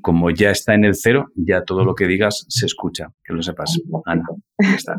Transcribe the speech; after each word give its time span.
como 0.00 0.30
ya 0.30 0.50
está 0.50 0.74
en 0.74 0.84
el 0.84 0.94
cero, 0.94 1.26
ya 1.34 1.62
todo 1.64 1.84
lo 1.84 1.94
que 1.94 2.06
digas 2.06 2.44
se 2.48 2.66
escucha, 2.66 3.08
que 3.24 3.32
lo 3.32 3.42
sepas, 3.42 3.78
Ana. 4.04 4.24
Ya 4.62 4.74
está. 4.74 4.98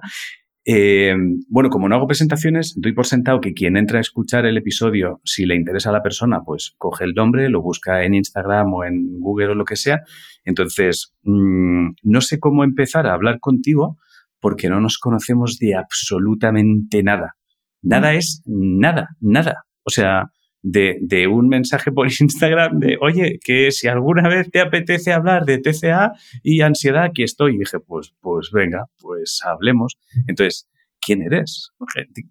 Eh, 0.65 1.15
bueno, 1.47 1.69
como 1.69 1.89
no 1.89 1.95
hago 1.95 2.05
presentaciones, 2.05 2.75
doy 2.77 2.93
por 2.93 3.07
sentado 3.07 3.41
que 3.41 3.53
quien 3.53 3.75
entra 3.75 3.97
a 3.97 4.01
escuchar 4.01 4.45
el 4.45 4.57
episodio, 4.57 5.19
si 5.23 5.45
le 5.45 5.55
interesa 5.55 5.89
a 5.89 5.93
la 5.93 6.03
persona, 6.03 6.41
pues 6.45 6.75
coge 6.77 7.05
el 7.05 7.13
nombre, 7.13 7.49
lo 7.49 7.61
busca 7.61 8.03
en 8.03 8.13
Instagram 8.13 8.71
o 8.73 8.83
en 8.83 9.19
Google 9.19 9.47
o 9.47 9.55
lo 9.55 9.65
que 9.65 9.75
sea. 9.75 10.01
Entonces, 10.43 11.15
mm, 11.23 11.89
no 12.03 12.21
sé 12.21 12.39
cómo 12.39 12.63
empezar 12.63 13.07
a 13.07 13.13
hablar 13.13 13.39
contigo 13.39 13.97
porque 14.39 14.69
no 14.69 14.79
nos 14.79 14.99
conocemos 14.99 15.57
de 15.57 15.75
absolutamente 15.75 17.01
nada. 17.03 17.35
Nada 17.81 18.13
es 18.13 18.43
nada, 18.45 19.09
nada. 19.19 19.63
O 19.83 19.89
sea, 19.89 20.25
de, 20.61 21.27
un 21.27 21.47
mensaje 21.47 21.91
por 21.91 22.07
Instagram 22.19 22.79
de, 22.79 22.97
oye, 23.01 23.39
que 23.43 23.71
si 23.71 23.87
alguna 23.87 24.27
vez 24.27 24.49
te 24.51 24.59
apetece 24.59 25.13
hablar 25.13 25.45
de 25.45 25.59
TCA 25.59 26.13
y 26.43 26.61
ansiedad, 26.61 27.03
aquí 27.03 27.23
estoy. 27.23 27.55
Y 27.55 27.59
dije, 27.59 27.79
pues, 27.79 28.13
pues 28.19 28.51
venga, 28.51 28.85
pues 28.99 29.39
hablemos. 29.43 29.97
Entonces, 30.27 30.67
¿quién 31.01 31.21
eres? 31.21 31.71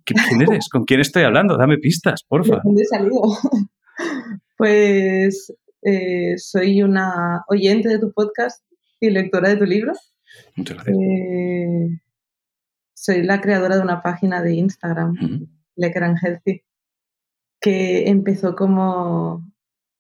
¿Quién 0.05 0.43
eres? 0.43 0.69
¿Con 0.69 0.85
quién 0.85 1.01
estoy 1.01 1.25
hablando? 1.25 1.57
Dame 1.57 1.79
pistas, 1.79 2.23
porfa. 2.25 2.61
dónde 2.63 2.85
pues 4.57 5.55
eh, 5.83 6.37
soy 6.37 6.83
una 6.83 7.45
oyente 7.49 7.89
de 7.89 7.99
tu 7.99 8.13
podcast 8.13 8.65
y 9.01 9.11
lectora 9.11 9.51
de 9.51 9.57
tu 9.57 9.65
libro. 9.65 9.93
Muchas 10.57 10.77
gracias. 10.77 10.97
Eh, 10.99 12.01
soy 12.95 13.23
la 13.23 13.41
creadora 13.41 13.77
de 13.77 13.83
una 13.83 14.03
página 14.03 14.43
de 14.43 14.55
Instagram, 14.55 15.15
uh 15.21 15.47
Healthy 15.77 16.63
que 17.61 18.09
empezó 18.09 18.55
como 18.55 19.45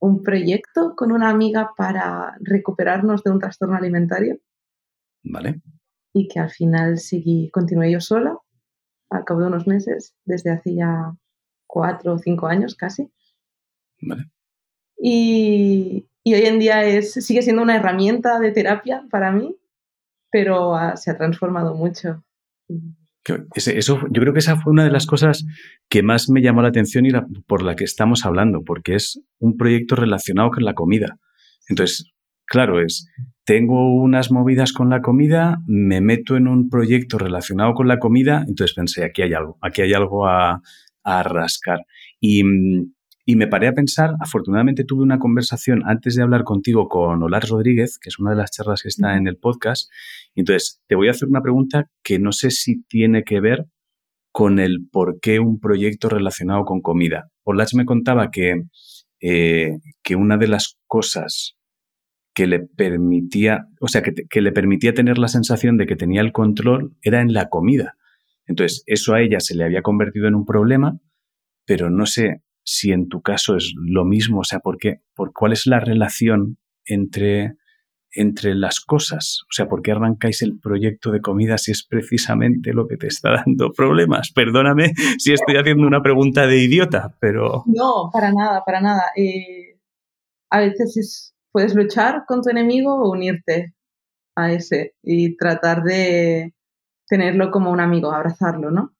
un 0.00 0.22
proyecto 0.22 0.94
con 0.96 1.12
una 1.12 1.28
amiga 1.28 1.72
para 1.76 2.36
recuperarnos 2.40 3.24
de 3.24 3.30
un 3.30 3.40
trastorno 3.40 3.76
alimentario. 3.76 4.38
Vale. 5.24 5.60
Y 6.12 6.28
que 6.28 6.40
al 6.40 6.50
final 6.50 6.98
seguí, 6.98 7.50
continué 7.50 7.90
yo 7.90 8.00
sola, 8.00 8.38
al 9.10 9.24
cabo 9.24 9.40
de 9.40 9.46
unos 9.46 9.66
meses, 9.66 10.14
desde 10.24 10.50
hace 10.50 10.74
ya 10.74 11.14
cuatro 11.66 12.14
o 12.14 12.18
cinco 12.18 12.46
años 12.46 12.74
casi. 12.74 13.10
Vale. 14.00 14.30
Y, 14.96 16.08
y 16.22 16.34
hoy 16.34 16.42
en 16.42 16.58
día 16.58 16.84
es, 16.84 17.12
sigue 17.12 17.42
siendo 17.42 17.62
una 17.62 17.76
herramienta 17.76 18.38
de 18.38 18.52
terapia 18.52 19.06
para 19.10 19.32
mí, 19.32 19.56
pero 20.30 20.74
se 20.96 21.10
ha 21.10 21.16
transformado 21.16 21.74
mucho. 21.74 22.22
Eso, 23.54 24.00
yo 24.10 24.20
creo 24.20 24.32
que 24.32 24.38
esa 24.38 24.56
fue 24.56 24.72
una 24.72 24.84
de 24.84 24.90
las 24.90 25.06
cosas 25.06 25.44
que 25.88 26.02
más 26.02 26.28
me 26.28 26.42
llamó 26.42 26.62
la 26.62 26.68
atención 26.68 27.06
y 27.06 27.10
por 27.46 27.62
la 27.62 27.76
que 27.76 27.84
estamos 27.84 28.24
hablando, 28.24 28.62
porque 28.64 28.94
es 28.94 29.20
un 29.38 29.56
proyecto 29.56 29.96
relacionado 29.96 30.50
con 30.50 30.64
la 30.64 30.74
comida. 30.74 31.18
Entonces, 31.68 32.12
claro, 32.46 32.80
es, 32.80 33.08
tengo 33.44 33.94
unas 33.94 34.30
movidas 34.30 34.72
con 34.72 34.90
la 34.90 35.00
comida, 35.00 35.58
me 35.66 36.00
meto 36.00 36.36
en 36.36 36.48
un 36.48 36.68
proyecto 36.68 37.18
relacionado 37.18 37.74
con 37.74 37.88
la 37.88 37.98
comida, 37.98 38.44
entonces 38.46 38.74
pensé, 38.74 39.04
aquí 39.04 39.22
hay 39.22 39.34
algo, 39.34 39.58
aquí 39.60 39.82
hay 39.82 39.92
algo 39.92 40.26
a, 40.26 40.60
a 41.04 41.22
rascar. 41.22 41.80
Y, 42.20 42.44
mm, 42.44 42.92
y 43.30 43.36
me 43.36 43.46
paré 43.46 43.68
a 43.68 43.74
pensar, 43.74 44.14
afortunadamente 44.20 44.84
tuve 44.84 45.02
una 45.02 45.18
conversación 45.18 45.82
antes 45.84 46.14
de 46.14 46.22
hablar 46.22 46.44
contigo 46.44 46.88
con 46.88 47.22
Olar 47.22 47.46
Rodríguez, 47.46 47.98
que 47.98 48.08
es 48.08 48.18
una 48.18 48.30
de 48.30 48.38
las 48.38 48.50
charlas 48.50 48.80
que 48.80 48.88
está 48.88 49.18
en 49.18 49.28
el 49.28 49.36
podcast. 49.36 49.92
Y 50.34 50.40
entonces, 50.40 50.80
te 50.86 50.94
voy 50.94 51.08
a 51.08 51.10
hacer 51.10 51.28
una 51.28 51.42
pregunta 51.42 51.90
que 52.02 52.18
no 52.18 52.32
sé 52.32 52.50
si 52.50 52.84
tiene 52.84 53.24
que 53.24 53.40
ver 53.40 53.66
con 54.32 54.58
el 54.58 54.88
por 54.90 55.20
qué 55.20 55.40
un 55.40 55.60
proyecto 55.60 56.08
relacionado 56.08 56.64
con 56.64 56.80
comida. 56.80 57.28
Olar 57.44 57.66
me 57.74 57.84
contaba 57.84 58.30
que, 58.30 58.62
eh, 59.20 59.72
que 60.02 60.16
una 60.16 60.38
de 60.38 60.48
las 60.48 60.78
cosas 60.86 61.58
que 62.32 62.46
le 62.46 62.60
permitía, 62.60 63.66
o 63.82 63.88
sea, 63.88 64.00
que, 64.00 64.14
que 64.14 64.40
le 64.40 64.52
permitía 64.52 64.94
tener 64.94 65.18
la 65.18 65.28
sensación 65.28 65.76
de 65.76 65.84
que 65.84 65.96
tenía 65.96 66.22
el 66.22 66.32
control 66.32 66.96
era 67.02 67.20
en 67.20 67.34
la 67.34 67.50
comida. 67.50 67.94
Entonces, 68.46 68.84
eso 68.86 69.12
a 69.12 69.20
ella 69.20 69.40
se 69.40 69.54
le 69.54 69.64
había 69.64 69.82
convertido 69.82 70.28
en 70.28 70.34
un 70.34 70.46
problema, 70.46 70.98
pero 71.66 71.90
no 71.90 72.06
sé 72.06 72.40
si 72.70 72.92
en 72.92 73.08
tu 73.08 73.22
caso 73.22 73.56
es 73.56 73.72
lo 73.78 74.04
mismo, 74.04 74.40
o 74.40 74.44
sea, 74.44 74.60
¿por 74.60 74.76
qué? 74.76 75.00
¿Por 75.14 75.32
cuál 75.32 75.52
es 75.52 75.66
la 75.66 75.80
relación 75.80 76.58
entre, 76.84 77.54
entre 78.12 78.54
las 78.54 78.80
cosas? 78.80 79.40
O 79.44 79.52
sea, 79.52 79.68
¿por 79.68 79.80
qué 79.80 79.92
arrancáis 79.92 80.42
el 80.42 80.58
proyecto 80.60 81.10
de 81.10 81.22
comida 81.22 81.56
si 81.56 81.70
es 81.70 81.86
precisamente 81.88 82.74
lo 82.74 82.86
que 82.86 82.98
te 82.98 83.06
está 83.06 83.42
dando 83.46 83.72
problemas? 83.72 84.32
Perdóname 84.34 84.92
si 85.18 85.32
estoy 85.32 85.56
haciendo 85.56 85.86
una 85.86 86.02
pregunta 86.02 86.46
de 86.46 86.58
idiota, 86.58 87.16
pero... 87.20 87.62
No, 87.64 88.10
para 88.12 88.32
nada, 88.32 88.62
para 88.66 88.82
nada. 88.82 89.04
Eh, 89.16 89.80
a 90.50 90.60
veces 90.60 91.34
puedes 91.50 91.74
luchar 91.74 92.24
con 92.26 92.42
tu 92.42 92.50
enemigo 92.50 92.94
o 92.96 93.10
unirte 93.10 93.72
a 94.36 94.52
ese 94.52 94.92
y 95.02 95.38
tratar 95.38 95.84
de 95.84 96.52
tenerlo 97.06 97.50
como 97.50 97.72
un 97.72 97.80
amigo, 97.80 98.12
abrazarlo, 98.12 98.70
¿no? 98.70 98.94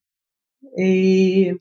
Y 0.75 1.51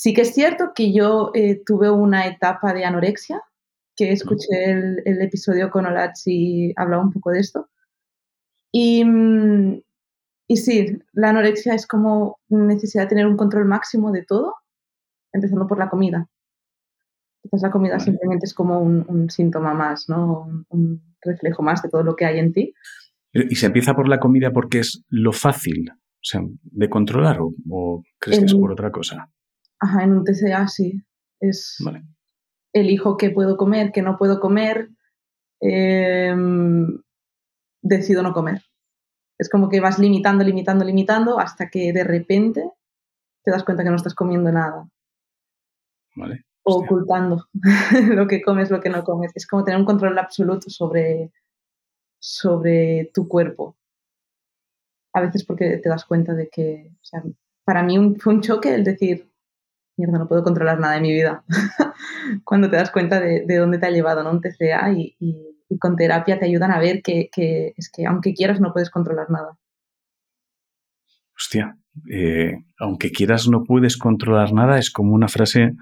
Sí 0.00 0.14
que 0.14 0.22
es 0.22 0.32
cierto 0.32 0.72
que 0.74 0.94
yo 0.94 1.30
eh, 1.34 1.60
tuve 1.62 1.90
una 1.90 2.26
etapa 2.26 2.72
de 2.72 2.86
anorexia, 2.86 3.42
que 3.94 4.12
escuché 4.12 4.70
el, 5.04 5.20
episodio 5.20 5.68
con 5.68 5.84
Olats 5.84 6.22
y 6.24 6.72
hablaba 6.76 7.02
un 7.02 7.12
poco 7.12 7.32
de 7.32 7.40
esto. 7.40 7.68
Y, 8.72 9.04
mm, 9.04 9.82
y 10.48 10.56
sí, 10.56 10.98
la 11.12 11.28
anorexia 11.28 11.74
es 11.74 11.86
como 11.86 12.38
necesidad 12.48 13.02
de 13.02 13.08
tener 13.10 13.26
un 13.26 13.36
control 13.36 13.66
máximo 13.66 14.10
de 14.10 14.24
todo, 14.24 14.54
empezando 15.34 15.66
por 15.66 15.78
la 15.78 15.90
comida. 15.90 16.30
Quizás 17.42 17.60
la 17.60 17.70
comida 17.70 18.00
simplemente 18.00 18.46
es 18.46 18.54
como 18.54 18.80
un, 18.80 19.28
síntoma 19.28 19.74
más, 19.74 20.08
¿no? 20.08 20.64
Un, 20.70 21.02
reflejo 21.20 21.62
más 21.62 21.82
de 21.82 21.90
todo 21.90 22.04
lo 22.04 22.16
que 22.16 22.24
hay 22.24 22.38
en 22.38 22.54
ti. 22.54 22.72
¿Y 23.34 23.54
se 23.56 23.66
empieza 23.66 23.92
por 23.92 24.08
la 24.08 24.18
comida 24.18 24.50
porque 24.50 24.78
es 24.78 25.04
lo 25.10 25.32
fácil, 25.34 25.90
o 25.90 26.22
sea, 26.22 26.40
de 26.62 26.88
controlar 26.88 27.38
o, 27.38 28.02
crees 28.18 28.38
que 28.38 28.46
es 28.46 28.54
por 28.54 28.72
otra 28.72 28.90
cosa? 28.90 29.30
Ajá, 29.80 30.04
en 30.04 30.12
un 30.12 30.24
TCA 30.24 30.68
sí. 30.68 31.02
Es 31.40 31.78
elijo 32.72 33.16
qué 33.16 33.30
puedo 33.30 33.56
comer, 33.56 33.92
qué 33.92 34.02
no 34.02 34.16
puedo 34.16 34.40
comer, 34.40 34.90
em, 35.60 37.02
decido 37.82 38.22
no 38.22 38.32
comer. 38.32 38.62
Es 39.38 39.48
como 39.48 39.68
que 39.68 39.80
vas 39.80 39.98
limitando, 39.98 40.44
limitando, 40.44 40.84
limitando 40.84 41.40
hasta 41.40 41.70
que 41.70 41.92
de 41.92 42.04
repente 42.04 42.70
te 43.42 43.50
das 43.50 43.64
cuenta 43.64 43.82
que 43.82 43.90
no 43.90 43.96
estás 43.96 44.14
comiendo 44.14 44.52
nada. 44.52 44.88
Vale. 46.14 46.44
O 46.62 46.80
ocultando 46.80 47.46
lo 48.14 48.26
que 48.26 48.42
comes, 48.42 48.70
lo 48.70 48.80
que 48.80 48.90
no 48.90 49.02
comes. 49.02 49.32
Es 49.34 49.46
como 49.46 49.64
tener 49.64 49.80
un 49.80 49.86
control 49.86 50.18
absoluto 50.18 50.68
sobre, 50.68 51.32
sobre 52.18 53.10
tu 53.14 53.26
cuerpo. 53.28 53.76
A 55.14 55.22
veces 55.22 55.44
porque 55.44 55.78
te 55.78 55.88
das 55.88 56.04
cuenta 56.04 56.34
de 56.34 56.48
que, 56.50 56.92
o 56.92 57.04
sea, 57.04 57.22
para 57.64 57.82
mí 57.82 58.14
fue 58.20 58.34
un 58.34 58.42
choque 58.42 58.74
el 58.74 58.84
decir, 58.84 59.29
mierda, 60.00 60.18
no 60.18 60.28
puedo 60.28 60.42
controlar 60.42 60.80
nada 60.80 60.94
de 60.94 61.00
mi 61.02 61.12
vida. 61.12 61.44
Cuando 62.44 62.70
te 62.70 62.76
das 62.76 62.90
cuenta 62.90 63.20
de, 63.20 63.44
dónde 63.56 63.78
te 63.78 63.86
ha 63.86 63.90
llevado 63.90 64.22
¿no? 64.22 64.30
un 64.30 64.40
TCA 64.40 64.92
y, 64.92 65.16
con 65.78 65.94
terapia 65.94 66.38
te 66.38 66.46
ayudan 66.46 66.72
a 66.72 66.80
ver 66.80 67.00
que, 67.00 67.30
es 67.76 67.90
que 67.92 68.04
aunque 68.04 68.34
quieras 68.34 68.60
no 68.60 68.72
puedes 68.72 68.90
controlar 68.90 69.30
nada. 69.30 69.56
Hostia, 71.36 71.78
eh, 72.12 72.54
aunque 72.78 73.12
quieras 73.12 73.46
no 73.48 73.62
puedes 73.62 73.96
controlar 73.96 74.52
nada 74.52 74.78
es 74.78 74.90
como 74.90 75.14
una 75.14 75.28
frase 75.28 75.74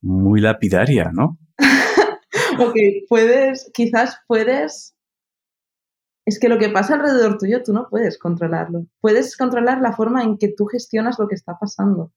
muy 0.00 0.40
lapidaria, 0.40 1.10
¿no? 1.12 1.38
ok, 2.58 2.74
puedes, 3.08 3.70
quizás 3.74 4.18
puedes... 4.26 4.94
Es 6.24 6.40
que 6.40 6.48
lo 6.48 6.58
que 6.58 6.70
pasa 6.70 6.94
alrededor 6.94 7.36
tuyo 7.36 7.62
tú 7.62 7.72
no 7.72 7.88
puedes 7.90 8.18
controlarlo. 8.18 8.86
Puedes 9.00 9.36
controlar 9.36 9.80
la 9.80 9.92
forma 9.92 10.24
en 10.24 10.38
que 10.38 10.48
tú 10.48 10.64
gestionas 10.64 11.18
lo 11.18 11.28
que 11.28 11.34
está 11.34 11.58
pasando 11.60 12.12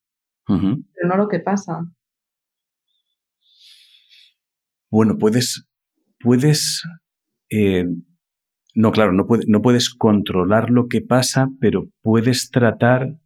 pero 0.50 1.08
no 1.08 1.18
lo 1.18 1.28
que 1.28 1.40
pasa. 1.40 1.82
Bueno, 4.92 5.18
puedes, 5.18 5.68
puedes, 6.20 6.82
eh, 7.52 7.86
no, 8.74 8.92
claro, 8.92 9.12
no, 9.14 9.28
no 9.48 9.62
puedes 9.62 9.94
controlar 9.94 10.72
lo 10.72 10.88
que 10.88 11.02
pasa, 11.02 11.48
pero 11.60 11.90
puedes 12.02 12.50
tratar 12.50 13.20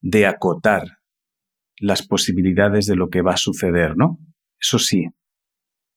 de 0.00 0.26
acotar 0.26 0.98
las 1.80 2.06
posibilidades 2.06 2.86
de 2.86 2.96
lo 2.96 3.08
que 3.08 3.22
va 3.22 3.34
a 3.34 3.36
suceder, 3.36 3.96
¿no? 3.96 4.18
Eso 4.60 4.78
sí. 4.78 5.06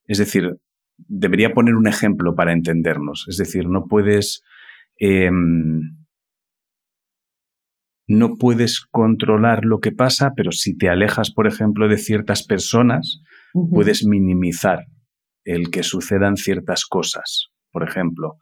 Es 0.05 0.19
decir, 0.19 0.57
debería 0.97 1.53
poner 1.53 1.75
un 1.75 1.87
ejemplo 1.87 2.35
para 2.35 2.53
entendernos. 2.53 3.25
Es 3.27 3.37
decir, 3.37 3.67
no 3.67 3.87
puedes 3.87 4.43
em, 4.97 6.00
no 8.07 8.35
puedes 8.35 8.81
controlar 8.91 9.63
lo 9.63 9.79
que 9.79 9.91
pasa, 9.91 10.31
pero 10.35 10.51
si 10.51 10.77
te 10.77 10.89
alejas, 10.89 11.31
por 11.31 11.47
ejemplo, 11.47 11.87
de 11.87 11.97
ciertas 11.97 12.43
personas, 12.43 13.21
puedes 13.69 14.05
minimizar 14.05 14.85
el 15.43 15.71
que 15.71 15.83
sucedan 15.83 16.37
ciertas 16.37 16.85
cosas, 16.85 17.49
por 17.71 17.87
ejemplo. 17.87 18.37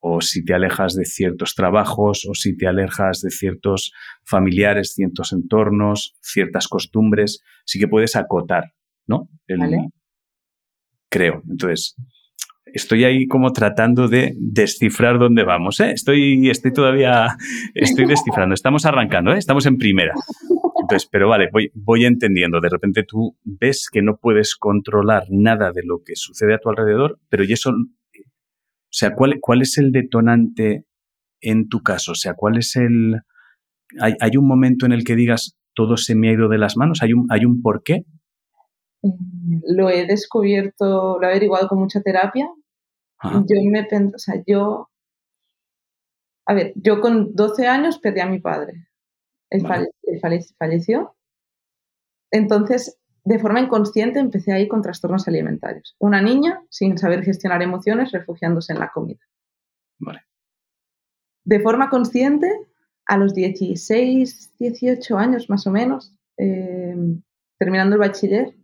O 0.00 0.20
si 0.20 0.44
te 0.44 0.54
alejas 0.54 0.94
de 0.94 1.04
ciertos 1.04 1.54
trabajos, 1.54 2.26
o 2.28 2.34
si 2.34 2.56
te 2.56 2.68
alejas 2.68 3.20
de 3.20 3.30
ciertos 3.30 3.92
familiares, 4.24 4.92
ciertos 4.94 5.32
entornos, 5.32 6.16
ciertas 6.20 6.68
costumbres, 6.68 7.40
sí 7.64 7.80
que 7.80 7.88
puedes 7.88 8.14
acotar, 8.14 8.72
¿no? 9.06 9.28
Creo. 11.10 11.42
Entonces, 11.48 11.96
estoy 12.72 13.04
ahí 13.04 13.26
como 13.26 13.52
tratando 13.52 14.08
de 14.08 14.34
descifrar 14.38 15.18
dónde 15.18 15.44
vamos. 15.44 15.80
¿eh? 15.80 15.90
Estoy, 15.92 16.50
estoy 16.50 16.72
todavía, 16.72 17.36
estoy 17.74 18.06
descifrando. 18.06 18.54
Estamos 18.54 18.86
arrancando, 18.86 19.32
¿eh? 19.32 19.38
estamos 19.38 19.66
en 19.66 19.76
primera. 19.76 20.14
Entonces, 20.80 21.08
pero 21.10 21.28
vale, 21.28 21.48
voy, 21.52 21.70
voy 21.74 22.04
entendiendo. 22.04 22.60
De 22.60 22.68
repente 22.68 23.04
tú 23.04 23.36
ves 23.44 23.88
que 23.92 24.02
no 24.02 24.16
puedes 24.16 24.56
controlar 24.56 25.24
nada 25.30 25.72
de 25.72 25.82
lo 25.84 26.02
que 26.04 26.16
sucede 26.16 26.54
a 26.54 26.58
tu 26.58 26.70
alrededor, 26.70 27.18
pero 27.28 27.44
y 27.44 27.52
eso, 27.52 27.70
o 27.70 27.74
sea, 28.90 29.14
¿cuál, 29.14 29.38
cuál 29.40 29.62
es 29.62 29.76
el 29.78 29.92
detonante 29.92 30.84
en 31.40 31.68
tu 31.68 31.82
caso? 31.82 32.12
O 32.12 32.16
sea, 32.16 32.34
¿cuál 32.34 32.58
es 32.58 32.76
el... 32.76 33.20
¿Hay, 34.00 34.14
hay 34.20 34.36
un 34.36 34.46
momento 34.46 34.86
en 34.86 34.92
el 34.92 35.04
que 35.04 35.16
digas, 35.16 35.58
todo 35.74 35.96
se 35.96 36.14
me 36.14 36.30
ha 36.30 36.32
ido 36.32 36.48
de 36.48 36.58
las 36.58 36.76
manos? 36.76 37.02
¿Hay 37.02 37.12
un, 37.12 37.26
hay 37.30 37.44
un 37.44 37.62
porqué? 37.62 38.04
Lo 39.02 39.90
he 39.90 40.06
descubierto, 40.06 41.18
lo 41.20 41.22
he 41.22 41.30
averiguado 41.30 41.68
con 41.68 41.78
mucha 41.78 42.00
terapia. 42.00 42.48
Yo 43.22 43.56
me 43.64 43.88
o 44.14 44.18
sea, 44.18 44.42
yo, 44.46 44.90
a 46.46 46.54
ver, 46.54 46.72
yo 46.76 47.00
con 47.00 47.34
12 47.34 47.66
años 47.66 47.98
perdí 47.98 48.20
a 48.20 48.26
mi 48.26 48.40
padre. 48.40 48.88
Él, 49.50 49.66
falleció. 50.58 51.16
Entonces, 52.30 52.98
de 53.24 53.38
forma 53.38 53.60
inconsciente 53.60 54.20
empecé 54.20 54.52
a 54.52 54.60
ir 54.60 54.68
con 54.68 54.82
trastornos 54.82 55.26
alimentarios. 55.26 55.96
Una 55.98 56.22
niña 56.22 56.62
sin 56.70 56.96
saber 56.96 57.24
gestionar 57.24 57.62
emociones, 57.62 58.12
refugiándose 58.12 58.72
en 58.72 58.78
la 58.78 58.90
comida. 58.90 59.20
Vale. 59.98 60.22
De 61.44 61.60
forma 61.60 61.90
consciente, 61.90 62.50
a 63.06 63.16
los 63.16 63.34
16, 63.34 64.52
18 64.58 65.16
años 65.16 65.48
más 65.48 65.66
o 65.66 65.70
menos, 65.70 66.14
eh, 66.36 66.94
terminando 67.58 67.96
el 67.96 68.00
bachiller, 68.00 68.54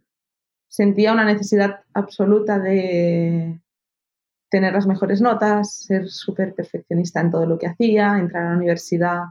sentía 0.68 1.12
una 1.12 1.24
necesidad 1.24 1.80
absoluta 1.94 2.58
de 2.58 3.60
tener 4.54 4.72
las 4.72 4.86
mejores 4.86 5.20
notas, 5.20 5.82
ser 5.82 6.08
súper 6.08 6.54
perfeccionista 6.54 7.20
en 7.20 7.32
todo 7.32 7.44
lo 7.44 7.58
que 7.58 7.66
hacía, 7.66 8.16
entrar 8.16 8.46
a 8.46 8.50
la 8.50 8.56
universidad, 8.56 9.22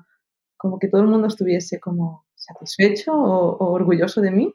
como 0.57 0.77
que 0.77 0.89
todo 0.89 0.99
el 0.99 1.07
mundo 1.07 1.27
estuviese 1.27 1.79
como 1.79 2.25
satisfecho 2.35 3.13
o, 3.13 3.71
orgulloso 3.71 4.19
de 4.19 4.31
mí, 4.31 4.53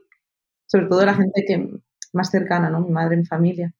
sobre 0.67 0.85
todo 0.85 1.06
la 1.06 1.15
gente 1.15 1.43
que 1.47 1.70
más 2.12 2.31
cercana, 2.31 2.69
¿no? 2.69 2.82
Mi 2.82 2.91
madre, 2.91 3.17
mi 3.17 3.25
familia. 3.25 3.75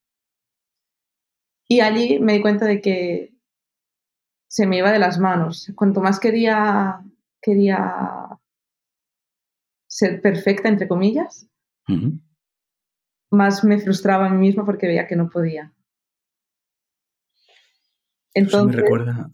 Y 1.69 1.81
allí 1.81 2.21
me 2.21 2.33
di 2.33 2.41
cuenta 2.41 2.65
de 2.65 2.81
que 2.81 3.35
se 4.49 4.67
me 4.67 4.79
iba 4.79 4.91
de 4.91 4.99
las 4.99 5.19
manos. 5.19 5.71
Cuanto 5.77 6.01
más 6.01 6.19
quería, 6.19 7.05
quería 7.43 8.31
ser 9.87 10.23
perfecta, 10.23 10.71
entre 10.71 10.89
comillas, 10.89 11.51
más 13.31 13.63
me 13.63 13.79
frustraba 13.79 14.25
a 14.25 14.31
mí 14.31 14.39
misma 14.39 14.65
porque 14.65 14.87
veía 14.87 15.07
que 15.07 15.17
no 15.17 15.29
podía. 15.29 15.75
Entonces, 18.39 18.77
me 18.77 18.83
recuerda. 18.83 19.31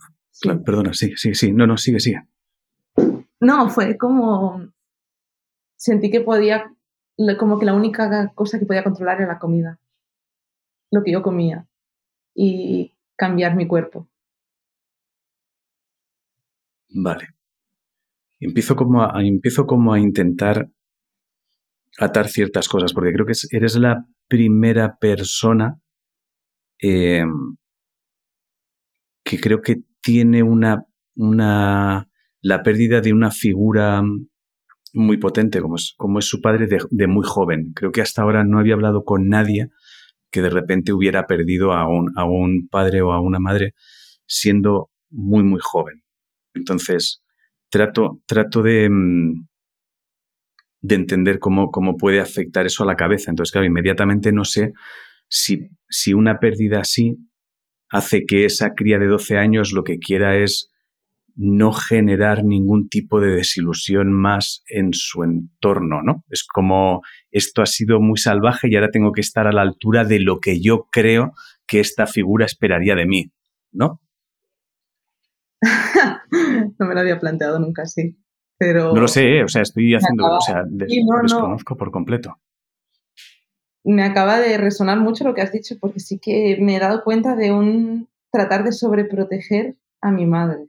perdona, 0.64 0.94
sí, 0.94 1.12
sí, 1.16 1.34
sí. 1.34 1.52
No, 1.52 1.66
no, 1.66 1.76
sigue, 1.76 2.00
sigue. 2.00 2.22
No, 3.40 3.68
fue 3.68 3.98
como. 3.98 4.72
Sentí 5.76 6.10
que 6.10 6.20
podía. 6.20 6.72
Como 7.38 7.58
que 7.58 7.66
la 7.66 7.74
única 7.74 8.32
cosa 8.34 8.58
que 8.58 8.66
podía 8.66 8.82
controlar 8.82 9.20
era 9.20 9.34
la 9.34 9.38
comida. 9.38 9.78
Lo 10.90 11.02
que 11.02 11.12
yo 11.12 11.22
comía. 11.22 11.66
Y 12.34 12.92
cambiar 13.16 13.54
mi 13.54 13.66
cuerpo. 13.66 14.08
Vale. 16.88 17.28
Empiezo 18.40 18.74
como 18.74 19.02
a, 19.02 19.22
empiezo 19.22 19.66
como 19.66 19.92
a 19.92 20.00
intentar 20.00 20.68
atar 21.98 22.28
ciertas 22.28 22.68
cosas, 22.68 22.92
porque 22.92 23.12
creo 23.12 23.26
que 23.26 23.34
eres 23.50 23.76
la 23.76 24.06
primera 24.28 24.96
persona 24.96 25.78
em, 26.78 27.56
que 29.24 29.40
creo 29.40 29.62
que 29.62 29.76
tiene 30.00 30.42
una, 30.42 30.84
una, 31.16 32.08
la 32.42 32.62
pérdida 32.62 33.00
de 33.00 33.12
una 33.12 33.30
figura 33.30 34.02
muy 34.92 35.16
potente, 35.16 35.60
como 35.60 35.76
es, 35.76 35.94
como 35.96 36.18
es 36.18 36.26
su 36.26 36.40
padre 36.40 36.68
de, 36.68 37.06
muy 37.06 37.24
joven. 37.26 37.72
Creo 37.74 37.90
que 37.90 38.02
hasta 38.02 38.22
ahora 38.22 38.44
no 38.44 38.58
había 38.58 38.74
hablado 38.74 39.04
con 39.04 39.28
nadie 39.28 39.70
que 40.30 40.42
de 40.42 40.50
repente 40.50 40.92
hubiera 40.92 41.26
perdido 41.26 41.72
a 41.72 41.88
un, 41.88 42.12
a 42.16 42.24
un 42.24 42.68
padre 42.68 43.02
o 43.02 43.12
a 43.12 43.20
una 43.20 43.38
madre 43.38 43.74
siendo 44.26 44.90
muy, 45.10 45.42
muy 45.42 45.60
joven. 45.62 46.02
Entonces, 46.54 47.22
trato, 47.70 48.20
trato 48.26 48.62
de, 48.62 48.88
mm, 48.90 49.46
de 50.80 50.94
entender 50.94 51.38
cómo, 51.38 51.70
cómo 51.70 51.96
puede 51.96 52.20
afectar 52.20 52.66
eso 52.66 52.82
a 52.82 52.86
la 52.86 52.96
cabeza. 52.96 53.30
Entonces, 53.30 53.52
claro, 53.52 53.66
inmediatamente 53.66 54.32
no 54.32 54.44
sé 54.44 54.72
si, 55.28 55.70
si 55.88 56.12
una 56.14 56.38
pérdida 56.38 56.80
así 56.80 57.16
hace 57.94 58.24
que 58.26 58.44
esa 58.44 58.74
cría 58.74 58.98
de 58.98 59.06
12 59.06 59.38
años 59.38 59.72
lo 59.72 59.84
que 59.84 60.00
quiera 60.00 60.36
es 60.36 60.68
no 61.36 61.72
generar 61.72 62.44
ningún 62.44 62.88
tipo 62.88 63.20
de 63.20 63.36
desilusión 63.36 64.12
más 64.12 64.64
en 64.68 64.92
su 64.92 65.22
entorno, 65.22 66.02
¿no? 66.02 66.24
Es 66.28 66.44
como 66.44 67.02
esto 67.30 67.62
ha 67.62 67.66
sido 67.66 68.00
muy 68.00 68.18
salvaje 68.18 68.68
y 68.68 68.74
ahora 68.74 68.90
tengo 68.90 69.12
que 69.12 69.20
estar 69.20 69.46
a 69.46 69.52
la 69.52 69.62
altura 69.62 70.04
de 70.04 70.18
lo 70.18 70.40
que 70.40 70.60
yo 70.60 70.88
creo 70.90 71.34
que 71.68 71.78
esta 71.78 72.06
figura 72.06 72.46
esperaría 72.46 72.96
de 72.96 73.06
mí, 73.06 73.32
¿no? 73.70 74.00
no 76.78 76.86
me 76.86 76.94
lo 76.94 77.00
había 77.00 77.20
planteado 77.20 77.60
nunca 77.60 77.82
así. 77.82 78.16
Pero 78.58 78.92
no 78.92 79.00
lo 79.00 79.08
sé, 79.08 79.38
¿eh? 79.38 79.44
o 79.44 79.48
sea, 79.48 79.62
estoy 79.62 79.94
haciendo, 79.94 80.24
o 80.24 80.40
sea, 80.40 80.62
desconozco 80.68 81.76
por 81.76 81.92
completo. 81.92 82.40
Me 83.84 84.02
acaba 84.02 84.38
de 84.38 84.56
resonar 84.56 84.98
mucho 84.98 85.24
lo 85.24 85.34
que 85.34 85.42
has 85.42 85.52
dicho, 85.52 85.76
porque 85.78 86.00
sí 86.00 86.18
que 86.18 86.56
me 86.60 86.76
he 86.76 86.80
dado 86.80 87.04
cuenta 87.04 87.36
de 87.36 87.52
un 87.52 88.08
tratar 88.30 88.64
de 88.64 88.72
sobreproteger 88.72 89.76
a 90.00 90.10
mi 90.10 90.26
madre. 90.26 90.66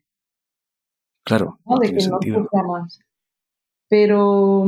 Claro. 1.24 1.60
De 1.82 1.88
que 1.88 2.08
no 2.08 2.20
sufra 2.22 2.64
más. 2.64 3.00
Pero. 3.88 4.66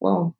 Wow. 0.00 0.28
Mm, 0.28 0.32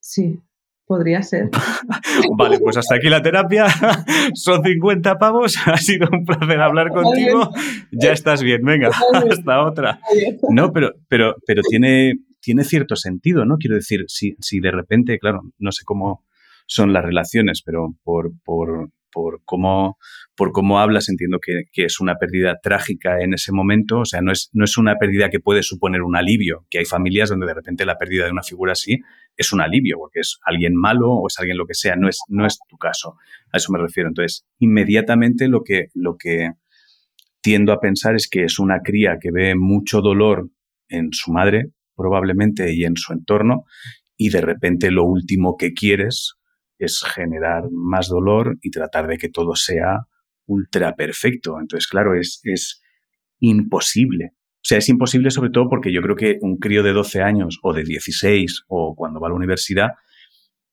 sí, 0.00 0.42
Podría 0.86 1.22
ser. 1.22 1.48
vale, 2.36 2.58
pues 2.58 2.76
hasta 2.76 2.96
aquí 2.96 3.08
la 3.08 3.22
terapia. 3.22 3.66
Son 4.34 4.62
50 4.62 5.18
pavos. 5.18 5.56
Ha 5.66 5.78
sido 5.78 6.08
un 6.12 6.24
placer 6.24 6.60
hablar 6.60 6.90
contigo. 6.90 7.50
Ya 7.90 8.12
estás 8.12 8.42
bien. 8.42 8.62
Venga, 8.62 8.90
hasta 9.12 9.62
otra. 9.62 9.98
No, 10.50 10.72
pero, 10.72 10.92
pero, 11.08 11.36
pero 11.46 11.62
tiene, 11.68 12.14
tiene 12.44 12.64
cierto 12.64 12.94
sentido, 12.96 13.44
¿no? 13.44 13.56
Quiero 13.56 13.76
decir, 13.76 14.04
si, 14.08 14.36
si 14.38 14.60
de 14.60 14.70
repente, 14.70 15.18
claro, 15.18 15.42
no 15.58 15.72
sé 15.72 15.84
cómo 15.84 16.24
son 16.66 16.92
las 16.92 17.04
relaciones, 17.04 17.62
pero 17.64 17.94
por, 18.02 18.32
por, 18.44 18.90
por 19.10 19.40
cómo, 19.44 19.96
por 20.36 20.52
cómo 20.52 20.78
hablas, 20.78 21.08
entiendo 21.08 21.38
que, 21.40 21.64
es 21.72 22.00
una 22.00 22.16
pérdida 22.16 22.58
trágica 22.62 23.20
en 23.20 23.32
ese 23.32 23.52
momento. 23.52 24.00
O 24.00 24.04
sea, 24.04 24.20
no 24.20 24.32
es, 24.32 24.50
no 24.52 24.64
es 24.64 24.76
una 24.76 24.96
pérdida 24.96 25.30
que 25.30 25.40
puede 25.40 25.62
suponer 25.62 26.02
un 26.02 26.16
alivio, 26.16 26.66
que 26.68 26.78
hay 26.78 26.84
familias 26.84 27.30
donde 27.30 27.46
de 27.46 27.54
repente 27.54 27.86
la 27.86 27.96
pérdida 27.96 28.26
de 28.26 28.32
una 28.32 28.42
figura 28.42 28.72
así 28.72 29.00
es 29.36 29.52
un 29.52 29.60
alivio, 29.60 29.96
porque 29.98 30.20
es 30.20 30.38
alguien 30.44 30.74
malo 30.74 31.10
o 31.12 31.26
es 31.28 31.38
alguien 31.38 31.56
lo 31.56 31.66
que 31.66 31.74
sea. 31.74 31.96
No 31.96 32.08
es, 32.08 32.20
no 32.28 32.46
es 32.46 32.58
tu 32.68 32.76
caso. 32.76 33.16
A 33.52 33.56
eso 33.56 33.72
me 33.72 33.78
refiero. 33.78 34.08
Entonces, 34.08 34.44
inmediatamente 34.58 35.48
lo 35.48 35.62
que, 35.62 35.88
lo 35.94 36.16
que 36.16 36.50
tiendo 37.40 37.72
a 37.72 37.80
pensar 37.80 38.14
es 38.14 38.28
que 38.28 38.44
es 38.44 38.58
una 38.58 38.80
cría 38.80 39.18
que 39.20 39.30
ve 39.30 39.54
mucho 39.54 40.00
dolor 40.00 40.48
en 40.88 41.12
su 41.12 41.32
madre, 41.32 41.70
probablemente, 41.96 42.74
y 42.74 42.84
en 42.84 42.96
su 42.96 43.12
entorno, 43.12 43.64
y 44.16 44.30
de 44.30 44.40
repente 44.40 44.90
lo 44.90 45.04
último 45.04 45.56
que 45.56 45.72
quieres 45.72 46.34
es 46.78 47.02
generar 47.02 47.64
más 47.70 48.08
dolor 48.08 48.58
y 48.62 48.70
tratar 48.70 49.06
de 49.06 49.18
que 49.18 49.28
todo 49.28 49.54
sea 49.54 50.06
ultra 50.46 50.94
perfecto. 50.94 51.56
Entonces, 51.60 51.86
claro, 51.86 52.18
es, 52.18 52.40
es 52.44 52.82
imposible. 53.40 54.32
O 54.34 54.66
sea, 54.66 54.78
es 54.78 54.88
imposible 54.88 55.30
sobre 55.30 55.50
todo 55.50 55.68
porque 55.68 55.92
yo 55.92 56.00
creo 56.00 56.16
que 56.16 56.38
un 56.40 56.56
crío 56.56 56.82
de 56.82 56.92
12 56.92 57.22
años 57.22 57.58
o 57.62 57.72
de 57.74 57.84
16 57.84 58.64
o 58.68 58.94
cuando 58.96 59.20
va 59.20 59.28
a 59.28 59.30
la 59.30 59.36
universidad, 59.36 59.90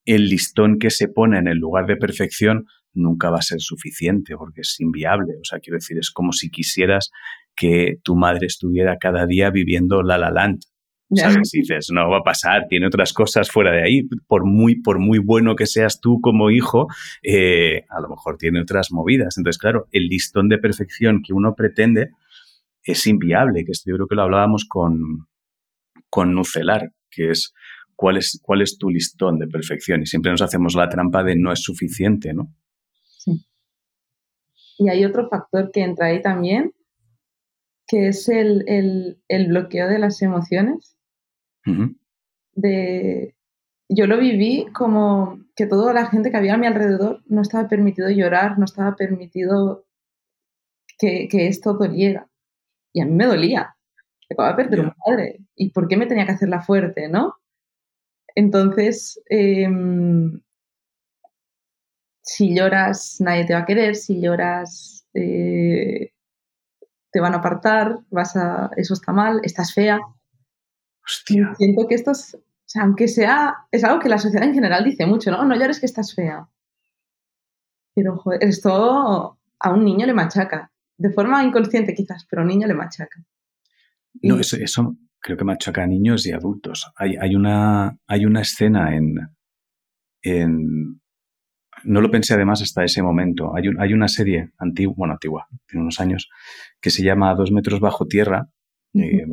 el 0.05 0.29
listón 0.29 0.79
que 0.79 0.89
se 0.89 1.07
pone 1.07 1.37
en 1.37 1.47
el 1.47 1.57
lugar 1.57 1.85
de 1.87 1.97
perfección 1.97 2.65
nunca 2.93 3.29
va 3.29 3.37
a 3.37 3.43
ser 3.43 3.59
suficiente 3.59 4.35
porque 4.37 4.61
es 4.61 4.79
inviable. 4.79 5.33
O 5.41 5.45
sea, 5.45 5.59
quiero 5.59 5.75
decir, 5.75 5.97
es 5.99 6.11
como 6.11 6.31
si 6.31 6.49
quisieras 6.49 7.11
que 7.55 7.97
tu 8.03 8.15
madre 8.15 8.47
estuviera 8.47 8.97
cada 8.97 9.25
día 9.25 9.49
viviendo 9.49 10.03
La 10.03 10.17
La 10.17 10.31
Land. 10.31 10.61
¿Sabes? 11.13 11.51
dices, 11.51 11.89
no 11.91 12.09
va 12.09 12.19
a 12.19 12.23
pasar, 12.23 12.67
tiene 12.69 12.87
otras 12.87 13.11
cosas 13.11 13.51
fuera 13.51 13.71
de 13.71 13.83
ahí. 13.83 14.03
Por 14.27 14.45
muy, 14.45 14.81
por 14.81 14.99
muy 14.99 15.19
bueno 15.19 15.55
que 15.55 15.65
seas 15.65 15.99
tú 15.99 16.21
como 16.21 16.51
hijo, 16.51 16.87
eh, 17.21 17.85
a 17.89 17.99
lo 17.99 18.09
mejor 18.09 18.37
tiene 18.37 18.61
otras 18.61 18.91
movidas. 18.91 19.37
Entonces, 19.37 19.59
claro, 19.59 19.87
el 19.91 20.07
listón 20.07 20.47
de 20.47 20.57
perfección 20.57 21.21
que 21.21 21.33
uno 21.33 21.53
pretende 21.55 22.11
es 22.83 23.05
inviable, 23.07 23.65
que 23.65 23.71
esto 23.71 23.89
yo 23.91 23.95
creo 23.95 24.07
que 24.07 24.15
lo 24.15 24.23
hablábamos 24.23 24.65
con, 24.67 25.27
con 26.09 26.33
Nucelar, 26.33 26.91
que 27.09 27.31
es 27.31 27.53
cuál, 27.95 28.17
es 28.17 28.39
cuál 28.41 28.61
es 28.61 28.77
tu 28.77 28.89
listón 28.89 29.37
de 29.37 29.47
perfección. 29.47 30.01
Y 30.01 30.05
siempre 30.05 30.31
nos 30.31 30.41
hacemos 30.41 30.75
la 30.75 30.87
trampa 30.87 31.23
de 31.23 31.35
no 31.35 31.51
es 31.51 31.61
suficiente, 31.61 32.33
¿no? 32.33 32.55
Sí. 33.03 33.45
Y 34.77 34.89
hay 34.89 35.03
otro 35.03 35.27
factor 35.27 35.71
que 35.71 35.81
entra 35.81 36.07
ahí 36.07 36.21
también, 36.21 36.71
que 37.85 38.07
es 38.07 38.29
el, 38.29 38.63
el 39.27 39.47
bloqueo 39.47 39.89
de 39.89 39.99
las 39.99 40.21
emociones 40.21 40.97
de, 42.53 43.35
yo 43.89 44.07
lo 44.07 44.17
viví 44.17 44.67
como 44.73 45.39
que 45.55 45.65
toda 45.65 45.93
la 45.93 46.05
gente 46.07 46.31
que 46.31 46.37
había 46.37 46.55
a 46.55 46.57
mi 46.57 46.67
alrededor 46.67 47.21
no 47.27 47.41
estaba 47.41 47.67
permitido 47.67 48.09
llorar, 48.09 48.57
no 48.57 48.65
estaba 48.65 48.95
permitido 48.95 49.85
que, 50.97 51.27
que 51.29 51.47
esto 51.47 51.73
doliera. 51.73 52.27
Y 52.93 53.01
a 53.01 53.05
mí 53.05 53.11
me 53.11 53.25
dolía. 53.25 53.75
Acababa 54.29 54.55
de 54.55 54.63
perder 54.63 54.79
un 54.81 54.93
padre. 55.05 55.39
¿Y 55.55 55.71
por 55.71 55.87
qué 55.87 55.97
me 55.97 56.05
tenía 56.05 56.25
que 56.25 56.33
hacerla 56.33 56.61
fuerte, 56.61 57.09
no? 57.09 57.35
Entonces, 58.35 59.21
em, 59.29 60.41
si 62.21 62.55
lloras, 62.55 63.17
nadie 63.19 63.45
te 63.45 63.53
va 63.53 63.59
a 63.61 63.65
querer. 63.65 63.95
Si 63.95 64.21
lloras, 64.21 65.05
eh, 65.13 66.11
te 67.11 67.19
van 67.19 67.33
a 67.33 67.37
apartar. 67.37 67.99
Vas 68.09 68.35
a, 68.35 68.71
eso 68.77 68.93
está 68.93 69.11
mal. 69.11 69.41
Estás 69.43 69.73
fea. 69.73 69.99
Hostia. 71.11 71.53
Siento 71.57 71.87
que 71.87 71.95
esto 71.95 72.11
es, 72.11 72.37
aunque 72.79 73.07
sea, 73.07 73.55
es 73.69 73.83
algo 73.83 73.99
que 73.99 74.09
la 74.09 74.17
sociedad 74.17 74.47
en 74.47 74.53
general 74.53 74.83
dice 74.83 75.05
mucho, 75.05 75.31
¿no? 75.31 75.43
No 75.43 75.55
llores 75.55 75.79
que 75.79 75.85
estás 75.85 76.15
fea. 76.15 76.47
Pero, 77.93 78.17
joder, 78.17 78.43
esto 78.43 79.37
a 79.59 79.73
un 79.73 79.83
niño 79.83 80.05
le 80.05 80.13
machaca. 80.13 80.71
De 80.97 81.09
forma 81.09 81.43
inconsciente 81.43 81.93
quizás, 81.93 82.25
pero 82.29 82.41
a 82.41 82.45
un 82.45 82.49
niño 82.49 82.67
le 82.67 82.73
machaca. 82.73 83.23
No, 84.21 84.39
eso, 84.39 84.55
eso 84.57 84.95
creo 85.19 85.37
que 85.37 85.43
machaca 85.43 85.83
a 85.83 85.87
niños 85.87 86.25
y 86.25 86.31
adultos. 86.31 86.91
Hay, 86.95 87.15
hay, 87.19 87.35
una, 87.35 87.97
hay 88.07 88.25
una 88.25 88.41
escena 88.41 88.95
en, 88.95 89.15
en... 90.21 91.01
No 91.83 91.99
lo 91.99 92.11
pensé 92.11 92.35
además 92.35 92.61
hasta 92.61 92.83
ese 92.83 93.01
momento. 93.01 93.55
Hay, 93.55 93.63
hay 93.79 93.93
una 93.93 94.07
serie 94.07 94.51
antigua, 94.59 94.93
bueno, 94.95 95.13
antigua, 95.13 95.47
tiene 95.67 95.81
unos 95.81 95.99
años, 95.99 96.29
que 96.79 96.91
se 96.91 97.03
llama 97.03 97.33
Dos 97.33 97.51
metros 97.51 97.79
bajo 97.79 98.05
tierra. 98.05 98.49
Eh, 98.93 99.25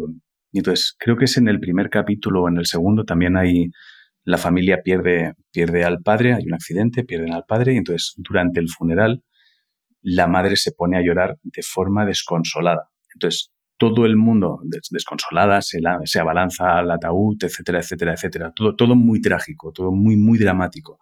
y 0.52 0.58
entonces, 0.58 0.94
creo 0.98 1.16
que 1.16 1.26
es 1.26 1.36
en 1.36 1.48
el 1.48 1.60
primer 1.60 1.90
capítulo 1.90 2.42
o 2.42 2.48
en 2.48 2.58
el 2.58 2.66
segundo 2.66 3.04
también 3.04 3.36
hay... 3.36 3.70
La 4.24 4.36
familia 4.36 4.82
pierde, 4.84 5.32
pierde 5.52 5.84
al 5.84 6.02
padre, 6.02 6.34
hay 6.34 6.44
un 6.44 6.52
accidente, 6.52 7.02
pierden 7.02 7.32
al 7.32 7.44
padre 7.48 7.72
y 7.72 7.76
entonces 7.78 8.12
durante 8.18 8.60
el 8.60 8.68
funeral 8.68 9.22
la 10.02 10.26
madre 10.26 10.56
se 10.56 10.72
pone 10.72 10.98
a 10.98 11.02
llorar 11.02 11.38
de 11.42 11.62
forma 11.62 12.04
desconsolada. 12.04 12.90
Entonces, 13.14 13.52
todo 13.78 14.04
el 14.04 14.16
mundo 14.16 14.60
desconsolada 14.90 15.62
se, 15.62 15.80
se 16.04 16.20
abalanza 16.20 16.78
al 16.78 16.90
ataúd, 16.90 17.36
etcétera, 17.42 17.78
etcétera, 17.78 18.12
etcétera. 18.12 18.52
Todo, 18.54 18.76
todo 18.76 18.96
muy 18.96 19.22
trágico, 19.22 19.72
todo 19.72 19.92
muy, 19.92 20.16
muy 20.16 20.36
dramático. 20.36 20.98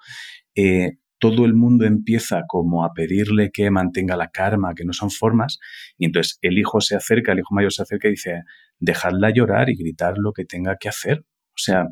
Eh, 0.54 0.98
todo 1.18 1.46
el 1.46 1.54
mundo 1.54 1.86
empieza 1.86 2.42
como 2.46 2.84
a 2.84 2.92
pedirle 2.92 3.50
que 3.50 3.70
mantenga 3.70 4.16
la 4.16 4.28
karma, 4.28 4.74
que 4.74 4.84
no 4.84 4.92
son 4.92 5.10
formas, 5.10 5.58
y 5.96 6.04
entonces 6.04 6.38
el 6.42 6.58
hijo 6.58 6.80
se 6.80 6.94
acerca, 6.94 7.32
el 7.32 7.38
hijo 7.38 7.54
mayor 7.54 7.72
se 7.72 7.82
acerca 7.82 8.08
y 8.08 8.12
dice, 8.12 8.42
dejadla 8.78 9.32
llorar 9.32 9.70
y 9.70 9.76
gritar 9.76 10.14
lo 10.18 10.32
que 10.32 10.44
tenga 10.44 10.76
que 10.78 10.88
hacer. 10.88 11.20
O 11.20 11.58
sea, 11.58 11.86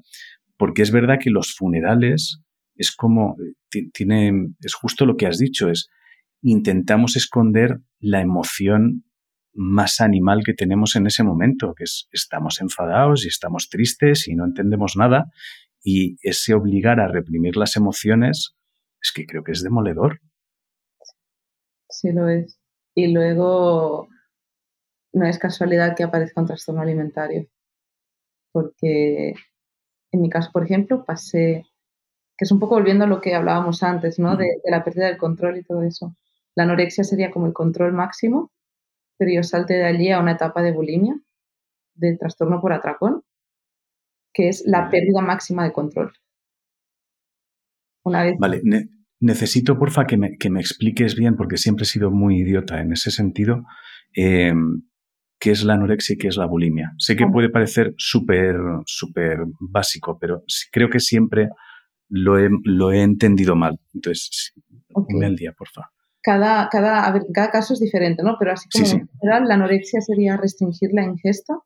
porque 0.56 0.82
es 0.82 0.90
verdad 0.90 1.18
que 1.20 1.30
los 1.30 1.54
funerales 1.54 2.40
es 2.76 2.94
como, 2.94 3.36
tiene, 3.92 4.48
es 4.60 4.74
justo 4.74 5.06
lo 5.06 5.16
que 5.16 5.26
has 5.26 5.38
dicho, 5.38 5.70
es 5.70 5.88
intentamos 6.42 7.16
esconder 7.16 7.80
la 7.98 8.20
emoción 8.20 9.04
más 9.54 10.00
animal 10.00 10.42
que 10.44 10.52
tenemos 10.52 10.96
en 10.96 11.06
ese 11.06 11.22
momento, 11.22 11.74
que 11.74 11.84
es 11.84 12.08
estamos 12.10 12.60
enfadados 12.60 13.24
y 13.24 13.28
estamos 13.28 13.68
tristes 13.68 14.26
y 14.28 14.34
no 14.34 14.44
entendemos 14.44 14.96
nada, 14.96 15.26
y 15.82 16.16
ese 16.22 16.54
obligar 16.54 17.00
a 17.00 17.08
reprimir 17.08 17.56
las 17.56 17.76
emociones 17.76 18.54
es 19.00 19.12
que 19.12 19.26
creo 19.26 19.44
que 19.44 19.52
es 19.52 19.62
demoledor. 19.62 20.20
Sí, 21.88 22.10
lo 22.12 22.28
es. 22.28 22.58
Y 22.94 23.12
luego 23.12 24.08
no 25.14 25.26
es 25.26 25.38
casualidad 25.38 25.96
que 25.96 26.04
aparezca 26.04 26.40
un 26.40 26.46
trastorno 26.46 26.82
alimentario, 26.82 27.48
porque 28.52 29.34
en 30.12 30.20
mi 30.20 30.28
caso, 30.28 30.50
por 30.52 30.64
ejemplo, 30.64 31.04
pasé, 31.04 31.64
que 32.36 32.44
es 32.44 32.52
un 32.52 32.60
poco 32.60 32.74
volviendo 32.74 33.04
a 33.04 33.08
lo 33.08 33.20
que 33.20 33.34
hablábamos 33.34 33.82
antes, 33.82 34.18
¿no? 34.18 34.36
de, 34.36 34.46
de 34.62 34.70
la 34.70 34.84
pérdida 34.84 35.06
del 35.06 35.18
control 35.18 35.56
y 35.56 35.64
todo 35.64 35.82
eso. 35.82 36.14
La 36.54 36.64
anorexia 36.64 37.04
sería 37.04 37.30
como 37.30 37.46
el 37.46 37.52
control 37.52 37.92
máximo 37.92 38.52
pero 39.16 39.32
yo 39.32 39.42
salté 39.42 39.74
de 39.74 39.84
allí 39.84 40.10
a 40.10 40.20
una 40.20 40.32
etapa 40.32 40.62
de 40.62 40.72
bulimia, 40.72 41.14
de 41.94 42.16
trastorno 42.16 42.60
por 42.60 42.72
atracón, 42.72 43.22
que 44.32 44.48
es 44.48 44.64
la 44.66 44.90
pérdida 44.90 45.20
máxima 45.20 45.64
de 45.64 45.72
control. 45.72 46.12
Una 48.04 48.24
vez... 48.24 48.36
Vale, 48.38 48.60
necesito 49.20 49.78
porfa 49.78 50.06
que 50.06 50.16
me, 50.16 50.36
que 50.36 50.50
me, 50.50 50.60
expliques 50.60 51.14
bien, 51.14 51.36
porque 51.36 51.56
siempre 51.56 51.84
he 51.84 51.86
sido 51.86 52.10
muy 52.10 52.40
idiota 52.40 52.80
en 52.80 52.92
ese 52.92 53.10
sentido, 53.10 53.64
em, 54.12 54.82
qué 55.44 55.50
es 55.50 55.62
la 55.62 55.74
anorexia 55.74 56.14
y 56.14 56.16
qué 56.16 56.28
es 56.28 56.38
la 56.38 56.46
bulimia. 56.46 56.94
Sé 56.96 57.16
que 57.16 57.26
puede 57.26 57.50
parecer 57.50 57.92
súper, 57.98 58.56
súper 58.86 59.40
básico, 59.60 60.18
pero 60.18 60.42
creo 60.72 60.88
que 60.88 61.00
siempre 61.00 61.50
lo 62.08 62.38
he, 62.38 62.48
lo 62.62 62.92
he 62.92 63.02
entendido 63.02 63.54
mal. 63.54 63.78
Entonces, 63.92 64.54
dime 65.06 65.26
el 65.26 65.36
día, 65.36 65.52
porfa 65.52 65.90
cada, 66.24 66.70
cada, 66.70 67.04
a 67.04 67.12
ver, 67.12 67.26
cada 67.34 67.50
caso 67.50 67.74
es 67.74 67.80
diferente, 67.80 68.22
¿no? 68.22 68.36
Pero 68.38 68.52
así 68.52 68.66
como 68.70 68.86
en 68.86 69.08
general, 69.20 69.46
la 69.46 69.56
anorexia 69.56 70.00
sería 70.00 70.38
restringir 70.38 70.88
la 70.94 71.04
ingesta, 71.04 71.58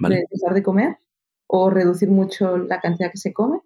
de 0.00 0.24
dejar 0.28 0.54
de 0.54 0.62
comer 0.64 0.98
o 1.46 1.70
reducir 1.70 2.10
mucho 2.10 2.58
la 2.58 2.80
cantidad 2.80 3.12
que 3.12 3.18
se 3.18 3.32
come. 3.32 3.60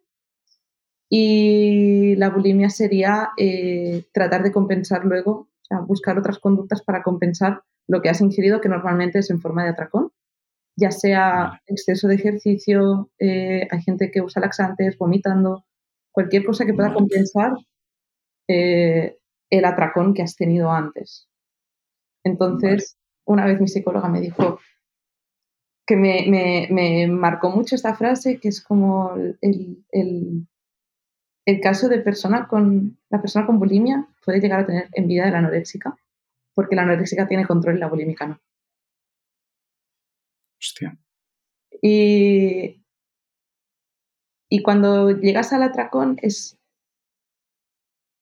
Y 1.09 2.17
la 2.17 2.29
bulimia 2.29 2.69
sería 2.69 3.31
eh, 3.39 4.05
tratar 4.13 4.43
de 4.43 4.53
compensar 4.53 5.07
luego, 5.07 5.49
sea, 5.75 5.81
buscar 5.81 6.19
otras 6.19 6.39
conductas 6.39 6.83
para 6.83 7.03
compensar 7.03 7.63
lo 7.89 8.03
que 8.03 8.09
has 8.09 8.21
ingerido, 8.21 8.61
que 8.61 8.69
normalmente 8.69 9.19
es 9.19 9.31
en 9.31 9.41
forma 9.41 9.65
de 9.65 9.71
atracón, 9.71 10.13
ya 10.77 10.91
sea 10.91 11.61
exceso 11.67 12.09
de 12.09 12.15
ejercicio, 12.15 13.11
eh, 13.19 13.67
hay 13.71 13.83
gente 13.83 14.11
que 14.11 14.23
usa 14.23 14.41
laxantes, 14.41 14.97
vomitando, 14.97 15.65
cualquier 16.13 16.45
cosa 16.45 16.65
que 16.65 16.75
pueda 16.75 16.93
compensar 16.93 17.53
eh, 18.49 19.19
el 19.51 19.65
atracón 19.65 20.15
que 20.15 20.23
has 20.23 20.37
tenido 20.37 20.71
antes. 20.71 21.29
Entonces, 22.25 22.97
una 23.25 23.45
vez 23.45 23.61
mi 23.61 23.69
psicóloga 23.69 24.09
me 24.09 24.21
dijo 24.21 24.59
que 25.87 25.97
me, 25.97 27.09
marcó 27.09 27.51
mucho 27.51 27.75
esta 27.75 27.95
frase, 27.95 28.39
que 28.39 28.49
es 28.49 28.63
como 28.63 29.15
el, 29.41 29.85
el, 29.91 30.47
caso 31.59 31.89
de 31.89 31.99
persona 31.99 32.47
con, 32.47 32.99
la 33.09 33.21
persona 33.21 33.47
con 33.47 33.59
bulimia 33.59 34.07
puede 34.25 34.41
llegar 34.41 34.61
a 34.61 34.67
tener 34.67 34.89
envidia 34.93 35.25
de 35.25 35.33
la 35.33 35.39
anoréxica, 35.39 35.97
porque 36.55 36.77
la 36.77 36.83
anoréxica 36.83 37.27
tiene 37.27 37.47
control 37.47 37.77
y 37.77 37.81
la 37.81 37.89
bulímica 37.89 38.27
no. 38.27 38.41
Hostia. 40.61 40.97
Y, 41.83 42.85
y 44.51 44.63
cuando 44.63 45.11
llegas 45.11 45.53
al 45.53 45.63
atracón 45.63 46.19
es 46.21 46.61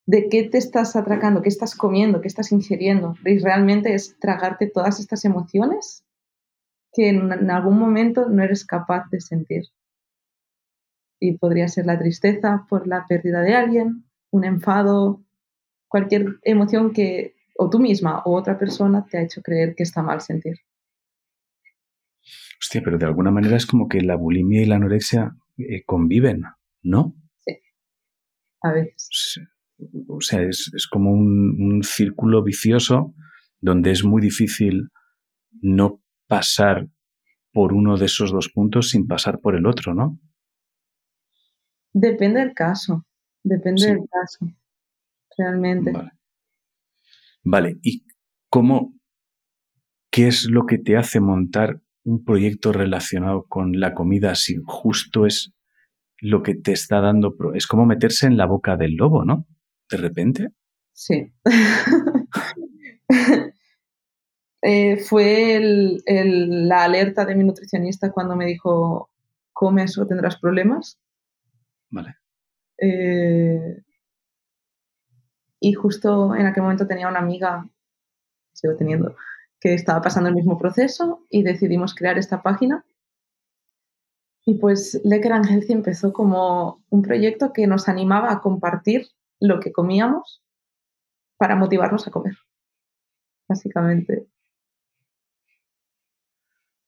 de 0.09 0.31
qué 0.31 0.45
te 0.45 0.57
estás 0.57 0.97
atracando, 0.97 1.43
qué 1.43 1.51
estás 1.51 1.75
comiendo, 1.75 2.23
qué 2.23 2.29
estás 2.29 2.51
ingiriendo. 2.51 3.15
Y 3.27 3.41
realmente 3.41 3.93
es 3.93 4.19
tragarte 4.19 4.67
todas 4.67 5.01
estas 5.01 5.27
emociones 5.27 6.03
que 6.95 7.11
en, 7.11 7.51
algún 7.51 7.79
momento 7.79 8.27
no 8.29 8.43
eres 8.43 8.65
capaz 8.65 9.05
de 9.11 9.21
sentir. 9.21 9.65
Y 11.21 11.37
podría 11.39 11.69
ser 11.69 11.87
la 11.87 11.99
tristeza 11.99 12.67
por 12.69 12.87
la 12.87 13.07
pérdida 13.07 13.41
de 13.43 13.55
alguien, 13.55 14.05
un 14.31 14.45
enfado, 14.45 15.25
cualquier 15.89 16.37
emoción 16.43 16.93
que 16.93 17.35
o 17.57 17.69
tú 17.69 17.81
misma 17.81 18.23
o 18.25 18.37
otra 18.37 18.59
persona 18.59 19.05
te 19.05 19.19
ha 19.19 19.23
hecho 19.23 19.43
creer 19.43 19.75
que 19.75 19.83
está 19.83 20.03
mal 20.03 20.21
sentir. 20.21 20.59
Hostia, 22.61 22.83
pero 22.85 22.99
de 22.99 23.07
alguna 23.07 23.31
manera 23.31 23.57
es 23.57 23.67
como 23.67 23.89
que 23.89 24.01
la 24.01 24.17
bulimia 24.17 24.63
y 24.63 24.67
la 24.67 24.77
anorexia 24.77 25.37
eh, 25.57 25.83
conviven, 25.85 26.43
¿no? 26.83 27.17
Sí, 27.41 27.59
a 28.63 28.73
veces 28.73 29.41
o 30.09 30.21
sea, 30.21 30.43
es, 30.43 30.89
como 30.91 31.13
un, 31.13 31.83
círculo 31.83 32.43
vicioso 32.43 33.15
donde 33.61 33.91
es 33.91 34.05
muy 34.05 34.21
difícil 34.21 34.89
no 35.61 36.01
pasar 36.27 36.89
por 37.53 37.73
uno 37.73 37.97
de 37.97 38.07
esos 38.07 38.33
dos 38.33 38.49
puntos 38.49 38.91
sin 38.91 39.07
pasar 39.07 39.41
por 39.41 39.57
el 39.57 39.67
otro, 39.67 39.95
¿no? 39.95 40.19
Depende 41.93 42.41
del 42.41 42.55
caso, 42.55 43.07
depende 43.43 43.87
del 43.87 44.01
caso, 44.11 44.47
realmente. 45.37 45.93
Vale. 45.93 46.11
vale, 47.43 47.79
¿y 47.83 48.05
cómo, 48.49 48.95
qué 50.11 50.29
es 50.29 50.49
lo 50.49 50.67
que 50.67 50.79
te 50.79 50.97
hace 50.97 51.21
montar 51.21 51.81
un 52.05 52.25
proyecto 52.25 52.73
relacionado 52.73 53.47
con 53.47 53.79
la 53.79 53.95
comida 53.95 54.35
si 54.35 54.57
justo 54.65 55.27
es 55.27 55.53
lo 56.21 56.43
que 56.43 56.55
te 56.55 56.73
está 56.73 57.01
dando, 57.01 57.37
es 57.55 57.67
como 57.67 57.87
meterse 57.87 58.27
en 58.27 58.37
la 58.37 58.47
boca 58.47 58.77
del 58.77 58.95
lobo, 58.95 59.25
¿no? 59.25 59.47
de 59.91 59.97
repente? 59.97 60.49
Sí. 60.93 61.33
Eh, 64.61 64.97
fue 64.97 65.61
la 65.63 66.83
alerta 66.83 67.25
de 67.25 67.37
mi 67.37 67.45
nutricionista 67.45 68.11
cuando 68.11 68.35
me 68.35 68.45
dijo, 68.45 69.09
comes 69.53 69.97
o 69.99 70.05
tendrás 70.05 70.37
problemas. 70.37 70.99
Vale. 71.91 72.17
Eh, 72.81 73.83
y 75.61 75.73
justo 75.73 76.35
en 76.35 76.47
aquel 76.47 76.63
momento 76.63 76.87
tenía 76.87 77.09
una 77.09 77.19
amiga, 77.19 77.69
sigo 78.53 78.77
teniendo, 78.77 79.17
que 79.61 79.75
estaba 79.75 80.01
pasando 80.01 80.29
el 80.29 80.37
mismo 80.37 80.59
proceso 80.59 81.25
y 81.31 81.43
decidimos 81.43 81.95
crear 81.95 82.19
esta 82.19 82.43
página. 82.43 82.85
Y 84.45 84.55
pues 84.55 85.01
Lecker 85.05 85.33
and 85.33 85.47
empezó 85.69 86.13
como 86.13 86.83
un 86.89 87.03
proyecto 87.03 87.53
que 87.53 87.67
nos 87.67 87.89
animaba 87.89 88.33
a 88.33 88.41
compartir 88.41 89.09
lo 89.41 89.61
que 89.61 89.73
comíamos 89.73 90.43
para 91.37 91.55
motivarnos 91.55 92.07
a 92.07 92.11
comer, 92.11 92.37
básicamente. 93.49 94.27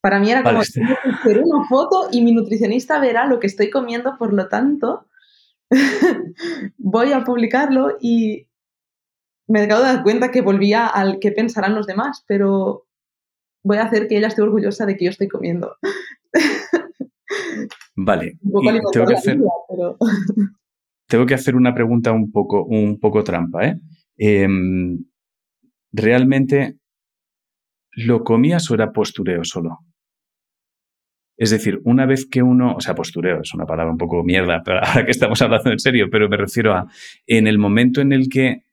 Para 0.00 0.18
mí 0.18 0.30
era 0.30 0.42
como 0.42 0.60
hacer 0.60 1.42
una 1.42 1.68
foto 1.68 2.08
y 2.10 2.22
mi 2.22 2.32
nutricionista 2.32 2.98
verá 3.00 3.26
lo 3.26 3.38
que 3.38 3.46
estoy 3.46 3.68
comiendo, 3.68 4.16
por 4.18 4.32
lo 4.32 4.48
tanto, 4.48 5.06
voy 6.78 7.12
a 7.12 7.22
publicarlo 7.24 7.96
y 8.00 8.46
me 9.46 9.62
acabo 9.62 9.82
de 9.82 9.88
dar 9.88 10.02
cuenta 10.02 10.30
que 10.30 10.40
volvía 10.42 10.86
al 10.86 11.18
que 11.18 11.32
pensarán 11.32 11.74
los 11.74 11.86
demás, 11.86 12.24
pero 12.26 12.86
voy 13.62 13.78
a 13.78 13.84
hacer 13.84 14.08
que 14.08 14.16
ella 14.16 14.28
esté 14.28 14.42
orgullosa 14.42 14.86
de 14.86 14.96
que 14.96 15.04
yo 15.04 15.10
estoy 15.10 15.28
comiendo. 15.28 15.76
Vale. 17.96 18.38
tengo, 18.92 19.06
que 19.06 19.14
hacer, 19.14 19.38
tengo 21.08 21.26
que 21.26 21.34
hacer 21.34 21.56
una 21.56 21.74
pregunta 21.74 22.12
un 22.12 22.30
poco, 22.30 22.64
un 22.64 22.98
poco 22.98 23.24
trampa. 23.24 23.66
¿eh? 23.66 23.80
Em, 24.16 25.04
¿Realmente 25.92 26.76
lo 27.92 28.22
comías 28.22 28.70
o 28.70 28.74
era 28.74 28.92
postureo 28.92 29.44
solo? 29.44 29.78
Es 31.40 31.48
decir, 31.48 31.80
una 31.84 32.04
vez 32.04 32.26
que 32.26 32.42
uno, 32.42 32.74
o 32.74 32.80
sea, 32.82 32.94
postureo 32.94 33.40
es 33.40 33.54
una 33.54 33.64
palabra 33.64 33.90
un 33.90 33.96
poco 33.96 34.22
mierda, 34.22 34.60
pero 34.62 34.80
ahora 34.84 35.06
que 35.06 35.10
estamos 35.10 35.40
hablando 35.40 35.72
en 35.72 35.78
serio, 35.78 36.08
pero 36.12 36.28
me 36.28 36.36
refiero 36.36 36.74
a, 36.74 36.86
en 37.26 37.46
el 37.46 37.56
momento 37.56 38.02
en 38.02 38.12
el 38.12 38.28
que 38.28 38.64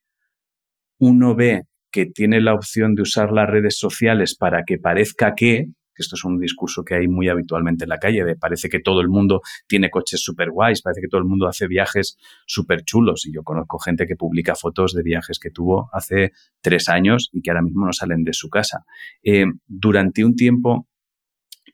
uno 1.00 1.34
ve 1.34 1.64
que 1.90 2.08
tiene 2.08 2.42
la 2.42 2.54
opción 2.54 2.94
de 2.94 3.04
usar 3.04 3.32
las 3.32 3.50
redes 3.50 3.80
sociales 3.80 4.36
para 4.36 4.64
que 4.66 4.80
parezca 4.80 5.34
que, 5.34 5.68
esto 5.96 6.16
es 6.16 6.26
un 6.26 6.40
discurso 6.40 6.84
que 6.84 6.96
hay 6.96 7.08
muy 7.08 7.30
habitualmente 7.30 7.86
en 7.86 7.90
la 7.90 8.00
calle, 8.00 8.26
de 8.26 8.36
parece 8.36 8.68
que 8.68 8.82
todo 8.82 9.00
el 9.00 9.08
mundo 9.08 9.40
tiene 9.66 9.90
coches 9.90 10.22
súper 10.22 10.52
guays, 10.52 10.82
parece 10.82 11.00
que 11.00 11.08
todo 11.08 11.22
el 11.22 11.26
mundo 11.26 11.48
hace 11.48 11.68
viajes 11.68 12.18
súper 12.46 12.84
chulos. 12.84 13.26
Y 13.26 13.34
yo 13.34 13.44
conozco 13.44 13.80
gente 13.80 14.06
que 14.06 14.18
publica 14.18 14.56
fotos 14.56 14.94
de 14.94 15.04
viajes 15.04 15.40
que 15.40 15.52
tuvo 15.52 15.90
hace 15.94 16.34
tres 16.62 16.90
años 16.90 17.30
y 17.32 17.42
que 17.42 17.50
ahora 17.50 17.62
mismo 17.62 17.86
no 17.86 17.94
salen 17.94 18.26
de 18.26 18.34
su 18.34 18.50
casa. 18.50 18.84
Eh, 19.24 19.46
durante 19.66 20.26
un 20.26 20.36
tiempo, 20.36 20.88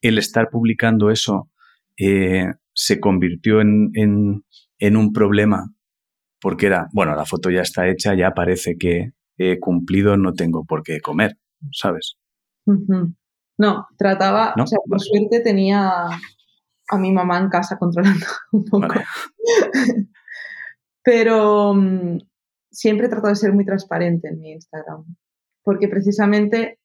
el 0.04 0.20
estar 0.20 0.50
publicando 0.52 1.10
eso 1.10 1.50
eh, 1.98 2.46
se 2.74 3.00
convirtió 3.00 3.62
en, 3.62 3.92
en 3.96 4.98
un 4.98 5.14
problema 5.14 5.74
porque 6.44 6.66
era, 6.66 6.90
bueno, 6.92 7.16
la 7.16 7.26
foto 7.26 7.50
ya 7.50 7.62
está 7.62 7.88
hecha, 7.88 8.14
ya 8.16 8.32
parece 8.32 8.76
que 8.78 9.14
he 9.38 9.60
cumplido, 9.62 10.18
no 10.18 10.34
tengo 10.34 10.66
por 10.66 10.84
qué 10.84 11.00
comer, 11.00 11.38
¿sabes? 11.72 12.18
No, 13.58 13.88
trataba, 13.98 14.54
o 14.62 14.68
sea, 14.68 14.80
por 14.86 15.00
suerte 15.00 15.40
tenía 15.40 15.90
a 16.06 16.98
mi 16.98 17.14
mamá 17.14 17.40
en 17.40 17.48
casa 17.48 17.78
controlando 17.78 18.26
un 18.52 18.66
poco. 18.66 18.94
Pero 21.02 21.74
mm, 21.76 22.18
siempre 22.70 23.08
he 23.08 23.10
tratado 23.10 23.30
de 23.30 23.38
ser 23.38 23.54
muy 23.54 23.64
transparente 23.64 24.28
en 24.28 24.42
mi 24.42 24.52
Instagram, 24.52 25.06
porque 25.64 25.88
precisamente, 25.88 26.82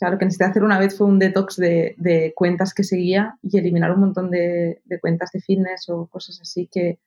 lo 0.00 0.18
que 0.18 0.24
necesité 0.24 0.44
hacer 0.44 0.62
una 0.62 0.78
vez 0.78 0.96
fue 0.96 1.06
un 1.06 1.18
detox 1.18 1.56
de, 1.56 2.32
cuentas 2.36 2.72
que 2.74 2.84
seguía 2.84 3.38
y 3.42 3.58
eliminar 3.58 3.92
un 3.92 4.00
montón 4.00 4.30
de, 4.30 4.80
cuentas 5.00 5.32
de 5.32 5.40
fitness 5.40 5.88
o 5.88 6.06
cosas 6.06 6.40
así 6.40 6.68
que, 6.70 6.98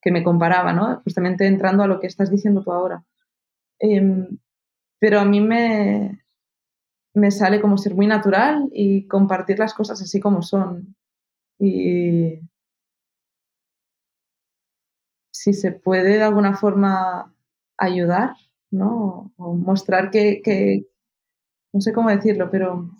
que 0.00 0.10
me 0.10 0.24
comparaba, 0.24 0.72
¿no? 0.72 1.00
Justamente 1.04 1.46
entrando 1.46 1.82
a 1.82 1.86
lo 1.86 2.00
que 2.00 2.06
estás 2.06 2.30
diciendo 2.30 2.62
tú 2.62 2.72
ahora. 2.72 3.04
Em, 3.78 4.38
pero 4.98 5.20
a 5.20 5.24
mí 5.24 5.40
me, 5.40 6.22
me 7.14 7.30
sale 7.30 7.60
como 7.60 7.78
ser 7.78 7.94
muy 7.94 8.06
natural 8.06 8.68
y 8.72 9.06
compartir 9.06 9.58
las 9.58 9.74
cosas 9.74 10.02
así 10.02 10.20
como 10.20 10.42
son. 10.42 10.96
Y 11.58 12.40
si 15.30 15.52
se 15.54 15.72
puede 15.72 16.16
de 16.16 16.22
alguna 16.22 16.56
forma 16.56 17.34
ayudar, 17.78 18.34
¿no? 18.70 19.32
O 19.36 19.54
mostrar 19.54 20.10
que, 20.10 20.86
no 21.72 21.80
sé 21.80 21.92
cómo 21.92 22.10
decirlo, 22.10 22.50
pero 22.50 22.90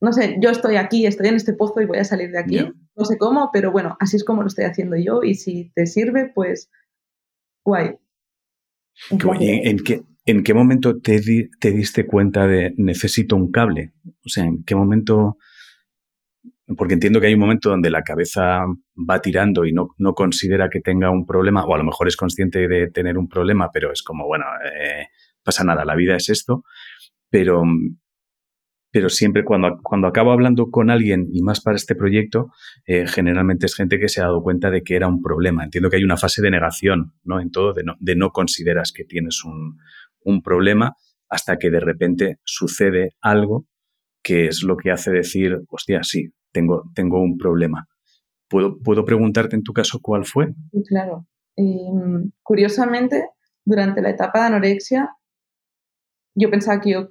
no 0.00 0.12
sé, 0.12 0.38
yo 0.40 0.50
estoy 0.50 0.76
aquí, 0.76 1.06
estoy 1.06 1.28
en 1.28 1.34
este 1.34 1.52
pozo 1.52 1.80
y 1.80 1.86
voy 1.86 1.98
a 1.98 2.04
salir 2.04 2.30
de 2.30 2.38
aquí. 2.38 2.58
No 2.96 3.04
sé 3.04 3.18
cómo, 3.18 3.50
pero 3.52 3.70
bueno, 3.70 3.96
así 4.00 4.16
es 4.16 4.24
como 4.24 4.42
lo 4.42 4.48
estoy 4.48 4.64
haciendo 4.64 4.96
yo 4.96 5.22
y 5.22 5.34
si 5.34 5.70
te 5.74 5.86
sirve, 5.86 6.32
pues 6.34 6.70
guay. 7.64 7.96
¿En 9.10 9.78
qué, 9.78 10.02
¿En 10.24 10.42
qué 10.42 10.54
momento 10.54 11.00
te, 11.00 11.20
te 11.60 11.70
diste 11.70 12.06
cuenta 12.06 12.46
de 12.46 12.74
necesito 12.76 13.36
un 13.36 13.50
cable? 13.50 13.92
O 14.24 14.28
sea, 14.28 14.44
¿en 14.44 14.64
qué 14.64 14.74
momento 14.74 15.36
porque 16.76 16.94
entiendo 16.94 17.20
que 17.20 17.26
hay 17.26 17.34
un 17.34 17.40
momento 17.40 17.70
donde 17.70 17.90
la 17.90 18.02
cabeza 18.02 18.60
va 18.96 19.20
tirando 19.20 19.64
y 19.64 19.72
no, 19.72 19.88
no, 19.98 20.14
considera 20.14 20.68
que 20.68 20.80
tenga 20.80 21.10
un 21.10 21.26
problema, 21.26 21.64
o 21.64 21.74
a 21.74 21.78
lo 21.78 21.84
mejor 21.84 22.06
es 22.06 22.16
consciente 22.16 22.68
de 22.68 22.90
tener 22.90 23.18
un 23.18 23.28
problema, 23.28 23.70
pero 23.72 23.92
es 23.92 24.02
como, 24.02 24.26
bueno, 24.26 24.44
eh, 24.64 25.08
pasa 25.42 25.64
nada, 25.64 25.84
la 25.84 25.96
vida 25.96 26.16
es 26.16 26.28
esto, 26.28 26.64
pero, 27.30 27.62
pero 28.90 29.08
siempre 29.08 29.44
cuando, 29.44 29.78
cuando 29.82 30.08
acabo 30.08 30.32
hablando 30.32 30.70
con 30.70 30.90
alguien, 30.90 31.28
y 31.32 31.42
más 31.42 31.60
para 31.60 31.76
este 31.76 31.94
proyecto, 31.94 32.50
eh, 32.86 33.06
generalmente 33.06 33.66
es 33.66 33.74
gente 33.74 33.98
que 33.98 34.08
se 34.08 34.20
ha 34.20 34.24
dado 34.24 34.42
cuenta 34.42 34.70
de 34.70 34.82
que 34.82 34.96
era 34.96 35.08
un 35.08 35.22
problema. 35.22 35.64
Entiendo 35.64 35.90
que 35.90 35.96
hay 35.96 36.04
una 36.04 36.16
fase 36.16 36.42
de 36.42 36.50
negación, 36.50 37.14
¿no? 37.24 37.40
En 37.40 37.50
todo, 37.50 37.72
de 37.72 37.84
no, 37.84 37.94
de 38.00 38.16
no 38.16 38.30
consideras 38.30 38.92
que 38.92 39.04
tienes 39.04 39.44
un, 39.44 39.78
un 40.22 40.42
problema 40.42 40.96
hasta 41.28 41.56
que 41.58 41.70
de 41.70 41.80
repente 41.80 42.38
sucede 42.44 43.14
algo 43.20 43.66
que 44.22 44.46
es 44.46 44.62
lo 44.62 44.76
que 44.76 44.90
hace 44.90 45.10
decir, 45.10 45.60
hostia, 45.68 46.00
sí, 46.02 46.28
tengo, 46.52 46.84
tengo 46.94 47.22
un 47.22 47.38
problema. 47.38 47.88
¿Puedo, 48.48 48.78
¿Puedo 48.82 49.04
preguntarte 49.04 49.56
en 49.56 49.62
tu 49.62 49.72
caso 49.72 50.00
cuál 50.02 50.24
fue? 50.24 50.48
Claro. 50.86 51.26
Em, 51.56 52.30
curiosamente, 52.42 53.28
durante 53.64 54.02
la 54.02 54.10
etapa 54.10 54.40
de 54.40 54.46
anorexia, 54.46 55.10
yo 56.40 56.50
pensaba 56.50 56.80
que 56.80 56.90
yo 56.90 57.08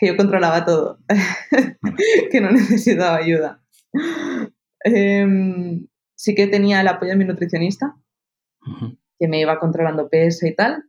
que 0.00 0.06
yo 0.06 0.16
controlaba 0.16 0.64
todo, 0.64 0.98
que 2.32 2.40
no 2.40 2.50
necesitaba 2.50 3.18
ayuda. 3.18 3.62
Em, 4.82 5.86
sí 6.14 6.34
que 6.34 6.46
tenía 6.46 6.80
el 6.80 6.88
apoyo 6.88 7.10
de 7.10 7.18
mi 7.18 7.26
nutricionista, 7.26 7.96
que 9.18 9.28
me 9.28 9.38
iba 9.38 9.58
controlando 9.58 10.08
peso 10.08 10.46
y 10.46 10.54
tal, 10.54 10.84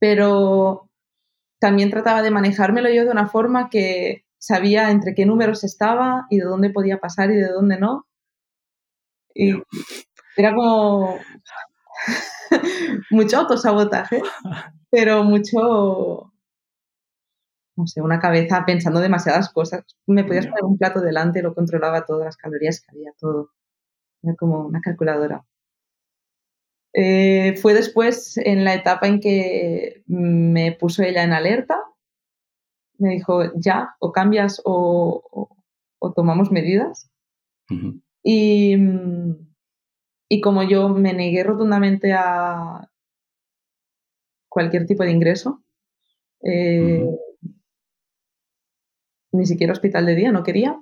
pero 0.00 0.90
también 1.60 1.90
trataba 1.90 2.22
de 2.22 2.32
manejármelo 2.32 2.90
yo 2.90 3.04
de 3.04 3.12
una 3.12 3.28
forma 3.28 3.70
que 3.70 4.24
sabía 4.36 4.90
entre 4.90 5.14
qué 5.14 5.26
números 5.26 5.62
estaba 5.62 6.26
y 6.28 6.38
de 6.38 6.44
dónde 6.44 6.70
podía 6.70 6.98
pasar 6.98 7.30
y 7.30 7.36
de 7.36 7.48
dónde 7.48 7.78
no. 7.78 8.08
Y 9.32 9.54
era 10.36 10.52
como 10.52 11.20
mucho 13.10 13.38
autosabotaje, 13.38 14.20
pero 14.90 15.22
mucho 15.22 16.32
no 17.76 17.86
sé, 17.86 18.00
una 18.00 18.18
cabeza 18.18 18.64
pensando 18.66 19.00
demasiadas 19.00 19.50
cosas. 19.52 19.84
Me 20.06 20.24
podías 20.24 20.46
poner 20.46 20.64
un 20.64 20.78
plato 20.78 21.00
delante, 21.00 21.42
lo 21.42 21.54
controlaba 21.54 22.06
todas 22.06 22.24
las 22.24 22.36
calorías 22.36 22.80
que 22.80 22.90
había, 22.90 23.12
todo. 23.18 23.50
Era 24.22 24.34
como 24.34 24.66
una 24.66 24.80
calculadora. 24.80 25.44
Eh, 26.94 27.56
fue 27.60 27.74
después 27.74 28.38
en 28.38 28.64
la 28.64 28.74
etapa 28.74 29.06
en 29.06 29.20
que 29.20 30.02
me 30.06 30.72
puso 30.72 31.02
ella 31.02 31.22
en 31.22 31.34
alerta. 31.34 31.78
Me 32.98 33.10
dijo, 33.10 33.42
ya, 33.56 33.94
o 34.00 34.12
cambias 34.12 34.62
o, 34.64 35.50
tomamos 36.14 36.50
medidas. 36.50 37.10
y, 38.22 38.76
y 40.28 40.40
como 40.40 40.62
yo 40.62 40.88
me 40.88 41.12
negué 41.12 41.42
rotundamente 41.42 42.14
a 42.14 42.88
cualquier 44.48 44.86
tipo 44.86 45.02
de 45.02 45.10
ingreso, 45.10 45.62
eh, 46.42 47.06
ni 49.36 49.46
siquiera 49.46 49.72
hospital 49.72 50.06
de 50.06 50.14
día, 50.14 50.32
no 50.32 50.42
quería, 50.42 50.80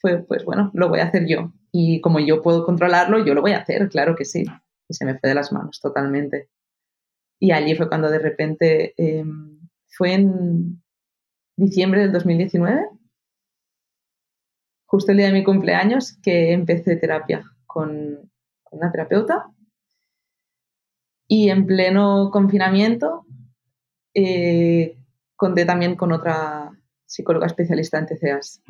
fue 0.00 0.22
pues 0.22 0.44
bueno, 0.44 0.70
lo 0.74 0.88
voy 0.88 1.00
a 1.00 1.04
hacer 1.04 1.26
yo. 1.26 1.52
Y 1.72 2.00
como 2.00 2.20
yo 2.20 2.42
puedo 2.42 2.64
controlarlo, 2.64 3.24
yo 3.24 3.34
lo 3.34 3.42
voy 3.42 3.52
a 3.52 3.58
hacer, 3.58 3.88
claro 3.88 4.16
que 4.16 4.24
sí. 4.24 4.44
Y 4.88 4.94
se 4.94 5.04
me 5.04 5.18
fue 5.18 5.28
de 5.28 5.34
las 5.34 5.52
manos 5.52 5.80
totalmente. 5.80 6.48
Y 7.38 7.52
allí 7.52 7.74
fue 7.74 7.88
cuando 7.88 8.10
de 8.10 8.18
repente, 8.18 8.94
em, 8.96 9.60
fue 9.88 10.14
en 10.14 10.82
diciembre 11.56 12.00
del 12.00 12.12
2019, 12.12 12.88
justo 14.86 15.12
el 15.12 15.18
día 15.18 15.26
de 15.26 15.32
mi 15.32 15.44
cumpleaños, 15.44 16.18
que 16.22 16.52
empecé 16.52 16.96
terapia 16.96 17.44
con, 17.66 18.30
una 18.70 18.90
terapeuta. 18.90 19.50
Y 21.28 21.50
en 21.50 21.66
pleno 21.66 22.30
confinamiento, 22.30 23.26
eh, 24.14 24.98
conté 25.34 25.64
también 25.64 25.96
con 25.96 26.12
otra 26.12 26.72
psicóloga 27.06 27.46
especialista 27.46 27.98
en 27.98 28.06
TCAs. 28.06 28.62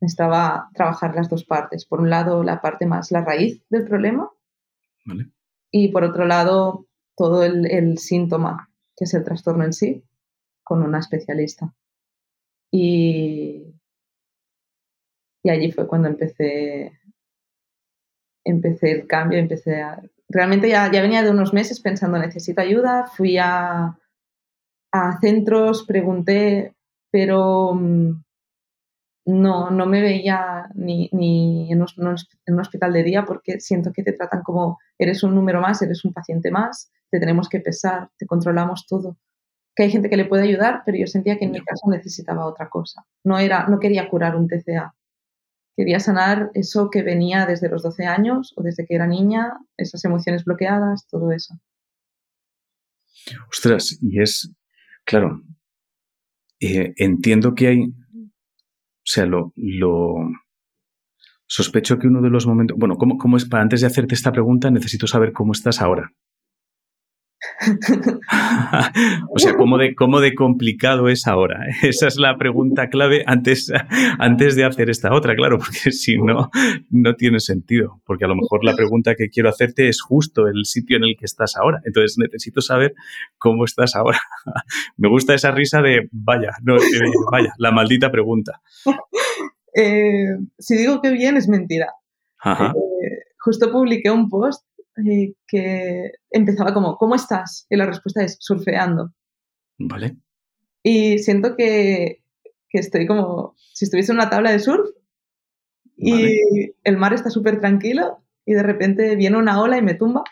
Necesitaba 0.00 0.68
trabajar 0.74 1.14
las 1.14 1.30
dos 1.30 1.44
partes. 1.44 1.86
Por 1.86 2.00
un 2.00 2.10
lado, 2.10 2.42
la 2.42 2.60
parte 2.60 2.86
más, 2.86 3.10
la 3.10 3.24
raíz 3.24 3.62
del 3.70 3.84
problema. 3.86 4.30
Y 5.70 5.88
por 5.88 6.04
otro 6.04 6.26
lado, 6.26 6.86
todo 7.16 7.44
el, 7.44 7.98
síntoma, 7.98 8.70
que 8.96 9.04
es 9.04 9.14
el 9.14 9.24
trastorno 9.24 9.64
en 9.64 9.72
sí, 9.72 10.04
con 10.62 10.82
una 10.82 10.98
especialista. 10.98 11.74
Y, 12.70 13.74
Y 15.42 15.50
allí 15.50 15.70
fue 15.70 15.86
cuando 15.86 16.08
empecé, 16.08 16.98
empecé 18.44 18.90
el 18.90 19.06
cambio, 19.06 19.38
empecé 19.38 19.80
a... 19.80 20.02
Realmente 20.28 20.68
ya, 20.68 20.90
ya 20.90 21.00
venía 21.00 21.22
de 21.22 21.30
unos 21.30 21.54
meses 21.54 21.80
pensando, 21.80 22.18
necesito 22.18 22.60
ayuda, 22.60 23.06
fui 23.06 23.38
a, 23.38 23.96
a 24.92 25.20
centros, 25.20 25.84
pregunté, 25.84 26.75
pero 27.16 27.72
mm, 27.72 28.22
no, 29.24 29.70
no 29.70 29.86
me 29.86 30.02
veía 30.02 30.68
ni, 30.74 31.08
ni 31.12 31.72
en, 31.72 31.80
un, 31.80 32.60
hospital 32.60 32.92
de 32.92 33.04
día 33.04 33.24
porque 33.24 33.58
siento 33.58 33.90
que 33.94 34.02
te 34.02 34.12
tratan 34.12 34.42
como 34.42 34.78
eres 34.98 35.22
un 35.22 35.34
número 35.34 35.62
más, 35.62 35.80
eres 35.80 36.04
un 36.04 36.12
paciente 36.12 36.50
más, 36.50 36.92
te 37.08 37.18
tenemos 37.18 37.48
que 37.48 37.60
pesar, 37.60 38.10
te 38.18 38.26
controlamos 38.26 38.86
todo. 38.86 39.16
Que 39.74 39.84
hay 39.84 39.90
gente 39.90 40.10
que 40.10 40.18
le 40.18 40.26
puede 40.26 40.42
ayudar, 40.42 40.82
pero 40.84 40.98
yo 40.98 41.06
sentía 41.06 41.38
que 41.38 41.46
en 41.46 41.52
mi 41.52 41.64
caso 41.64 41.88
necesitaba 41.88 42.44
otra 42.44 42.68
cosa. 42.68 43.06
No, 43.24 43.38
era, 43.38 43.66
no 43.66 43.78
quería 43.78 44.10
curar 44.10 44.36
un 44.36 44.46
TCA. 44.46 44.94
Quería 45.74 46.00
sanar 46.00 46.50
eso 46.52 46.90
que 46.90 47.02
venía 47.02 47.46
desde 47.46 47.70
los 47.70 47.82
12 47.82 48.04
años 48.04 48.52
o 48.58 48.62
desde 48.62 48.84
que 48.84 48.94
era 48.94 49.06
niña, 49.06 49.54
esas 49.78 50.04
emociones 50.04 50.44
bloqueadas, 50.44 51.06
todo 51.08 51.32
eso. 51.32 51.54
Ostras, 53.48 53.98
y 54.02 54.20
es, 54.20 54.52
claro, 55.06 55.40
eh, 56.60 56.94
entiendo 56.96 57.54
que 57.54 57.66
hay, 57.68 57.82
o 57.82 57.94
sea, 59.04 59.26
lo, 59.26 59.52
lo, 59.56 60.14
sospecho 61.46 61.98
que 61.98 62.08
uno 62.08 62.22
de 62.22 62.30
los 62.30 62.46
momentos, 62.46 62.76
bueno, 62.78 62.96
¿cómo, 62.96 63.18
¿cómo, 63.18 63.36
es 63.36 63.44
para 63.44 63.62
antes 63.62 63.80
de 63.80 63.86
hacerte 63.86 64.14
esta 64.14 64.32
pregunta 64.32 64.70
necesito 64.70 65.06
saber 65.06 65.32
cómo 65.32 65.52
estás 65.52 65.80
ahora? 65.80 66.12
o 69.30 69.38
sea, 69.38 69.54
¿cómo 69.56 69.78
de, 69.78 69.94
¿cómo 69.94 70.20
de 70.20 70.34
complicado 70.34 71.08
es 71.08 71.26
ahora? 71.26 71.66
Esa 71.82 72.08
es 72.08 72.16
la 72.16 72.36
pregunta 72.38 72.88
clave 72.88 73.22
antes, 73.26 73.72
antes 74.18 74.56
de 74.56 74.64
hacer 74.64 74.90
esta 74.90 75.12
otra, 75.14 75.34
claro, 75.36 75.58
porque 75.58 75.92
si 75.92 76.16
no, 76.18 76.50
no 76.90 77.14
tiene 77.14 77.40
sentido. 77.40 78.00
Porque 78.04 78.24
a 78.24 78.28
lo 78.28 78.36
mejor 78.36 78.64
la 78.64 78.74
pregunta 78.74 79.14
que 79.14 79.28
quiero 79.28 79.48
hacerte 79.48 79.88
es 79.88 80.00
justo 80.00 80.46
el 80.46 80.64
sitio 80.64 80.96
en 80.96 81.04
el 81.04 81.16
que 81.18 81.24
estás 81.24 81.56
ahora. 81.56 81.80
Entonces 81.84 82.16
necesito 82.18 82.60
saber 82.60 82.94
cómo 83.38 83.64
estás 83.64 83.94
ahora. 83.94 84.20
Me 84.96 85.08
gusta 85.08 85.34
esa 85.34 85.50
risa 85.50 85.82
de, 85.82 86.08
vaya, 86.12 86.52
no, 86.62 86.76
vaya, 87.30 87.52
la 87.58 87.70
maldita 87.70 88.10
pregunta. 88.10 88.60
Eh, 89.74 90.38
si 90.58 90.76
digo 90.76 91.02
que 91.02 91.10
bien, 91.10 91.36
es 91.36 91.48
mentira. 91.48 91.92
Eh, 92.44 93.34
justo 93.38 93.70
publiqué 93.70 94.10
un 94.10 94.28
post 94.28 94.64
eh, 95.04 95.34
que 95.46 96.12
empezaba 96.30 96.72
como, 96.72 96.96
¿cómo 96.96 97.14
estás? 97.14 97.66
Y 97.68 97.76
la 97.76 97.86
respuesta 97.86 98.22
es 98.22 98.36
surfeando. 98.40 99.12
Vale. 99.78 100.16
Y 100.82 101.18
siento 101.18 101.56
que, 101.56 102.22
que 102.68 102.78
estoy 102.78 103.06
como 103.06 103.54
si 103.56 103.84
estuviese 103.84 104.12
en 104.12 104.18
una 104.18 104.30
tabla 104.30 104.52
de 104.52 104.58
surf 104.58 104.88
y 105.96 106.72
el 106.84 106.96
mar 106.96 107.14
está 107.14 107.30
súper 107.30 107.58
tranquilo 107.58 108.22
y 108.44 108.54
de 108.54 108.62
repente 108.62 109.16
viene 109.16 109.38
una 109.38 109.60
ola 109.60 109.78
y 109.78 109.82
me 109.82 109.94
tumba. 109.94 110.24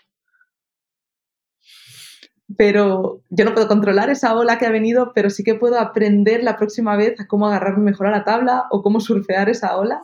Pero 2.57 3.22
yo 3.31 3.44
no 3.44 3.55
puedo 3.55 3.66
controlar 3.66 4.11
esa 4.11 4.37
ola 4.37 4.59
que 4.59 4.66
ha 4.66 4.70
venido, 4.70 5.12
pero 5.14 5.31
sí 5.31 5.42
que 5.42 5.55
puedo 5.55 5.81
aprender 5.81 6.44
la 6.44 6.57
próxima 6.57 6.96
vez 6.96 7.18
a 7.18 7.27
cómo 7.27 7.48
agarrarme 7.48 7.85
mejor 7.85 8.07
a 8.07 8.12
la 8.12 8.24
tabla 8.24 8.66
o 8.70 8.83
cómo 8.83 9.00
surfear 9.00 9.48
esa 9.48 9.77
ola 9.77 10.03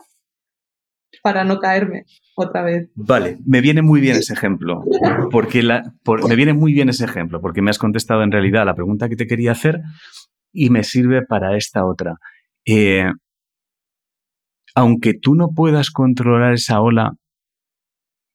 para 1.21 1.43
no 1.43 1.59
caerme 1.59 2.05
otra 2.35 2.63
vez. 2.63 2.89
Vale, 2.95 3.37
me 3.45 3.61
viene 3.61 3.81
muy 3.81 4.01
bien 4.01 4.17
ese 4.17 4.33
ejemplo, 4.33 4.83
porque 5.31 5.63
la, 5.63 5.93
me 6.27 6.35
viene 6.35 6.53
muy 6.53 6.73
bien 6.73 6.89
ese 6.89 7.05
ejemplo, 7.05 7.41
porque 7.41 7.61
me 7.61 7.69
has 7.69 7.77
contestado 7.77 8.23
en 8.23 8.31
realidad 8.31 8.65
la 8.65 8.75
pregunta 8.75 9.09
que 9.09 9.15
te 9.15 9.27
quería 9.27 9.51
hacer 9.51 9.81
y 10.51 10.69
me 10.69 10.83
sirve 10.83 11.25
para 11.25 11.55
esta 11.55 11.85
otra. 11.85 12.15
Eh, 12.65 13.11
aunque 14.75 15.13
tú 15.13 15.35
no 15.35 15.49
puedas 15.49 15.91
controlar 15.91 16.53
esa 16.53 16.81
ola 16.81 17.13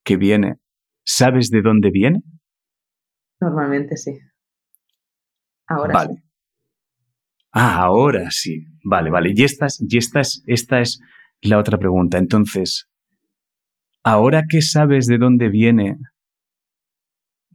que 0.04 0.16
viene, 0.16 0.56
¿sabes 1.04 1.50
de 1.50 1.62
dónde 1.62 1.90
viene? 1.90 2.22
Normalmente 3.40 3.96
sí. 3.96 4.18
Ahora 5.66 5.94
vale. 5.94 6.14
sí. 6.14 6.22
Ah, 7.52 7.82
ahora 7.84 8.30
sí. 8.30 8.66
Vale, 8.84 9.10
vale. 9.10 9.32
Y 9.34 9.42
esta 9.42 9.66
y 9.80 9.96
esta 9.96 10.20
es, 10.20 10.42
esta 10.46 10.80
es 10.80 11.00
la 11.42 11.58
otra 11.58 11.78
pregunta. 11.78 12.18
Entonces, 12.18 12.88
ahora 14.02 14.44
que 14.48 14.62
sabes 14.62 15.06
de 15.06 15.18
dónde 15.18 15.48
viene, 15.48 15.98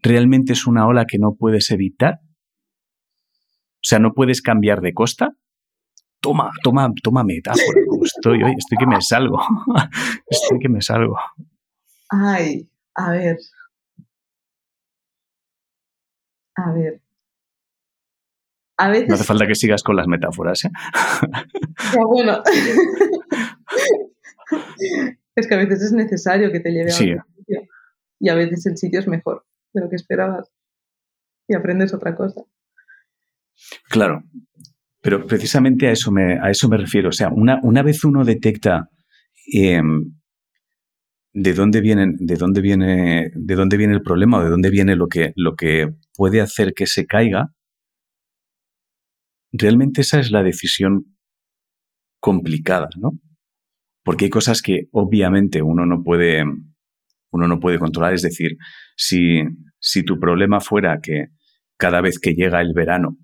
¿realmente 0.02 0.54
es 0.54 0.68
una 0.68 0.88
ola 0.88 1.06
que 1.06 1.18
no 1.18 1.36
puedes 1.36 1.72
evitar? 1.72 2.20
O 3.34 3.84
sea, 3.84 4.00
¿no 4.00 4.14
puedes 4.14 4.42
cambiar 4.42 4.82
de 4.82 4.94
costa? 4.94 5.32
Toma, 6.20 6.52
toma, 6.64 6.92
toma 7.02 7.24
metáfora, 7.24 7.82
estoy 8.04 8.44
hoy. 8.44 8.54
Estoy 8.58 8.78
que 8.78 8.86
me 8.86 9.02
salgo. 9.02 9.40
estoy 10.28 10.60
que 10.60 10.70
me 10.70 10.82
salgo. 10.82 11.18
Ay, 12.10 12.70
a 12.96 13.12
ver. 13.12 13.38
A 16.56 16.72
ver. 16.74 17.02
A 18.78 18.90
veces... 18.90 19.08
No 19.08 19.16
hace 19.16 19.24
falta 19.24 19.48
que 19.48 19.56
sigas 19.56 19.84
con 19.84 19.96
las 19.96 20.08
metáforas, 20.08 20.66
¿eh? 20.66 20.70
ya, 21.94 22.06
bueno. 22.06 22.42
es 25.36 25.48
que 25.48 25.56
a 25.56 25.58
veces 25.58 25.82
es 25.82 25.92
necesario 25.94 26.52
que 26.52 26.60
te 26.60 26.72
lleve 26.72 26.92
a 26.92 26.96
otro 26.96 27.34
sitio 27.36 27.68
y 28.22 28.30
a 28.30 28.36
veces 28.36 28.66
el 28.68 28.78
sitio 28.78 29.00
es 29.00 29.08
mejor 29.08 29.46
de 29.74 29.82
lo 29.82 29.90
que 29.90 29.96
esperabas 29.96 30.52
y 31.48 31.56
aprendes 31.56 31.94
otra 31.94 32.16
cosa. 32.16 32.42
Claro, 33.90 34.24
pero 35.02 35.26
precisamente 35.26 35.88
a 35.88 35.92
eso 35.92 36.12
me, 36.12 36.40
a 36.40 36.52
eso 36.52 36.70
me 36.70 36.78
refiero. 36.78 37.10
O 37.10 37.12
sea, 37.12 37.30
una, 37.30 37.60
una 37.64 37.82
vez 37.82 38.04
uno 38.04 38.24
detecta 38.24 38.90
em, 39.52 40.14
de 41.34 41.54
dónde 41.54 41.82
vienen, 41.82 42.16
de 42.20 42.36
dónde 42.36 42.62
viene, 42.62 43.32
de 43.34 43.56
dónde 43.56 43.78
viene 43.78 43.94
el 43.94 44.04
problema 44.04 44.38
o 44.38 44.44
de 44.44 44.50
dónde 44.50 44.70
viene 44.70 44.96
lo 44.96 45.08
que, 45.08 45.34
lo 45.36 45.56
que 45.56 45.90
puede 46.16 46.42
hacer 46.42 46.74
que 46.74 46.86
se 46.86 47.08
caiga, 47.08 47.48
realmente 49.52 50.02
esa 50.02 50.20
es 50.20 50.32
la 50.32 50.44
decisión 50.44 51.18
complicada, 52.20 52.90
¿no? 52.98 53.14
Porque 54.04 54.26
hay 54.26 54.32
cosas 54.32 54.62
que 54.62 54.88
obviamente 54.92 55.62
uno 55.62 55.86
no 55.86 56.04
puede, 56.04 56.44
uno 57.32 57.48
no 57.48 57.60
puede 57.60 57.80
controlar. 57.80 58.14
Es 58.14 58.22
decir, 58.22 58.58
si, 58.96 59.44
si 59.80 60.04
tu 60.04 60.20
problema 60.20 60.60
fuera 60.60 61.00
que 61.02 61.28
cada 61.78 62.02
vez 62.02 62.20
que 62.20 62.34
llega 62.34 62.62
el 62.62 62.74
verano 62.74 63.18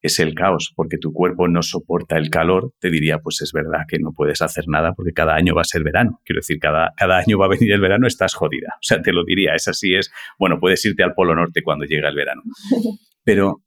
es 0.00 0.18
el 0.20 0.34
caos 0.34 0.70
porque 0.76 0.98
tu 0.98 1.14
cuerpo 1.14 1.48
no 1.48 1.62
soporta 1.62 2.18
el 2.18 2.28
calor, 2.28 2.72
te 2.78 2.90
diría, 2.90 3.20
pues 3.20 3.40
es 3.40 3.52
verdad 3.52 3.84
que 3.88 3.98
no 3.98 4.12
puedes 4.12 4.42
hacer 4.42 4.64
nada 4.68 4.92
porque 4.92 5.12
cada 5.14 5.34
año 5.34 5.54
va 5.54 5.62
a 5.62 5.64
ser 5.64 5.82
verano. 5.82 6.20
Quiero 6.24 6.40
decir, 6.40 6.58
cada, 6.58 6.92
cada 6.94 7.16
año 7.16 7.38
va 7.38 7.46
a 7.46 7.48
venir 7.48 7.72
el 7.72 7.80
verano, 7.80 8.06
estás 8.06 8.34
jodida. 8.34 8.74
O 8.74 8.82
sea, 8.82 9.00
te 9.00 9.12
lo 9.12 9.24
diría, 9.24 9.54
es 9.54 9.66
así, 9.66 9.94
es, 9.94 10.12
bueno, 10.38 10.60
puedes 10.60 10.84
irte 10.84 11.02
al 11.02 11.14
Polo 11.14 11.34
Norte 11.34 11.62
cuando 11.62 11.86
llega 11.86 12.10
el 12.10 12.16
verano. 12.16 12.42
Pero 13.24 13.62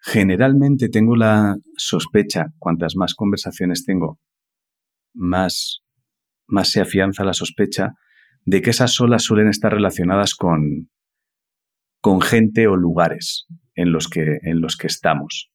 generalmente 0.00 0.88
tengo 0.88 1.14
la 1.14 1.56
sospecha, 1.76 2.46
cuantas 2.58 2.96
más 2.96 3.14
conversaciones 3.14 3.84
tengo, 3.84 4.18
más 5.14 5.84
más 6.48 6.70
se 6.70 6.80
afianza 6.80 7.24
la 7.24 7.34
sospecha 7.34 7.92
de 8.44 8.62
que 8.62 8.70
esas 8.70 9.00
olas 9.00 9.22
suelen 9.22 9.48
estar 9.48 9.72
relacionadas 9.72 10.34
con, 10.34 10.90
con 12.00 12.20
gente 12.20 12.66
o 12.66 12.76
lugares 12.76 13.46
en 13.74 13.92
los, 13.92 14.08
que, 14.08 14.38
en 14.42 14.60
los 14.60 14.76
que 14.76 14.86
estamos. 14.86 15.50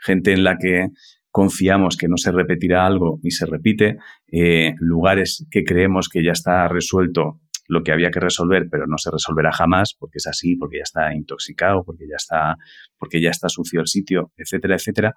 Gente 0.00 0.32
en 0.32 0.44
la 0.44 0.58
que 0.58 0.88
confiamos 1.30 1.96
que 1.96 2.08
no 2.08 2.16
se 2.16 2.32
repetirá 2.32 2.86
algo 2.86 3.20
y 3.22 3.30
se 3.30 3.46
repite, 3.46 3.96
eh, 4.32 4.74
lugares 4.78 5.46
que 5.50 5.62
creemos 5.64 6.08
que 6.08 6.24
ya 6.24 6.32
está 6.32 6.66
resuelto 6.68 7.40
lo 7.68 7.82
que 7.82 7.92
había 7.92 8.10
que 8.10 8.18
resolver, 8.18 8.66
pero 8.70 8.86
no 8.86 8.96
se 8.96 9.10
resolverá 9.10 9.52
jamás 9.52 9.94
porque 9.96 10.16
es 10.18 10.26
así, 10.26 10.56
porque 10.56 10.78
ya 10.78 10.84
está 10.84 11.14
intoxicado, 11.14 11.84
porque 11.84 12.06
ya 12.08 12.16
está, 12.16 12.56
porque 12.98 13.20
ya 13.20 13.30
está 13.30 13.48
sucio 13.48 13.80
el 13.80 13.86
sitio, 13.86 14.32
etcétera, 14.36 14.74
etcétera. 14.74 15.14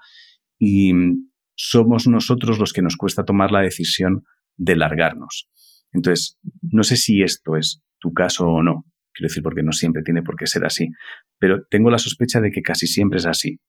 Y 0.60 0.94
somos 1.56 2.08
nosotros 2.08 2.60
los 2.60 2.74
que 2.74 2.82
nos 2.82 2.98
cuesta 2.98 3.24
tomar 3.24 3.52
la 3.52 3.62
decisión 3.62 4.26
de 4.62 4.76
largarnos. 4.76 5.50
Entonces, 5.92 6.38
no 6.62 6.84
sé 6.84 6.96
si 6.96 7.24
esto 7.24 7.58
es 7.58 7.82
tu 8.00 8.14
caso 8.14 8.48
o 8.48 8.64
no, 8.64 8.86
quiero 9.14 9.30
decir, 9.30 9.44
porque 9.44 9.64
no 9.64 9.72
siempre 9.72 10.04
tiene 10.04 10.22
por 10.22 10.36
qué 10.36 10.48
ser 10.48 10.66
así, 10.66 10.90
pero 11.40 11.66
tengo 11.70 11.90
la 11.90 11.98
sospecha 11.98 12.40
de 12.40 12.52
que 12.52 12.62
casi 12.62 12.88
siempre 12.88 13.18
es 13.18 13.26
así. 13.26 13.60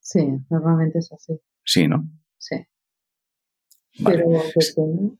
Sí, 0.00 0.26
normalmente 0.50 0.98
es 0.98 1.12
así. 1.12 1.38
Sí, 1.64 1.86
¿no? 1.86 2.08
Sí. 2.36 2.56
Pero, 4.04 4.24
pues, 4.54 4.74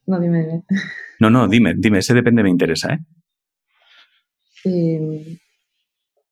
no, 0.06 0.20
dime, 0.20 0.44
dime. 0.44 0.64
No, 1.20 1.30
no, 1.30 1.48
dime, 1.48 1.74
dime, 1.76 1.98
ese 1.98 2.14
depende, 2.14 2.42
me 2.42 2.50
interesa, 2.50 2.94
¿eh? 2.94 2.98
Em, 4.64 5.38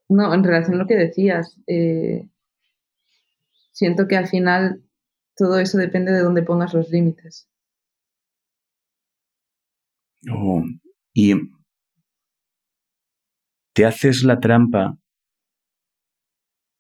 no, 0.09 0.35
en 0.35 0.45
relación 0.45 0.75
a 0.75 0.79
lo 0.79 0.87
que 0.87 0.97
decías, 0.97 1.61
eh, 1.67 2.29
siento 3.73 4.09
que 4.09 4.17
al 4.17 4.27
final 4.27 4.83
todo 5.37 5.59
eso 5.59 5.79
depende 5.79 6.13
de 6.13 6.21
dónde 6.21 6.43
pongas 6.43 6.75
los 6.75 6.91
límites. 6.91 7.49
Oh, 10.31 10.65
y 11.15 11.35
te 13.75 13.85
haces 13.85 14.23
la 14.23 14.41
trampa 14.41 14.97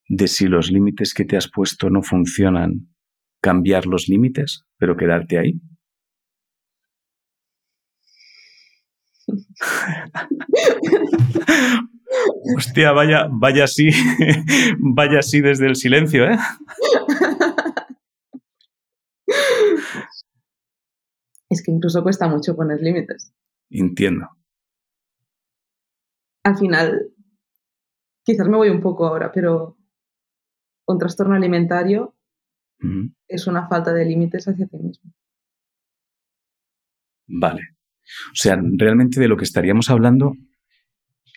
de 0.08 0.28
si 0.28 0.46
los 0.46 0.70
límites 0.70 1.14
que 1.14 1.24
te 1.24 1.36
has 1.36 1.50
puesto 1.50 1.90
no 1.90 2.02
funcionan, 2.02 2.88
cambiar 3.42 3.86
los 3.86 4.08
límites, 4.08 4.64
pero 4.78 4.96
quedarte 4.96 5.38
ahí. 5.38 5.60
Hostia, 12.56 12.92
vaya, 12.92 13.26
vaya 13.30 13.64
así, 13.64 13.90
vaya 14.78 15.18
así 15.18 15.40
desde 15.40 15.66
el 15.66 15.76
silencio, 15.76 16.30
¿eh? 16.30 16.38
Es 21.48 21.62
que 21.62 21.70
incluso 21.70 22.02
cuesta 22.02 22.28
mucho 22.28 22.56
poner 22.56 22.80
límites. 22.80 23.32
Entiendo. 23.70 24.28
Al 26.44 26.56
final, 26.56 27.12
quizás 28.24 28.48
me 28.48 28.56
voy 28.56 28.68
un 28.68 28.80
poco 28.80 29.06
ahora, 29.06 29.32
pero 29.32 29.76
un 30.86 30.98
trastorno 30.98 31.34
alimentario 31.34 32.14
es 33.26 33.46
una 33.46 33.66
falta 33.68 33.92
de 33.92 34.04
límites 34.04 34.46
hacia 34.46 34.66
ti 34.66 34.76
mismo. 34.76 35.12
Vale. 37.26 37.62
O 38.30 38.34
sea, 38.34 38.56
realmente 38.78 39.18
de 39.18 39.28
lo 39.28 39.36
que 39.36 39.44
estaríamos 39.44 39.90
hablando, 39.90 40.34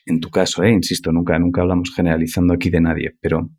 en 0.05 0.19
tu 0.19 0.29
caso, 0.29 0.63
¿eh? 0.63 0.71
insisto, 0.71 1.11
nunca, 1.11 1.39
nunca 1.39 1.61
hablamos 1.61 1.91
generalizando 1.95 2.53
aquí 2.53 2.69
de 2.69 2.81
nadie, 2.81 3.17
pero, 3.19 3.49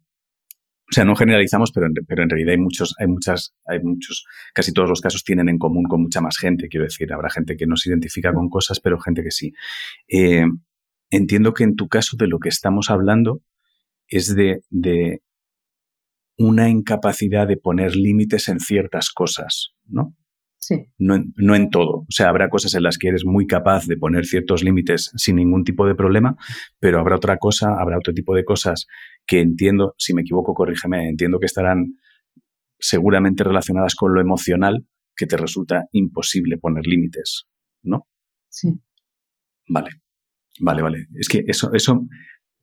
o 0.90 0.92
sea, 0.92 1.04
no 1.04 1.14
generalizamos, 1.14 1.70
pero 1.72 1.86
en, 1.86 1.94
pero 2.06 2.24
en 2.24 2.30
realidad 2.30 2.52
hay 2.52 2.58
muchos, 2.58 2.96
hay 2.98 3.06
muchas, 3.06 3.54
hay 3.64 3.80
muchos, 3.80 4.24
casi 4.52 4.72
todos 4.72 4.88
los 4.88 5.00
casos 5.00 5.22
tienen 5.22 5.48
en 5.48 5.58
común 5.58 5.84
con 5.84 6.02
mucha 6.02 6.20
más 6.20 6.36
gente, 6.36 6.68
quiero 6.68 6.84
decir, 6.84 7.12
habrá 7.12 7.30
gente 7.30 7.56
que 7.56 7.66
no 7.66 7.76
se 7.76 7.90
identifica 7.90 8.32
con 8.32 8.48
cosas, 8.48 8.80
pero 8.80 8.98
gente 8.98 9.22
que 9.22 9.30
sí. 9.30 9.52
Eh, 10.08 10.46
entiendo 11.10 11.54
que 11.54 11.62
en 11.62 11.76
tu 11.76 11.88
caso 11.88 12.16
de 12.16 12.26
lo 12.26 12.40
que 12.40 12.48
estamos 12.48 12.90
hablando 12.90 13.40
es 14.08 14.34
de, 14.34 14.62
de 14.68 15.22
una 16.36 16.68
incapacidad 16.68 17.46
de 17.46 17.56
poner 17.56 17.94
límites 17.94 18.48
en 18.48 18.58
ciertas 18.58 19.10
cosas, 19.10 19.74
¿no? 19.86 20.16
Sí. 20.58 20.86
No 20.98 21.14
en, 21.14 21.32
no 21.36 21.54
en, 21.54 21.70
todo. 21.70 22.00
O 22.00 22.10
sea, 22.10 22.28
habrá 22.28 22.50
cosas 22.50 22.74
en 22.74 22.82
las 22.82 22.98
que 22.98 23.08
eres 23.08 23.24
muy 23.24 23.46
capaz 23.46 23.86
de 23.86 23.96
poner 23.96 24.26
ciertos 24.26 24.62
límites 24.62 25.10
sin 25.16 25.36
ningún 25.36 25.64
tipo 25.64 25.86
de 25.86 25.94
problema, 25.94 26.36
pero 26.78 26.98
habrá 26.98 27.16
otra 27.16 27.38
cosa, 27.38 27.76
habrá 27.78 27.96
otro 27.96 28.12
tipo 28.12 28.34
de 28.34 28.44
cosas 28.44 28.86
que 29.30 29.38
entiendo, 29.38 29.94
si 29.96 30.12
me 30.12 30.22
equivoco, 30.22 30.54
corrígeme, 30.54 31.08
entiendo 31.08 31.38
que 31.38 31.46
estarán 31.46 31.94
seguramente 32.80 33.44
relacionadas 33.44 33.94
con 33.94 34.12
lo 34.12 34.20
emocional, 34.20 34.88
que 35.14 35.26
te 35.26 35.36
resulta 35.36 35.84
imposible 35.92 36.58
poner 36.58 36.84
límites, 36.88 37.44
¿no? 37.84 38.08
Sí. 38.48 38.72
Vale. 39.68 39.90
Vale, 40.58 40.82
vale. 40.82 41.06
Es 41.14 41.28
que 41.28 41.44
eso, 41.46 41.72
eso 41.74 42.08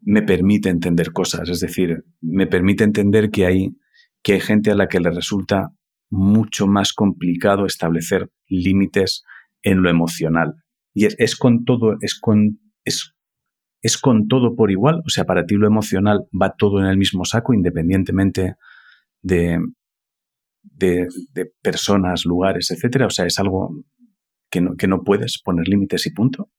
me 0.02 0.24
permite 0.24 0.68
entender 0.68 1.14
cosas, 1.14 1.48
es 1.48 1.62
decir, 1.62 2.04
me 2.20 2.48
permite 2.48 2.84
entender 2.84 3.30
que 3.30 3.46
hay, 3.46 3.70
que 4.22 4.34
hay 4.34 4.42
gente 4.42 4.70
a 4.72 4.76
la 4.76 4.90
que 4.90 5.00
le 5.00 5.12
resulta 5.12 5.70
mucho 6.10 6.68
más 6.68 6.92
complicado 6.92 7.66
establecer 7.66 8.30
límites 8.50 9.24
en 9.62 9.84
lo 9.84 9.90
emocional. 9.90 10.56
Y 10.94 11.06
es, 11.06 11.16
es 11.18 11.38
con 11.38 11.64
todo, 11.64 11.96
es 12.02 12.20
con, 12.20 12.60
es, 12.84 13.14
es 13.82 13.98
con 13.98 14.28
todo 14.28 14.56
por 14.56 14.72
igual. 14.72 15.02
O 15.06 15.10
sea, 15.10 15.26
para 15.26 15.46
ti 15.46 15.56
lo 15.56 15.68
emocional 15.68 16.28
va 16.40 16.56
todo 16.56 16.80
en 16.80 16.86
el 16.86 16.98
mismo 16.98 17.26
saco, 17.26 17.54
independientemente 17.54 18.56
de, 19.22 19.60
de, 20.63 21.08
de 21.34 21.52
personas, 21.62 22.26
lugares, 22.26 22.72
etcétera. 22.72 23.08
O 23.08 23.10
sea, 23.10 23.26
es 23.26 23.40
algo 23.40 23.84
que 24.50 24.62
no, 24.62 24.76
que 24.76 24.88
no 24.88 25.04
puedes 25.04 25.42
poner 25.44 25.68
límites 25.68 26.06
y 26.06 26.12
punto. 26.12 26.50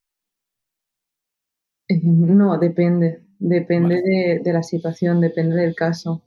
Eh, 1.88 2.00
no, 2.02 2.58
depende. 2.58 3.24
Depende 3.38 3.94
vale. 3.94 4.02
de, 4.02 4.40
de, 4.44 4.52
la 4.52 4.62
situación, 4.62 5.20
depende 5.20 5.56
del 5.56 5.74
caso. 5.74 6.24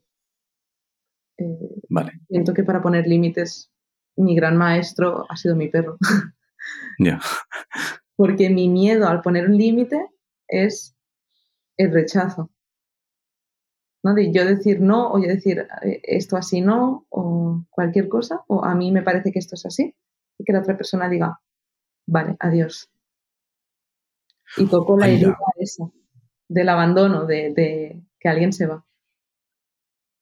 Eh, 1.38 1.82
vale. 1.90 2.14
Siento 2.30 2.54
que 2.54 2.64
para 2.64 2.82
poner 2.82 3.06
límites, 3.06 3.72
mi 4.16 4.36
gran 4.36 4.58
maestro 4.58 5.26
ha 5.30 5.36
sido 5.36 5.56
mi 5.56 5.68
perro. 5.68 5.98
Ya. 7.00 7.06
Yeah. 7.06 7.22
Porque 8.16 8.50
mi 8.50 8.70
miedo 8.70 9.08
al 9.08 9.22
poner 9.22 9.50
un 9.50 9.58
límite 9.58 9.98
es 10.52 10.96
el 11.78 11.92
rechazo. 11.92 12.52
¿no? 14.04 14.14
De 14.14 14.32
yo 14.32 14.46
decir 14.46 14.82
no 14.82 15.12
o 15.12 15.20
yo 15.20 15.28
decir 15.28 15.68
eh, 15.84 16.02
esto 16.04 16.38
así 16.38 16.62
no 16.62 17.06
o 17.10 17.66
cualquier 17.70 18.08
cosa 18.08 18.44
o 18.48 18.64
a 18.64 18.76
mí 18.76 18.92
me 18.92 19.02
parece 19.02 19.32
que 19.32 19.40
esto 19.40 19.56
es 19.56 19.66
así 19.66 19.96
y 20.38 20.44
que 20.44 20.54
la 20.54 20.60
otra 20.60 20.78
persona 20.78 21.10
diga 21.10 21.40
vale, 22.08 22.36
adiós. 22.40 22.90
Y 24.58 24.66
toco 24.68 24.98
la 24.98 25.08
herida 25.08 25.38
esa 25.58 25.90
del 26.50 26.68
abandono, 26.68 27.26
de, 27.26 27.54
de, 27.54 28.02
que 28.20 28.30
alguien 28.30 28.52
se 28.52 28.68
va. 28.68 28.86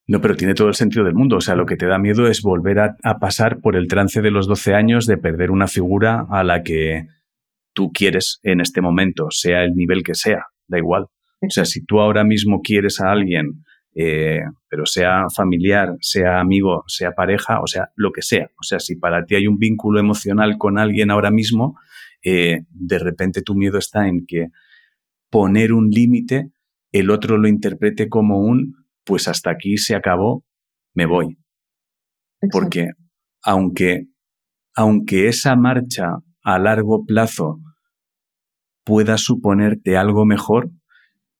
No, 0.06 0.20
pero 0.20 0.36
tiene 0.36 0.54
todo 0.54 0.68
el 0.68 0.74
sentido 0.74 1.04
del 1.04 1.14
mundo. 1.14 1.36
O 1.36 1.40
sea, 1.40 1.56
lo 1.56 1.66
que 1.66 1.76
te 1.76 1.86
da 1.86 1.98
miedo 1.98 2.28
es 2.28 2.42
volver 2.42 2.78
a, 2.78 2.96
a, 3.02 3.18
pasar 3.18 3.60
por 3.60 3.76
el 3.76 3.88
trance 3.88 4.22
de 4.22 4.30
los 4.30 4.46
12 4.46 4.74
años 4.74 5.06
de 5.06 5.18
perder 5.18 5.50
una 5.50 5.66
figura 5.66 6.26
a 6.30 6.44
la 6.44 6.62
que 6.62 7.08
tú 7.72 7.90
quieres 7.92 8.40
en 8.42 8.60
este 8.60 8.80
momento, 8.80 9.28
sea 9.30 9.64
el 9.64 9.74
nivel 9.74 10.02
que 10.02 10.14
sea, 10.14 10.46
da 10.66 10.78
igual. 10.78 11.06
O 11.42 11.50
sea, 11.50 11.64
si 11.64 11.84
tú 11.84 12.00
ahora 12.00 12.24
mismo 12.24 12.60
quieres 12.62 13.00
a 13.00 13.10
alguien, 13.10 13.64
eh, 13.94 14.40
pero 14.68 14.86
sea 14.86 15.24
familiar, 15.34 15.96
sea 16.00 16.40
amigo, 16.40 16.84
sea 16.86 17.12
pareja, 17.12 17.60
o 17.60 17.66
sea, 17.66 17.90
lo 17.96 18.12
que 18.12 18.22
sea. 18.22 18.50
O 18.60 18.62
sea, 18.62 18.78
si 18.78 18.96
para 18.96 19.24
ti 19.24 19.34
hay 19.34 19.46
un 19.46 19.58
vínculo 19.58 19.98
emocional 19.98 20.58
con 20.58 20.78
alguien 20.78 21.10
ahora 21.10 21.30
mismo, 21.30 21.78
eh, 22.22 22.60
de 22.70 22.98
repente 22.98 23.42
tu 23.42 23.54
miedo 23.54 23.78
está 23.78 24.06
en 24.06 24.26
que 24.26 24.48
poner 25.30 25.72
un 25.72 25.90
límite, 25.90 26.50
el 26.92 27.10
otro 27.10 27.38
lo 27.38 27.48
interprete 27.48 28.08
como 28.08 28.40
un, 28.40 28.76
pues 29.04 29.28
hasta 29.28 29.50
aquí 29.50 29.78
se 29.78 29.94
acabó, 29.94 30.44
me 30.94 31.06
voy. 31.06 31.38
Exacto. 32.42 32.58
Porque 32.58 32.88
aunque, 33.42 34.06
aunque 34.74 35.28
esa 35.28 35.56
marcha 35.56 36.16
a 36.42 36.58
largo 36.58 37.04
plazo 37.04 37.60
pueda 38.84 39.18
suponerte 39.18 39.96
algo 39.96 40.24
mejor, 40.24 40.70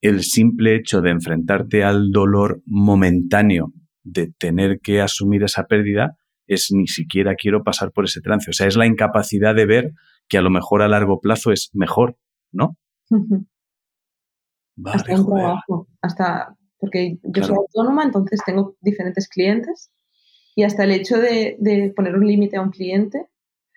el 0.01 0.23
simple 0.23 0.77
hecho 0.77 1.01
de 1.01 1.11
enfrentarte 1.11 1.85
al 1.85 2.11
dolor 2.11 2.63
momentáneo 2.67 3.73
de 4.03 4.33
tener 4.39 4.81
que 4.81 5.01
asumir 5.01 5.43
esa 5.43 5.65
pérdida 5.65 6.17
es 6.47 6.69
ni 6.73 6.87
siquiera 6.87 7.35
quiero 7.35 7.63
pasar 7.63 7.93
por 7.93 8.05
ese 8.07 8.21
trance. 8.21 8.51
O 8.51 8.53
sea, 8.53 8.67
es 8.67 8.77
la 8.77 8.87
incapacidad 8.87 9.55
de 9.55 9.67
ver 9.67 9.93
que 10.29 10.39
a 10.39 10.43
lo 10.43 10.51
mejor 10.51 10.83
a 10.83 10.89
largo 10.89 11.21
plazo 11.21 11.53
es 11.53 11.71
mejor, 11.75 12.17
¿no? 12.53 12.77
Uh 13.11 13.19
-huh. 13.19 13.47
Vale, 14.77 14.97
hasta 14.97 15.15
un 15.15 15.25
joder. 15.25 15.43
trabajo, 15.45 15.89
hasta 16.01 16.57
porque 16.79 17.19
yo 17.23 17.31
claro. 17.33 17.49
soy 17.49 17.57
autónoma, 17.59 18.05
entonces 18.05 18.41
tengo 18.45 18.75
diferentes 18.81 19.29
clientes 19.29 19.93
y 20.57 20.65
hasta 20.65 20.85
el 20.85 20.93
hecho 20.93 21.19
de, 21.19 21.57
de 21.61 21.93
poner 21.95 22.15
un 22.15 22.27
límite 22.27 22.57
a 22.57 22.63
un 22.63 22.71
cliente, 22.71 23.27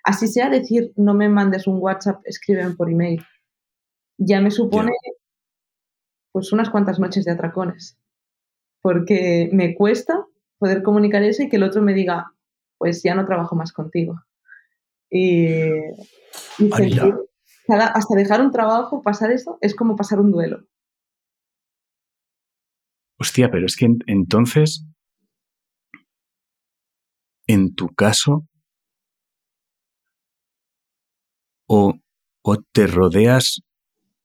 así 0.04 0.28
sea 0.28 0.50
decir 0.50 0.94
no 0.96 1.14
me 1.14 1.30
mandes 1.30 1.68
un 1.68 1.78
WhatsApp, 1.80 2.22
escríbeme 2.26 2.76
por 2.76 2.92
email, 2.92 3.24
ya 4.18 4.42
me 4.42 4.52
supone 4.52 4.92
yeah. 4.92 5.14
pues 6.32 6.52
unas 6.52 6.70
cuantas 6.70 7.00
noches 7.00 7.26
de 7.26 7.32
atracones, 7.32 7.98
porque 8.82 9.50
me 9.52 9.76
cuesta 9.76 10.26
poder 10.60 10.84
comunicar 10.84 11.24
eso 11.24 11.44
y 11.44 11.50
que 11.50 11.58
el 11.58 11.64
otro 11.64 11.82
me 11.82 11.94
diga, 11.94 12.32
pues 12.78 13.02
ya 13.04 13.16
no 13.16 13.26
trabajo 13.26 13.56
más 13.56 13.72
contigo. 13.72 14.22
Y, 15.10 15.46
y 16.58 16.72
sentir, 16.76 17.16
cada, 17.68 17.88
hasta 17.88 18.16
dejar 18.16 18.42
un 18.42 18.52
trabajo, 18.52 19.02
pasar 19.02 19.32
eso, 19.32 19.58
es 19.62 19.76
como 19.76 19.96
pasar 19.96 20.20
un 20.20 20.32
duelo. 20.32 20.66
Hostia, 23.20 23.50
pero 23.52 23.66
es 23.66 23.76
que 23.78 23.88
entonces, 24.08 24.86
en 27.48 27.74
tu 27.76 27.90
caso, 27.90 28.48
o, 31.74 32.58
te 32.72 32.88
rodeas 32.88 33.62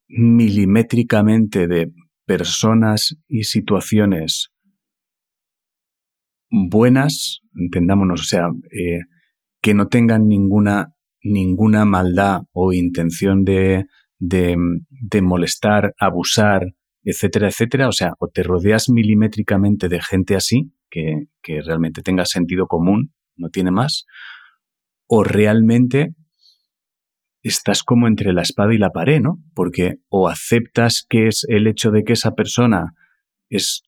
milimétricamente 0.09 1.67
de 1.67 1.93
personas 2.27 3.17
y 3.29 3.45
situaciones 3.45 4.51
buenas, 6.51 7.41
entendámonos, 7.55 8.21
o 8.23 8.25
sea, 8.25 8.49
eh, 8.73 9.01
que 9.61 9.75
no 9.75 9.89
tengan 9.89 10.27
ninguna, 10.27 10.95
ninguna 11.23 11.85
maldad 11.85 12.43
o 12.53 12.73
intención 12.73 13.45
de, 13.45 13.87
de, 14.19 14.57
de 14.89 15.23
molestar, 15.23 15.95
abusar, 15.99 16.75
etcétera, 17.03 17.49
etcétera. 17.49 17.89
O 17.89 17.93
sea, 17.93 18.13
o 18.19 18.29
te 18.29 18.43
rodeas 18.43 18.89
milimétricamente 18.89 19.89
de 19.89 20.01
gente 20.01 20.37
así, 20.37 20.73
que, 20.91 21.27
que 21.43 21.61
realmente 21.61 22.03
tenga 22.03 22.25
sentido 22.25 22.67
común, 22.67 23.13
no 23.37 23.51
tiene 23.51 23.71
más, 23.71 24.07
o 25.07 25.23
realmente 25.23 26.15
estás 27.43 27.83
como 27.83 28.07
entre 28.07 28.33
la 28.33 28.43
espada 28.43 28.75
y 28.75 28.79
la 28.79 28.91
pared, 28.91 29.21
¿no? 29.21 29.39
Porque 29.55 29.97
o 30.09 30.29
aceptas 30.29 31.05
que 31.09 31.29
es 31.29 31.45
el 31.49 31.67
hecho 31.67 31.91
de 31.91 32.05
que 32.05 32.15
esa 32.15 32.33
persona 32.33 32.95
es 33.49 33.83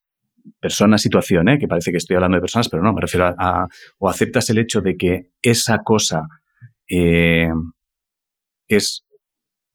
persona, 0.61 0.99
situación, 0.99 1.49
¿eh? 1.49 1.59
que 1.59 1.69
parece 1.69 1.91
que 1.91 1.99
estoy 1.99 2.17
hablando 2.17 2.37
de 2.37 2.43
personas, 2.43 2.69
pero 2.69 2.83
no, 2.83 2.93
me 2.93 3.01
refiero 3.01 3.27
a, 3.27 3.69
o 3.99 4.09
aceptas 4.09 4.49
el 4.51 4.59
hecho 4.59 4.81
de 4.81 4.97
que 4.97 5.31
esa 5.43 5.79
cosa 5.79 6.23
eh, 6.89 7.51
es 8.69 9.05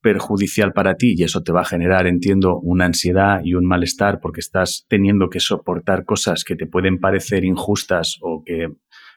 perjudicial 0.01 0.73
para 0.73 0.95
ti 0.95 1.15
y 1.17 1.23
eso 1.23 1.41
te 1.41 1.51
va 1.51 1.61
a 1.61 1.65
generar, 1.65 2.05
entiendo, 2.05 2.59
una 2.59 2.85
ansiedad 2.85 3.41
y 3.43 3.55
un 3.55 3.65
malestar 3.65 4.19
porque 4.21 4.39
estás 4.39 4.85
teniendo 4.87 5.29
que 5.29 5.39
soportar 5.39 6.05
cosas 6.05 6.43
que 6.43 6.55
te 6.55 6.67
pueden 6.67 6.99
parecer 6.99 7.43
injustas 7.43 8.17
o 8.21 8.43
que, 8.45 8.67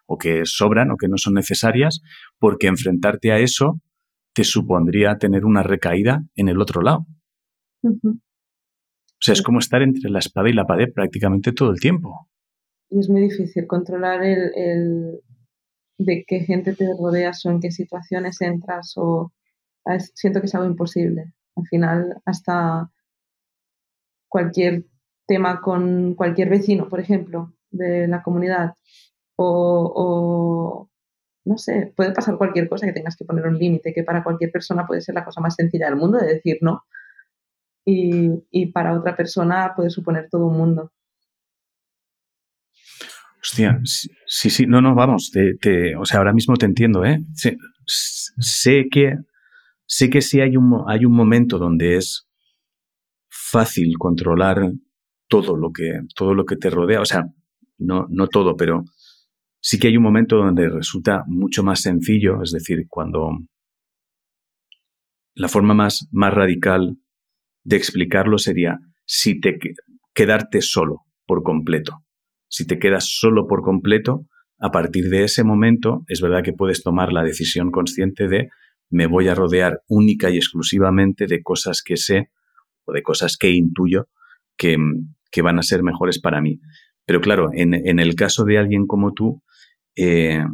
o 0.07 0.17
que 0.17 0.43
sobran 0.45 0.91
o 0.91 0.97
que 0.97 1.09
no 1.09 1.19
son 1.19 1.35
necesarias, 1.35 2.01
porque 2.39 2.69
enfrentarte 2.69 3.33
a 3.33 3.39
eso 3.39 3.81
te 4.39 4.45
supondría 4.45 5.19
tener 5.19 5.45
una 5.45 5.65
recaída 5.65 6.23
en 6.37 6.49
el 6.49 6.61
otro 6.61 6.81
lado. 6.81 7.09
O 7.83 9.19
sea, 9.19 9.33
es 9.33 9.43
como 9.43 9.59
estar 9.59 9.83
entre 9.83 10.09
la 10.11 10.21
espada 10.21 10.49
y 10.49 10.53
la 10.53 10.65
pared 10.65 10.93
prácticamente 10.95 11.51
todo 11.51 11.73
el 11.73 11.81
tiempo. 11.81 12.29
Y 12.89 13.01
es 13.01 13.11
muy 13.11 13.23
difícil 13.23 13.67
controlar 13.67 14.23
el, 14.23 15.19
de 15.99 16.25
qué 16.25 16.39
gente 16.45 16.77
te 16.77 16.87
rodeas 16.97 17.45
o 17.47 17.51
en 17.51 17.59
qué 17.59 17.73
situaciones 17.73 18.41
entras 18.41 18.93
o 18.95 19.33
siento 20.15 20.39
que 20.39 20.47
es 20.47 20.55
algo 20.55 20.69
imposible. 20.69 21.35
Al 21.57 21.67
final, 21.67 22.23
hasta 22.25 22.93
cualquier 24.29 24.85
tema 25.27 25.61
con 25.61 26.15
cualquier 26.15 26.49
vecino, 26.49 26.89
por 26.89 27.01
ejemplo, 27.01 27.55
de 27.73 28.07
la 28.07 28.23
comunidad, 28.23 28.75
o, 29.35 30.89
no 31.49 31.57
sé, 31.57 31.93
puede 31.97 32.13
pasar 32.13 32.37
cualquier 32.37 32.69
cosa 32.69 32.87
que 32.87 32.93
tengas 32.93 33.17
que 33.17 33.25
poner 33.25 33.47
un 33.47 33.59
límite, 33.59 33.95
que 33.95 34.05
para 34.05 34.23
cualquier 34.23 34.53
persona 34.53 34.87
puede 34.87 35.01
ser 35.01 35.15
la 35.15 35.25
cosa 35.25 35.41
más 35.41 35.55
sencilla 35.55 35.87
del 35.87 35.97
mundo 35.97 36.19
de 36.19 36.35
decir 36.35 36.59
no, 36.61 36.85
y, 37.91 38.67
para 38.67 38.99
otra 38.99 39.17
persona 39.17 39.73
puede 39.75 39.89
suponer 39.89 40.29
todo 40.31 40.47
un 40.47 40.59
mundo. 40.59 40.93
Hostia, 43.43 43.81
sí, 44.27 44.51
sí, 44.51 44.67
no, 44.67 44.83
no, 44.83 44.95
vamos, 44.95 45.31
te, 45.33 45.97
o 45.97 46.05
sea, 46.05 46.19
ahora 46.19 46.35
mismo 46.35 46.55
te 46.57 46.67
entiendo, 46.67 47.03
¿eh? 47.07 47.19
Sé, 47.33 47.57
sé, 47.87 48.89
que, 48.91 49.15
sé 49.87 50.11
que 50.11 50.21
sí 50.21 50.43
hay 50.43 50.59
un, 50.59 50.85
hay 50.87 51.07
un 51.07 51.15
momento 51.15 51.57
donde 51.57 51.97
es 51.97 52.29
fácil 53.31 53.95
controlar 53.99 54.71
todo 55.29 55.57
lo 55.57 55.73
que, 55.73 56.01
todo 56.15 56.35
lo 56.35 56.45
que 56.45 56.57
te 56.57 56.69
rodea, 56.69 57.01
o 57.01 57.07
sea, 57.07 57.25
no, 57.79 58.07
no 58.11 58.27
todo, 58.27 58.55
pero 58.55 58.85
sí 59.61 59.79
que 59.79 59.89
hay 59.89 59.97
un 59.97 60.03
momento 60.03 60.37
donde 60.37 60.69
resulta 60.69 61.25
mucho 61.27 61.63
más 61.63 61.81
sencillo, 61.81 62.43
es 62.43 62.53
decir, 62.53 62.87
cuando 62.89 63.39
la 65.35 65.49
forma 65.49 65.75
más, 65.75 66.09
más 66.11 66.35
radical 66.35 66.97
de 67.65 67.77
explicarlo 67.77 68.39
sería 68.39 68.79
si 69.05 69.41
te 69.41 69.59
quedarte 70.15 70.63
solo 70.63 71.03
por 71.27 71.43
completo. 71.43 72.05
Si 72.49 72.67
te 72.67 72.79
quedas 72.79 73.07
solo 73.09 73.47
por 73.47 73.63
completo, 73.63 74.27
a 74.59 74.71
partir 74.71 75.11
de 75.11 75.25
ese 75.25 75.45
momento 75.45 76.03
es 76.09 76.21
verdad 76.21 76.43
que 76.43 76.53
puedes 76.53 76.83
tomar 76.83 77.13
la 77.13 77.23
decisión 77.23 77.71
consciente 77.71 78.27
de 78.27 78.49
me 78.91 79.07
voy 79.07 79.29
a 79.29 79.35
rodear 79.35 79.83
única 79.87 80.31
y 80.31 80.37
exclusivamente 80.37 81.27
de 81.27 81.43
cosas 81.43 81.83
que 81.83 81.97
sé 81.97 82.31
o 82.85 82.93
de 82.93 83.03
cosas 83.03 83.37
que 83.37 83.51
intuyo 83.51 84.09
que, 84.57 84.77
que 85.31 85.43
van 85.43 85.59
a 85.59 85.63
ser 85.63 85.83
mejores 85.83 86.21
para 86.21 86.41
mí. 86.41 86.59
Pero 87.07 87.21
claro, 87.21 87.51
en, 87.53 87.75
en 87.75 87.99
el 87.99 88.15
caso 88.15 88.45
de 88.45 88.59
alguien 88.59 88.87
como 88.87 89.13
tú, 89.13 89.43
eh, 89.99 90.45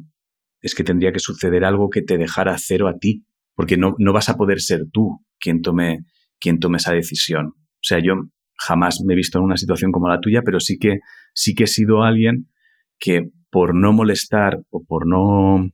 es 0.61 0.74
que 0.74 0.83
tendría 0.83 1.12
que 1.12 1.20
suceder 1.20 1.64
algo 1.64 1.90
que 1.90 2.02
te 2.02 2.16
dejara 2.16 2.57
cero 2.59 2.88
a 2.88 2.98
ti, 2.98 3.26
porque 3.54 3.76
no, 3.76 3.94
no 3.98 4.12
vas 4.12 4.30
a 4.30 4.37
poder 4.37 4.61
ser 4.61 4.85
tú 4.90 5.20
quien 5.38 5.61
tome 5.61 6.00
quien 6.40 6.59
tome 6.59 6.76
esa 6.76 6.92
decisión. 6.92 7.46
O 7.46 7.87
sea, 7.87 8.00
yo 8.00 8.14
jamás 8.57 9.00
me 9.04 9.14
he 9.14 9.16
visto 9.16 9.38
en 9.38 9.44
una 9.44 9.57
situación 9.57 9.92
como 9.92 10.09
la 10.09 10.20
tuya, 10.20 10.42
pero 10.44 10.61
sí 10.61 10.78
que, 10.78 10.98
sí 11.33 11.54
que 11.54 11.64
he 11.64 11.66
sido 11.66 12.02
alguien 12.02 12.48
que 12.98 13.30
por 13.50 13.74
no 13.74 13.92
molestar 13.92 14.61
o 14.70 14.85
por 14.85 15.07
no 15.07 15.70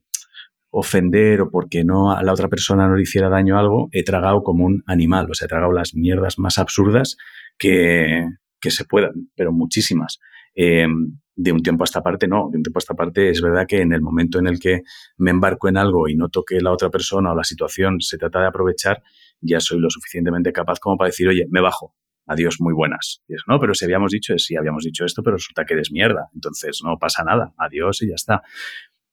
ofender 0.69 1.41
o 1.41 1.49
porque 1.49 1.83
no 1.83 2.11
a 2.11 2.23
la 2.23 2.31
otra 2.31 2.47
persona 2.47 2.87
no 2.87 2.95
le 2.95 3.03
hiciera 3.03 3.27
daño 3.27 3.59
algo, 3.59 3.89
he 3.91 4.03
tragado 4.03 4.43
como 4.43 4.65
un 4.65 4.83
animal, 4.85 5.27
o 5.29 5.33
sea, 5.33 5.45
he 5.45 5.49
tragado 5.49 5.73
las 5.73 5.93
mierdas 5.93 6.39
más 6.39 6.57
absurdas 6.57 7.17
que, 7.57 8.25
que 8.61 8.71
se 8.71 8.85
puedan, 8.85 9.29
pero 9.35 9.51
muchísimas. 9.51 10.19
Eh, 10.55 10.87
de 11.35 11.51
un 11.51 11.63
tiempo 11.63 11.83
a 11.83 11.85
esta 11.85 12.01
parte, 12.01 12.27
no, 12.27 12.49
de 12.51 12.57
un 12.57 12.63
tiempo 12.63 12.77
a 12.77 12.81
esta 12.81 12.93
parte 12.93 13.29
es 13.29 13.41
verdad 13.41 13.65
que 13.67 13.81
en 13.81 13.93
el 13.93 14.01
momento 14.01 14.39
en 14.39 14.47
el 14.47 14.59
que 14.59 14.81
me 15.17 15.31
embarco 15.31 15.69
en 15.69 15.77
algo 15.77 16.07
y 16.07 16.15
noto 16.15 16.43
que 16.43 16.59
la 16.59 16.71
otra 16.71 16.89
persona 16.89 17.31
o 17.31 17.35
la 17.35 17.43
situación 17.43 18.01
se 18.01 18.17
trata 18.17 18.41
de 18.41 18.47
aprovechar, 18.47 19.01
ya 19.39 19.59
soy 19.59 19.79
lo 19.79 19.89
suficientemente 19.89 20.51
capaz 20.51 20.79
como 20.79 20.97
para 20.97 21.07
decir, 21.07 21.27
oye, 21.27 21.45
me 21.49 21.61
bajo, 21.61 21.95
adiós, 22.25 22.57
muy 22.59 22.73
buenas. 22.73 23.23
Y 23.27 23.35
es, 23.35 23.43
no, 23.47 23.59
pero 23.59 23.73
si 23.73 23.85
habíamos 23.85 24.11
dicho, 24.11 24.37
sí, 24.37 24.55
habíamos 24.55 24.83
dicho 24.83 25.05
esto, 25.05 25.23
pero 25.23 25.37
resulta 25.37 25.65
que 25.65 25.73
eres 25.73 25.91
mierda, 25.91 26.29
entonces 26.33 26.81
no 26.83 26.97
pasa 26.99 27.23
nada, 27.23 27.53
adiós 27.57 28.01
y 28.01 28.09
ya 28.09 28.15
está. 28.15 28.41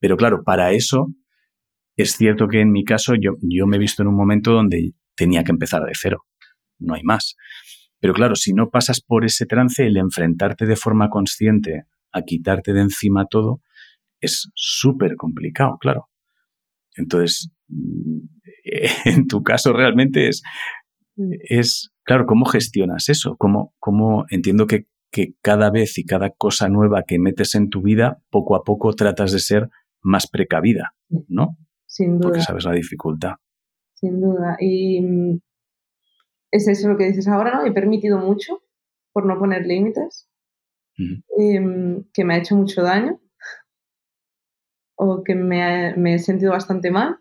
Pero 0.00 0.16
claro, 0.16 0.42
para 0.44 0.72
eso 0.72 1.08
es 1.96 2.12
cierto 2.12 2.48
que 2.48 2.60
en 2.60 2.70
mi 2.70 2.84
caso 2.84 3.14
yo, 3.14 3.32
yo 3.40 3.66
me 3.66 3.76
he 3.76 3.80
visto 3.80 4.02
en 4.02 4.08
un 4.08 4.16
momento 4.16 4.52
donde 4.52 4.92
tenía 5.16 5.44
que 5.44 5.52
empezar 5.52 5.82
de 5.84 5.92
cero, 5.94 6.24
no 6.78 6.94
hay 6.94 7.02
más. 7.02 7.36
Pero 8.00 8.12
claro, 8.12 8.36
si 8.36 8.52
no 8.52 8.70
pasas 8.70 9.00
por 9.00 9.24
ese 9.24 9.46
trance, 9.46 9.84
el 9.84 9.96
enfrentarte 9.96 10.66
de 10.66 10.76
forma 10.76 11.10
consciente 11.10 11.86
a 12.12 12.22
quitarte 12.22 12.72
de 12.72 12.80
encima 12.80 13.26
todo 13.26 13.60
es 14.20 14.50
súper 14.54 15.16
complicado, 15.16 15.78
claro. 15.80 16.08
Entonces, 16.96 17.50
en 19.04 19.26
tu 19.26 19.42
caso 19.42 19.72
realmente 19.72 20.28
es, 20.28 20.42
es 21.48 21.90
claro, 22.04 22.26
¿cómo 22.26 22.46
gestionas 22.46 23.08
eso? 23.08 23.36
¿Cómo, 23.38 23.74
cómo 23.78 24.24
entiendo 24.30 24.66
que, 24.66 24.86
que 25.10 25.34
cada 25.40 25.70
vez 25.70 25.98
y 25.98 26.04
cada 26.04 26.30
cosa 26.30 26.68
nueva 26.68 27.04
que 27.06 27.18
metes 27.18 27.54
en 27.54 27.68
tu 27.68 27.82
vida, 27.82 28.22
poco 28.30 28.56
a 28.56 28.64
poco 28.64 28.92
tratas 28.94 29.32
de 29.32 29.38
ser 29.38 29.68
más 30.02 30.28
precavida, 30.28 30.94
¿no? 31.28 31.56
Sin 31.86 32.18
duda. 32.18 32.28
Porque 32.28 32.42
sabes 32.42 32.64
la 32.64 32.72
dificultad. 32.72 33.34
Sin 33.94 34.20
duda. 34.20 34.56
Y 34.60 35.00
mm, 35.00 35.40
es 36.50 36.68
eso 36.68 36.88
lo 36.88 36.96
que 36.96 37.06
dices 37.06 37.28
ahora, 37.28 37.54
¿no? 37.54 37.66
He 37.66 37.72
permitido 37.72 38.18
mucho 38.18 38.62
por 39.12 39.26
no 39.26 39.38
poner 39.38 39.66
límites, 39.66 40.28
em, 41.38 42.04
que 42.12 42.24
me 42.24 42.34
ha 42.34 42.38
hecho 42.38 42.56
mucho 42.56 42.82
daño 42.82 43.20
o 44.96 45.22
que 45.22 45.34
me, 45.34 45.94
me 45.96 46.14
he 46.14 46.18
sentido 46.18 46.52
bastante 46.52 46.90
mal 46.90 47.18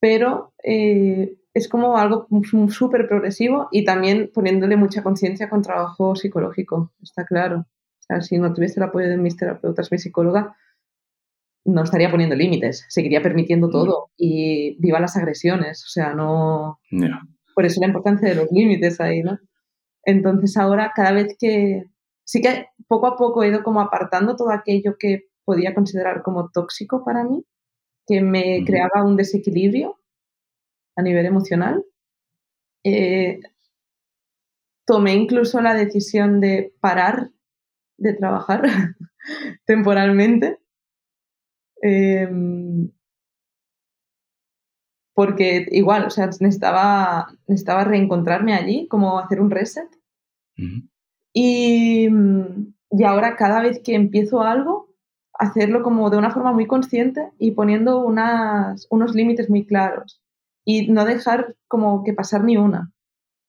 pero 0.00 0.54
eh, 0.62 1.36
es 1.54 1.68
como 1.68 1.96
algo 1.96 2.28
súper 2.68 3.08
progresivo 3.08 3.68
y 3.72 3.84
también 3.84 4.30
poniéndole 4.32 4.76
mucha 4.76 5.02
conciencia 5.02 5.48
con 5.48 5.62
trabajo 5.62 6.14
psicológico, 6.14 6.92
está 7.02 7.24
claro. 7.24 7.60
O 7.60 8.02
sea, 8.06 8.20
si 8.20 8.38
no 8.38 8.52
tuviese 8.52 8.78
el 8.78 8.84
apoyo 8.84 9.08
de 9.08 9.16
mis 9.16 9.36
terapeutas, 9.36 9.90
mi 9.90 9.98
psicóloga, 9.98 10.54
no 11.64 11.82
estaría 11.82 12.10
poniendo 12.10 12.36
límites, 12.36 12.86
seguiría 12.88 13.22
permitiendo 13.22 13.68
todo 13.68 14.10
y 14.16 14.76
viva 14.78 15.00
las 15.00 15.16
agresiones, 15.16 15.82
o 15.84 15.88
sea, 15.88 16.14
no... 16.14 16.78
Por 17.54 17.64
eso 17.64 17.80
la 17.80 17.88
importancia 17.88 18.28
de 18.28 18.36
los 18.36 18.52
límites 18.52 19.00
ahí, 19.00 19.22
¿no? 19.22 19.40
Entonces 20.04 20.56
ahora 20.56 20.92
cada 20.94 21.12
vez 21.12 21.36
que... 21.36 21.84
Sí 22.26 22.42
que 22.42 22.66
poco 22.88 23.06
a 23.06 23.16
poco 23.16 23.42
he 23.42 23.48
ido 23.48 23.62
como 23.62 23.80
apartando 23.80 24.36
todo 24.36 24.50
aquello 24.50 24.96
que 24.98 25.28
podía 25.44 25.74
considerar 25.74 26.22
como 26.22 26.50
tóxico 26.50 27.04
para 27.04 27.24
mí 27.24 27.44
que 28.06 28.20
me 28.20 28.64
creaba 28.64 29.04
un 29.04 29.16
desequilibrio 29.16 29.98
a 30.96 31.02
nivel 31.02 31.26
emocional. 31.26 31.84
Eh, 32.84 33.40
tomé 34.86 35.14
incluso 35.14 35.60
la 35.60 35.74
decisión 35.74 36.40
de 36.40 36.72
parar 36.80 37.30
de 37.98 38.14
trabajar 38.14 38.62
temporalmente. 39.66 40.60
Em, 41.82 42.90
porque 45.14 45.66
igual, 45.70 46.06
o 46.06 46.10
sea, 46.10 46.26
necesitaba, 46.26 47.28
necesitaba 47.46 47.84
reencontrarme 47.84 48.54
allí, 48.54 48.86
como 48.88 49.18
hacer 49.18 49.40
un 49.40 49.50
reset. 49.50 49.88
Y, 51.38 52.08
y 52.90 53.04
ahora 53.04 53.36
cada 53.36 53.60
vez 53.60 53.82
que 53.84 53.94
empiezo 53.94 54.40
algo, 54.40 54.88
hacerlo 55.34 55.82
como 55.82 56.08
de 56.08 56.16
una 56.16 56.30
forma 56.30 56.50
muy 56.54 56.66
consciente 56.66 57.30
y 57.38 57.50
poniendo 57.50 57.98
unas, 57.98 58.86
unos 58.88 59.14
límites 59.14 59.50
muy 59.50 59.66
claros 59.66 60.22
y 60.64 60.88
no 60.88 61.04
dejar 61.04 61.54
como 61.68 62.04
que 62.04 62.14
pasar 62.14 62.42
ni 62.42 62.56
una. 62.56 62.90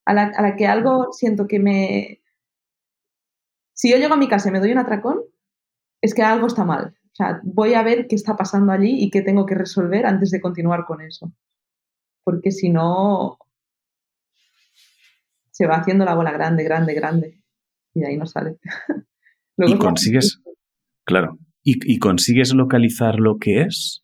A 0.04 0.13
la, 0.13 0.23
a 0.36 0.41
la, 0.41 0.58
que 0.58 0.67
algo 0.67 1.13
siento 1.13 1.47
que 1.47 1.60
me... 1.60 2.21
Si 3.71 3.89
yo 3.89 3.95
llego 3.95 4.15
a 4.15 4.17
mi 4.17 4.28
casa 4.28 4.50
y 4.50 4.52
me 4.52 4.60
doy 4.60 4.73
un 4.73 4.80
atracón, 4.80 5.21
es 6.02 6.13
que 6.13 6.23
algo 6.23 6.47
está 6.47 6.65
mal. 6.65 6.97
O 7.06 7.15
sea, 7.15 7.39
voy 7.43 7.73
a 7.73 7.84
ver 7.84 8.08
qué 8.08 8.15
está 8.15 8.36
pasando 8.36 8.73
allí 8.73 9.02
y 9.02 9.10
qué 9.12 9.21
tengo 9.21 9.45
que 9.45 9.56
resolver 9.56 10.06
antes 10.06 10.30
de 10.32 10.41
continuar 10.41 10.84
con 10.84 11.00
eso. 11.00 11.32
Porque 12.25 12.52
si 12.52 12.69
no, 12.69 13.38
se 15.52 15.67
va 15.67 15.77
haciendo 15.77 16.04
la 16.04 16.15
bola 16.15 16.33
grande, 16.33 16.65
grande, 16.65 16.94
grande. 16.94 17.46
Y 17.98 18.02
de 18.02 18.08
ahí 18.10 18.17
no 18.17 18.27
sale. 18.27 18.58
y 19.58 19.75
consigues, 19.79 20.39
claro, 21.04 21.39
y, 21.63 21.98
consigues 21.98 22.54
localizar 22.54 23.19
lo 23.19 23.37
que 23.39 23.62
es. 23.62 24.04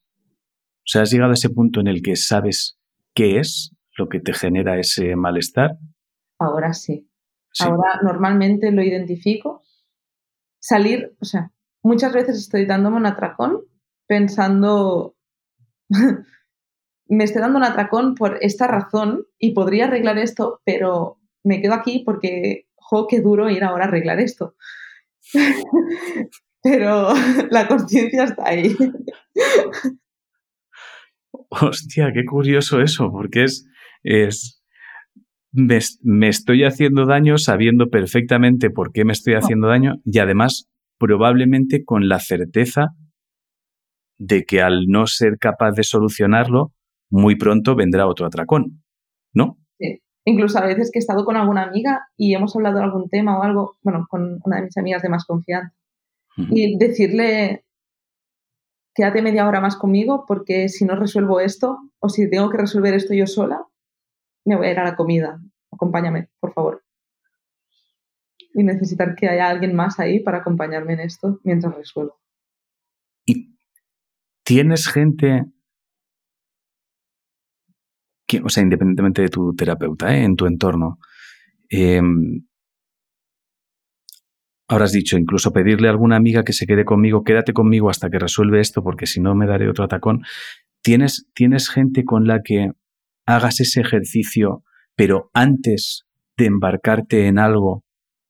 O 0.79 0.85
sea, 0.85 1.03
has 1.03 1.11
llegado 1.11 1.29
a 1.29 1.35
ese 1.35 1.51
punto 1.51 1.79
en 1.79 1.87
el 1.87 2.01
que 2.01 2.15
sabes 2.15 2.79
qué 3.13 3.39
es 3.39 3.71
lo 3.95 4.09
que 4.09 4.19
te 4.19 4.33
genera 4.33 4.79
ese 4.79 5.15
malestar. 5.15 5.77
Ahora 6.39 6.73
sí. 6.73 7.07
Ahora 7.59 8.01
normalmente 8.01 8.71
lo 8.71 8.81
identifico. 8.81 9.61
Salir, 10.59 11.15
o 11.21 11.25
sea, 11.25 11.51
muchas 11.83 12.13
veces 12.13 12.37
estoy 12.37 12.65
dándome 12.65 12.97
un 12.97 13.05
atracón 13.05 13.61
pensando, 14.07 15.15
me 17.07 17.23
estoy 17.23 17.41
dando 17.41 17.59
un 17.59 17.65
atracón 17.65 18.15
por 18.15 18.39
esta 18.41 18.65
razón 18.65 19.27
y 19.37 19.53
podría 19.53 19.85
arreglar 19.85 20.17
esto, 20.17 20.61
pero 20.65 21.19
me 21.43 21.61
quedo 21.61 21.75
aquí 21.75 22.01
porque, 22.03 22.67
jo, 22.89 23.07
qué 23.07 23.21
duro 23.21 23.49
ir 23.49 23.63
ahora 23.63 23.85
a 23.85 23.87
arreglar 23.87 24.19
esto. 24.19 24.55
pero 26.63 27.13
la 27.49 27.67
conciencia 27.67 28.23
está 28.23 28.47
ahí. 28.47 28.75
Hostia, 31.49 32.11
qué 32.13 32.25
curioso 32.25 32.81
eso, 32.81 33.11
porque 33.11 33.43
es, 33.43 33.67
es 34.03 34.63
me, 35.51 35.79
me, 36.01 36.29
estoy 36.29 36.63
haciendo 36.63 37.05
daño 37.05 37.37
sabiendo 37.37 37.89
perfectamente 37.89 38.69
por 38.69 38.91
qué 38.91 39.05
me 39.05 39.13
estoy 39.13 39.33
haciendo 39.35 39.67
daño 39.67 39.95
y 40.05 40.19
además 40.19 40.69
probablemente 40.97 41.83
con 41.83 42.07
la 42.07 42.19
certeza 42.19 42.87
de 44.17 44.43
que 44.43 44.61
al 44.61 44.85
no 44.87 45.05
ser 45.05 45.37
capaz 45.37 45.71
de 45.71 45.83
solucionarlo, 45.83 46.71
muy 47.09 47.35
pronto 47.35 47.75
vendrá 47.75 48.07
otro 48.07 48.25
atracón, 48.25 48.83
¿no? 49.33 49.57
Incluso 50.25 50.57
a 50.57 50.65
veces 50.65 50.89
que 50.91 50.99
he 50.99 51.01
estado 51.01 51.25
con 51.25 51.35
alguna 51.35 51.63
amiga 51.63 52.07
y 52.15 52.33
hemos 52.33 52.55
hablado 52.55 52.77
de 52.77 52.83
algún 52.83 53.09
tema 53.09 53.37
o 53.37 53.43
algo, 53.43 53.77
bueno, 53.81 54.05
con 54.09 54.39
una 54.45 54.57
de 54.57 54.63
mis 54.63 54.77
amigas 54.77 55.01
de 55.01 55.09
más 55.09 55.25
confianza, 55.25 55.75
y 56.37 56.77
decirle, 56.77 57.65
quédate 58.95 59.21
media 59.21 59.47
hora 59.47 59.61
más 59.61 59.75
conmigo 59.75 60.25
porque 60.27 60.69
si 60.69 60.85
no 60.85 60.95
resuelvo 60.95 61.39
esto 61.39 61.77
o 61.99 62.09
si 62.09 62.29
tengo 62.29 62.49
que 62.49 62.57
resolver 62.57 62.93
esto 62.93 63.13
yo 63.13 63.27
sola, 63.27 63.65
me 64.45 64.55
voy 64.55 64.67
a 64.67 64.71
ir 64.71 64.79
a 64.79 64.83
la 64.83 64.95
comida. 64.95 65.39
Acompáñame, 65.71 66.29
por 66.39 66.53
favor. 66.53 66.83
Y 68.53 68.63
necesitar 68.63 69.15
que 69.15 69.27
haya 69.27 69.49
alguien 69.49 69.75
más 69.75 69.99
ahí 69.99 70.19
para 70.19 70.39
acompañarme 70.39 70.93
en 70.93 71.01
esto 71.01 71.39
mientras 71.43 71.75
resuelvo. 71.75 72.19
¿Y 73.25 73.55
tienes 74.43 74.87
gente 74.87 75.45
o 78.43 78.49
sea, 78.49 78.63
independientemente 78.63 79.21
de 79.21 79.29
tu 79.29 79.53
terapeuta, 79.55 80.15
¿eh? 80.15 80.23
en 80.23 80.35
tu 80.35 80.45
entorno, 80.45 80.99
Ahora 84.73 84.85
has 84.85 84.91
dicho, 84.91 85.17
incluso 85.17 85.51
pedirle 85.51 85.87
a 85.87 85.91
alguna 85.91 86.15
amiga 86.15 86.43
que 86.43 86.53
se 86.53 86.65
quede 86.65 86.85
conmigo, 86.85 87.23
quédate 87.23 87.53
conmigo 87.53 87.89
hasta 87.89 88.09
que 88.09 88.17
resuelve 88.17 88.59
esto, 88.61 88.81
porque 88.81 89.05
si 89.05 89.19
no 89.19 89.35
me 89.35 89.45
daré 89.45 89.69
otro 89.69 89.83
atacón. 89.83 90.23
¿Tienes, 90.81 91.27
¿Tienes 91.35 91.69
gente 91.69 92.05
con 92.05 92.27
la 92.27 92.41
que 92.41 92.71
hagas 93.25 93.59
ese 93.59 93.81
ejercicio, 93.81 94.63
pero 94.95 95.29
antes 95.33 96.05
de 96.37 96.45
embarcarte 96.45 97.27
en 97.27 97.39
algo 97.39 97.83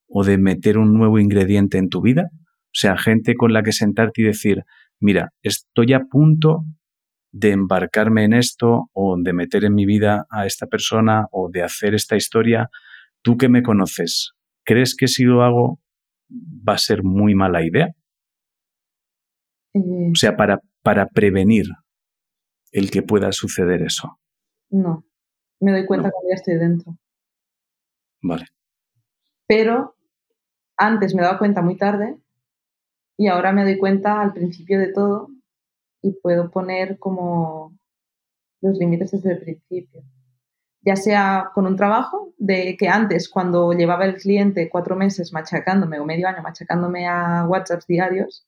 o 0.07 0.23
de 0.23 0.37
meter 0.37 0.77
un 0.77 0.93
nuevo 0.93 1.19
ingrediente 1.19 1.77
en 1.77 1.89
tu 1.89 2.01
vida? 2.01 2.29
O 2.33 2.75
sea, 2.75 2.97
gente 2.97 3.35
con 3.35 3.53
la 3.53 3.61
que 3.61 3.71
sentarte 3.71 4.23
y 4.23 4.25
decir, 4.25 4.63
mira, 4.99 5.29
estoy 5.43 5.93
a 5.93 6.01
punto 6.01 6.65
de 7.33 7.49
embarcarme 7.51 8.23
en 8.25 8.33
esto 8.33 8.89
o 8.93 9.17
de 9.19 9.33
meter 9.33 9.65
en 9.65 9.73
mi 9.73 9.85
vida 9.85 10.25
a 10.29 10.45
esta 10.45 10.67
persona 10.67 11.25
o 11.31 11.49
de 11.51 11.63
hacer 11.63 11.93
esta 11.95 12.15
historia. 12.15 12.69
Tú 13.23 13.37
que 13.37 13.49
me 13.49 13.63
conoces, 13.63 14.33
¿crees 14.63 14.95
que 14.95 15.07
si 15.07 15.23
lo 15.23 15.43
hago 15.43 15.79
va 16.29 16.73
a 16.73 16.77
ser 16.77 17.03
muy 17.03 17.33
mala 17.35 17.65
idea? 17.65 17.87
Eh, 19.73 20.11
o 20.11 20.15
sea, 20.15 20.35
para, 20.37 20.59
para 20.83 21.07
prevenir 21.07 21.65
el 22.71 22.91
que 22.91 23.01
pueda 23.01 23.31
suceder 23.31 23.81
eso. 23.81 24.19
no, 24.69 25.03
me 25.59 25.71
doy 25.71 25.85
cuenta 25.85 26.07
No. 26.07 26.11
cuando 26.13 26.29
ya 26.29 26.35
estoy 26.35 26.55
dentro. 26.55 26.97
Vale. 28.21 28.45
Pero 29.47 29.95
antes 30.77 31.13
me 31.15 31.21
daba 31.23 31.37
cuenta 31.39 31.61
muy 31.61 31.77
tarde 31.77 32.17
y 33.17 33.27
ahora 33.27 33.51
me 33.53 33.63
doy 33.63 33.77
cuenta 33.77 34.21
al 34.21 34.33
principio 34.33 34.79
de 34.79 34.91
todo 34.91 35.29
y 36.03 36.11
puedo 36.11 36.51
poner 36.51 36.99
como 36.99 37.75
los 38.61 38.77
límites 38.77 39.11
desde 39.11 39.31
el 39.31 39.39
principio. 39.39 40.03
Ya 40.81 40.95
sea 40.95 41.51
con 41.55 41.65
un 41.65 41.77
trabajo, 41.77 42.33
de 42.37 42.75
que 42.77 42.89
antes 42.89 43.29
cuando 43.29 43.71
llevaba 43.71 44.05
el 44.05 44.15
cliente 44.15 44.69
cuatro 44.69 44.97
meses 44.97 45.31
machacándome 45.31 45.99
o 45.99 46.05
medio 46.05 46.27
año 46.27 46.43
machacándome 46.43 47.07
a 47.07 47.45
WhatsApps 47.47 47.87
diarios, 47.87 48.45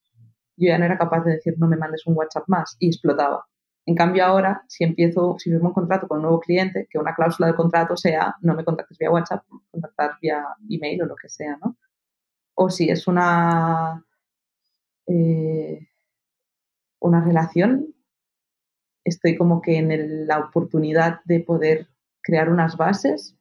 yo 0.58 0.68
ya 0.68 0.78
no 0.78 0.86
era 0.86 0.97
capaz 0.97 1.24
de 1.24 1.34
decir 1.34 1.56
no 1.58 1.68
me 1.68 1.78
mandes 1.78 2.06
un 2.06 2.16
WhatsApp 2.18 2.43
más 2.47 2.76
y 2.80 2.88
explotaba. 2.88 3.45
En 3.86 3.95
cambio 3.95 4.26
ahora, 4.26 4.64
si 4.68 4.84
empiezo, 4.84 5.38
si 5.38 5.49
firmo 5.49 5.70
un 5.70 5.74
contrato 5.74 6.08
con 6.08 6.18
un 6.18 6.24
nuevo 6.24 6.39
cliente, 6.41 6.88
que 6.89 6.97
una 6.97 7.16
cláusula 7.16 7.47
del 7.47 7.56
contrato 7.56 7.95
sea 7.95 8.36
no 8.41 8.53
me 8.53 8.66
contactes 8.66 8.97
vía 8.97 9.12
WhatsApp, 9.12 9.45
contactar 9.72 10.18
vía 10.22 10.43
email 10.70 11.03
o 11.03 11.06
lo 11.06 11.16
que 11.16 11.30
sea, 11.30 11.58
¿no? 11.64 11.78
O 12.56 12.70
si 12.70 12.89
es 12.89 13.08
una 13.08 14.03
eh, 15.08 15.88
una 17.06 17.24
relación, 17.24 17.93
estoy 19.06 19.38
como 19.38 19.62
que 19.62 19.78
en 19.78 19.91
el- 19.91 20.28
la 20.28 20.39
oportunidad 20.39 21.22
de 21.26 21.39
poder 21.39 21.88
crear 22.22 22.49
unas 22.49 22.76
bases 22.78 23.38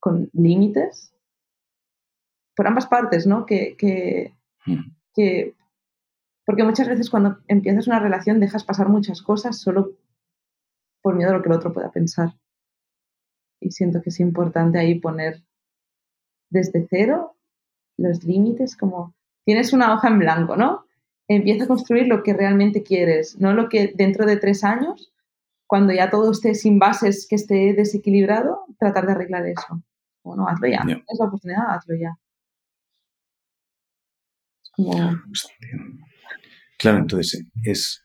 con 0.00 0.28
límites 0.32 1.14
por 2.54 2.66
ambas 2.66 2.86
partes, 2.86 3.26
¿no? 3.26 3.46
Que, 3.46 3.76
que, 3.76 4.34
Mm. 4.66 4.90
que- 5.14 5.54
porque 6.44 6.64
muchas 6.64 6.88
veces 6.88 7.08
cuando 7.08 7.38
empiezas 7.48 7.86
una 7.86 7.98
relación 8.00 8.40
dejas 8.40 8.64
pasar 8.64 8.88
muchas 8.88 9.22
cosas 9.22 9.60
solo 9.60 9.96
por 11.02 11.14
miedo 11.16 11.30
a 11.30 11.34
lo 11.36 11.42
que 11.42 11.48
el 11.48 11.54
otro 11.54 11.72
pueda 11.72 11.90
pensar. 11.90 12.34
Y 13.60 13.70
siento 13.70 14.02
que 14.02 14.10
es 14.10 14.20
importante 14.20 14.78
ahí 14.78 14.98
poner 15.00 15.42
desde 16.50 16.86
cero 16.90 17.36
los 17.96 18.24
límites, 18.24 18.76
como 18.76 19.14
tienes 19.46 19.72
una 19.72 19.94
hoja 19.94 20.08
en 20.08 20.18
blanco, 20.18 20.56
¿no? 20.56 20.81
Empieza 21.28 21.64
a 21.64 21.68
construir 21.68 22.08
lo 22.08 22.22
que 22.22 22.34
realmente 22.34 22.82
quieres, 22.82 23.38
no 23.40 23.52
lo 23.54 23.68
que 23.68 23.92
dentro 23.94 24.26
de 24.26 24.36
tres 24.36 24.64
años, 24.64 25.12
cuando 25.66 25.92
ya 25.92 26.10
todo 26.10 26.30
esté 26.32 26.54
sin 26.54 26.78
bases, 26.78 27.26
que 27.28 27.36
esté 27.36 27.72
desequilibrado, 27.72 28.66
tratar 28.78 29.06
de 29.06 29.12
arreglar 29.12 29.46
eso. 29.46 29.82
Bueno, 30.22 30.46
hazlo 30.46 30.68
ya. 30.68 30.82
Es 30.86 31.18
la 31.18 31.26
oportunidad, 31.26 31.74
hazlo 31.74 31.94
ya. 31.96 32.18
Es 34.62 34.70
como. 34.72 34.92
Claro, 36.78 36.98
entonces 36.98 37.46
es. 37.62 38.04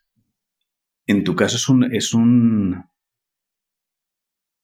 En 1.08 1.24
tu 1.24 1.36
caso 1.36 1.58
es 1.58 1.68
un. 1.68 1.94
es 1.94 2.14
un. 2.14 2.86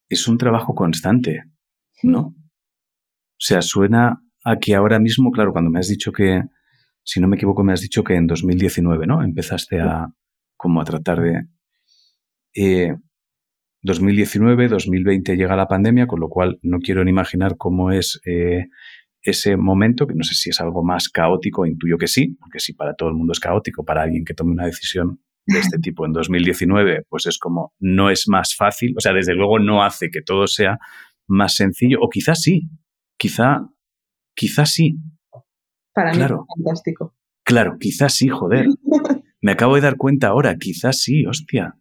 es 0.09 0.27
un 0.27 0.37
trabajo 0.37 0.73
constante, 0.73 1.43
¿no? 2.03 2.21
O 2.21 3.45
sea, 3.45 3.61
suena 3.61 4.21
a 4.45 4.59
que 4.59 4.75
ahora 4.75 4.99
mismo, 4.99 5.31
claro, 5.31 5.51
cuando 5.51 5.71
me 5.71 5.79
has 5.79 5.87
dicho 5.87 6.11
que, 6.11 6.41
si 7.03 7.19
no 7.19 7.27
me 7.27 7.35
equivoco, 7.35 7.63
me 7.63 7.73
has 7.73 7.81
dicho 7.81 8.03
que 8.03 8.15
en 8.15 8.27
2019, 8.27 9.07
¿no? 9.07 9.23
Empezaste 9.23 9.79
a 9.81 10.07
como 10.57 10.81
a 10.81 10.85
tratar 10.85 11.21
de. 11.21 11.47
eh, 12.55 12.95
2019, 13.83 14.69
2020 14.69 15.35
llega 15.35 15.57
la 15.57 15.67
pandemia, 15.67 16.07
con 16.07 16.21
lo 16.21 16.29
cual 16.29 16.57
no 16.61 16.79
quiero 16.79 17.03
ni 17.03 17.11
imaginar 17.11 17.57
cómo 17.57 17.91
es 17.91 18.21
eh, 18.25 18.67
ese 19.21 19.57
momento, 19.57 20.07
que 20.07 20.15
no 20.15 20.23
sé 20.23 20.35
si 20.35 20.49
es 20.49 20.61
algo 20.61 20.83
más 20.83 21.09
caótico, 21.09 21.65
intuyo 21.65 21.97
que 21.97 22.07
sí, 22.07 22.35
porque 22.39 22.59
si 22.59 22.73
para 22.73 22.93
todo 22.95 23.09
el 23.09 23.15
mundo 23.15 23.33
es 23.33 23.39
caótico, 23.39 23.83
para 23.83 24.03
alguien 24.03 24.23
que 24.23 24.33
tome 24.33 24.51
una 24.51 24.65
decisión 24.65 25.19
de 25.45 25.59
este 25.59 25.79
tipo 25.79 26.05
en 26.05 26.13
2019, 26.13 27.03
pues 27.09 27.25
es 27.25 27.37
como, 27.37 27.73
no 27.79 28.09
es 28.09 28.25
más 28.27 28.55
fácil, 28.55 28.93
o 28.97 29.01
sea, 29.01 29.13
desde 29.13 29.33
luego 29.33 29.59
no 29.59 29.83
hace 29.83 30.09
que 30.09 30.21
todo 30.21 30.47
sea 30.47 30.77
más 31.27 31.55
sencillo, 31.55 31.97
o 32.01 32.09
quizás 32.09 32.41
sí, 32.41 32.69
quizá, 33.17 33.67
quizás 34.35 34.71
sí, 34.71 34.97
para 35.93 36.11
mí 36.11 36.17
Claro. 36.17 36.45
es 36.49 36.55
fantástico. 36.63 37.15
claro, 37.43 37.77
quizás 37.79 38.13
sí, 38.15 38.27
joder, 38.29 38.67
me 39.41 39.51
acabo 39.51 39.75
de 39.75 39.81
dar 39.81 39.97
cuenta 39.97 40.27
ahora, 40.27 40.55
quizás 40.57 41.01
sí, 41.01 41.25
hostia. 41.25 41.75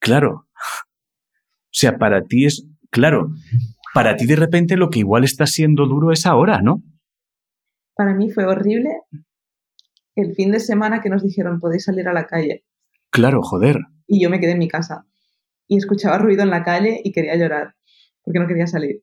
Claro. 0.00 0.46
O 0.50 1.70
sea, 1.80 1.98
para 1.98 2.22
ti 2.24 2.46
es, 2.46 2.66
claro, 2.90 3.30
para 3.94 4.16
ti 4.16 4.26
de 4.26 4.36
repente 4.36 4.76
lo 4.76 4.90
que 4.90 5.00
igual 5.00 5.24
está 5.24 5.46
siendo 5.46 5.86
duro 5.86 6.12
es 6.12 6.26
ahora, 6.26 6.60
¿no? 6.62 6.82
Para 7.94 8.14
mí 8.14 8.30
fue 8.30 8.46
horrible 8.46 8.90
el 10.14 10.34
fin 10.34 10.50
de 10.50 10.60
semana 10.60 11.00
que 11.00 11.10
nos 11.10 11.22
dijeron 11.22 11.60
podéis 11.60 11.84
salir 11.84 12.08
a 12.08 12.12
la 12.12 12.26
calle 12.26 12.64
Claro, 13.10 13.40
joder. 13.42 13.78
y 14.06 14.20
yo 14.22 14.30
me 14.30 14.40
quedé 14.40 14.52
en 14.52 14.58
mi 14.58 14.68
casa 14.68 15.06
y 15.68 15.76
escuchaba 15.76 16.18
ruido 16.18 16.42
en 16.42 16.50
la 16.50 16.64
calle 16.64 17.00
y 17.04 17.12
quería 17.12 17.36
llorar 17.36 17.74
porque 18.22 18.38
no 18.40 18.46
quería 18.48 18.66
salir 18.66 19.02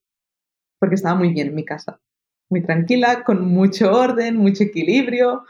porque 0.80 0.96
estaba 0.96 1.16
muy 1.18 1.32
bien 1.34 1.48
en 1.50 1.56
mi 1.56 1.64
casa 1.66 2.02
muy 2.50 2.62
tranquila 2.64 3.24
con 3.24 3.46
mucho 3.48 3.92
orden 3.92 4.38
mucho 4.38 4.64
equilibrio 4.64 5.44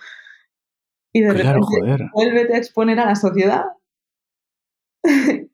y 1.14 1.22
de 1.22 1.34
Claro, 1.34 1.62
repente 1.62 1.80
joder. 1.82 2.02
vuélvete 2.14 2.56
a 2.56 2.58
exponer 2.58 3.00
a 3.00 3.06
la 3.06 3.16
sociedad 3.16 3.64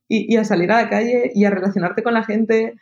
y, 0.08 0.34
y 0.34 0.38
a 0.38 0.44
salir 0.44 0.72
a 0.72 0.82
la 0.84 0.89
calle 0.89 1.32
y 1.34 1.46
a 1.46 1.50
relacionarte 1.50 2.04
con 2.04 2.14
la 2.14 2.24
gente 2.24 2.76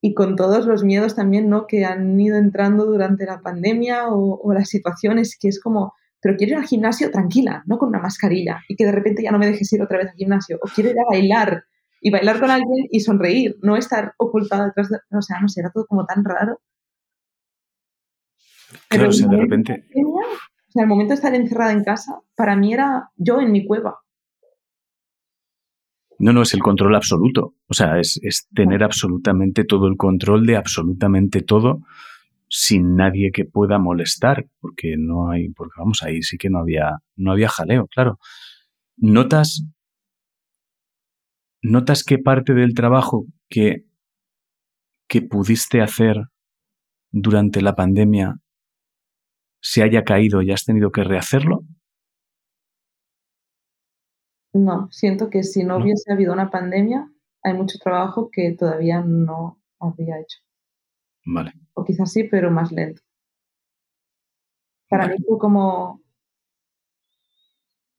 y 0.00 0.14
con 0.14 0.36
todos 0.36 0.66
los 0.66 0.84
miedos 0.84 1.16
también, 1.16 1.48
¿no? 1.48 1.66
Que 1.66 1.84
han 1.84 2.18
ido 2.20 2.36
entrando 2.36 2.84
durante 2.86 3.26
la 3.26 3.40
pandemia 3.40 4.08
o, 4.08 4.40
o 4.40 4.52
las 4.52 4.68
situaciones 4.68 5.36
que 5.40 5.48
es 5.48 5.60
como, 5.60 5.94
pero 6.20 6.36
quiero 6.36 6.52
ir 6.52 6.58
al 6.58 6.66
gimnasio 6.66 7.10
tranquila, 7.10 7.62
no 7.66 7.78
con 7.78 7.88
una 7.88 7.98
mascarilla 8.00 8.60
y 8.68 8.76
que 8.76 8.84
de 8.84 8.92
repente 8.92 9.22
ya 9.24 9.32
no 9.32 9.38
me 9.38 9.46
dejes 9.46 9.72
ir 9.72 9.82
otra 9.82 9.98
vez 9.98 10.08
al 10.10 10.16
gimnasio. 10.16 10.58
O 10.62 10.68
quiero 10.72 10.90
ir 10.90 10.96
a 11.00 11.04
bailar 11.10 11.64
y 12.00 12.10
bailar 12.10 12.38
con 12.38 12.50
alguien 12.50 12.86
y 12.92 13.00
sonreír, 13.00 13.56
no 13.62 13.76
estar 13.76 14.14
ocultada 14.18 14.66
detrás 14.66 14.88
de... 14.88 14.98
O 15.16 15.22
sea, 15.22 15.40
no 15.40 15.48
sé, 15.48 15.60
era 15.60 15.70
todo 15.72 15.86
como 15.86 16.06
tan 16.06 16.24
raro. 16.24 16.60
Pero 18.88 19.04
Claro, 19.04 19.08
o 19.08 19.12
sea, 19.12 19.28
de 19.28 19.36
repente, 19.36 19.84
pandemia, 19.94 20.26
o 20.68 20.70
sea, 20.70 20.82
el 20.82 20.88
momento 20.88 21.10
de 21.10 21.14
estar 21.14 21.34
encerrada 21.34 21.72
en 21.72 21.84
casa, 21.84 22.20
para 22.36 22.56
mí 22.56 22.72
era 22.72 23.10
yo 23.16 23.40
en 23.40 23.52
mi 23.52 23.66
cueva. 23.66 23.98
no, 26.18 26.32
no, 26.32 26.42
es 26.42 26.52
el 26.52 26.60
control 26.60 26.94
absoluto. 26.94 27.54
O 27.68 27.74
sea, 27.74 27.98
es, 27.98 28.18
es 28.22 28.48
tener 28.54 28.82
absolutamente 28.82 29.64
todo 29.64 29.86
el 29.86 29.96
control 29.96 30.46
de 30.46 30.56
absolutamente 30.56 31.42
todo 31.42 31.80
sin 32.48 32.96
nadie 32.96 33.30
que 33.32 33.44
pueda 33.44 33.78
molestar, 33.78 34.46
porque 34.60 34.96
no 34.98 35.30
hay, 35.30 35.50
porque 35.50 35.74
vamos, 35.78 36.02
ahí 36.02 36.22
sí 36.22 36.38
que 36.38 36.50
no 36.50 36.58
había, 36.58 36.98
no 37.16 37.32
había 37.32 37.48
jaleo, 37.48 37.86
claro. 37.86 38.18
Notas, 38.96 39.64
¿notas 41.62 42.04
que 42.04 42.18
parte 42.18 42.54
del 42.54 42.74
trabajo 42.74 43.26
que, 43.48 43.84
que 45.08 45.22
pudiste 45.22 45.80
hacer 45.82 46.16
durante 47.10 47.60
la 47.60 47.74
pandemia 47.74 48.36
se 49.60 49.82
haya 49.82 50.04
caído 50.04 50.42
y 50.42 50.52
has 50.52 50.64
tenido 50.64 50.90
que 50.90 51.04
rehacerlo? 51.04 51.64
No, 54.52 54.88
siento 54.90 55.30
que 55.30 55.42
si 55.42 55.64
no, 55.64 55.76
hubiese 55.78 56.12
habido 56.12 56.32
una 56.32 56.50
pandemia, 56.50 57.10
hay 57.42 57.54
mucho 57.54 57.78
trabajo 57.78 58.30
que 58.30 58.52
todavía 58.52 59.02
no 59.02 59.60
habría 59.78 60.18
hecho. 60.18 60.38
Vale. 61.26 61.52
O 61.74 61.84
quizás 61.84 62.12
sí, 62.12 62.24
pero 62.24 62.50
más 62.50 62.72
lento. 62.72 63.02
Para 64.88 65.06
mí 65.06 65.16
fue 65.26 65.38
como 65.38 66.00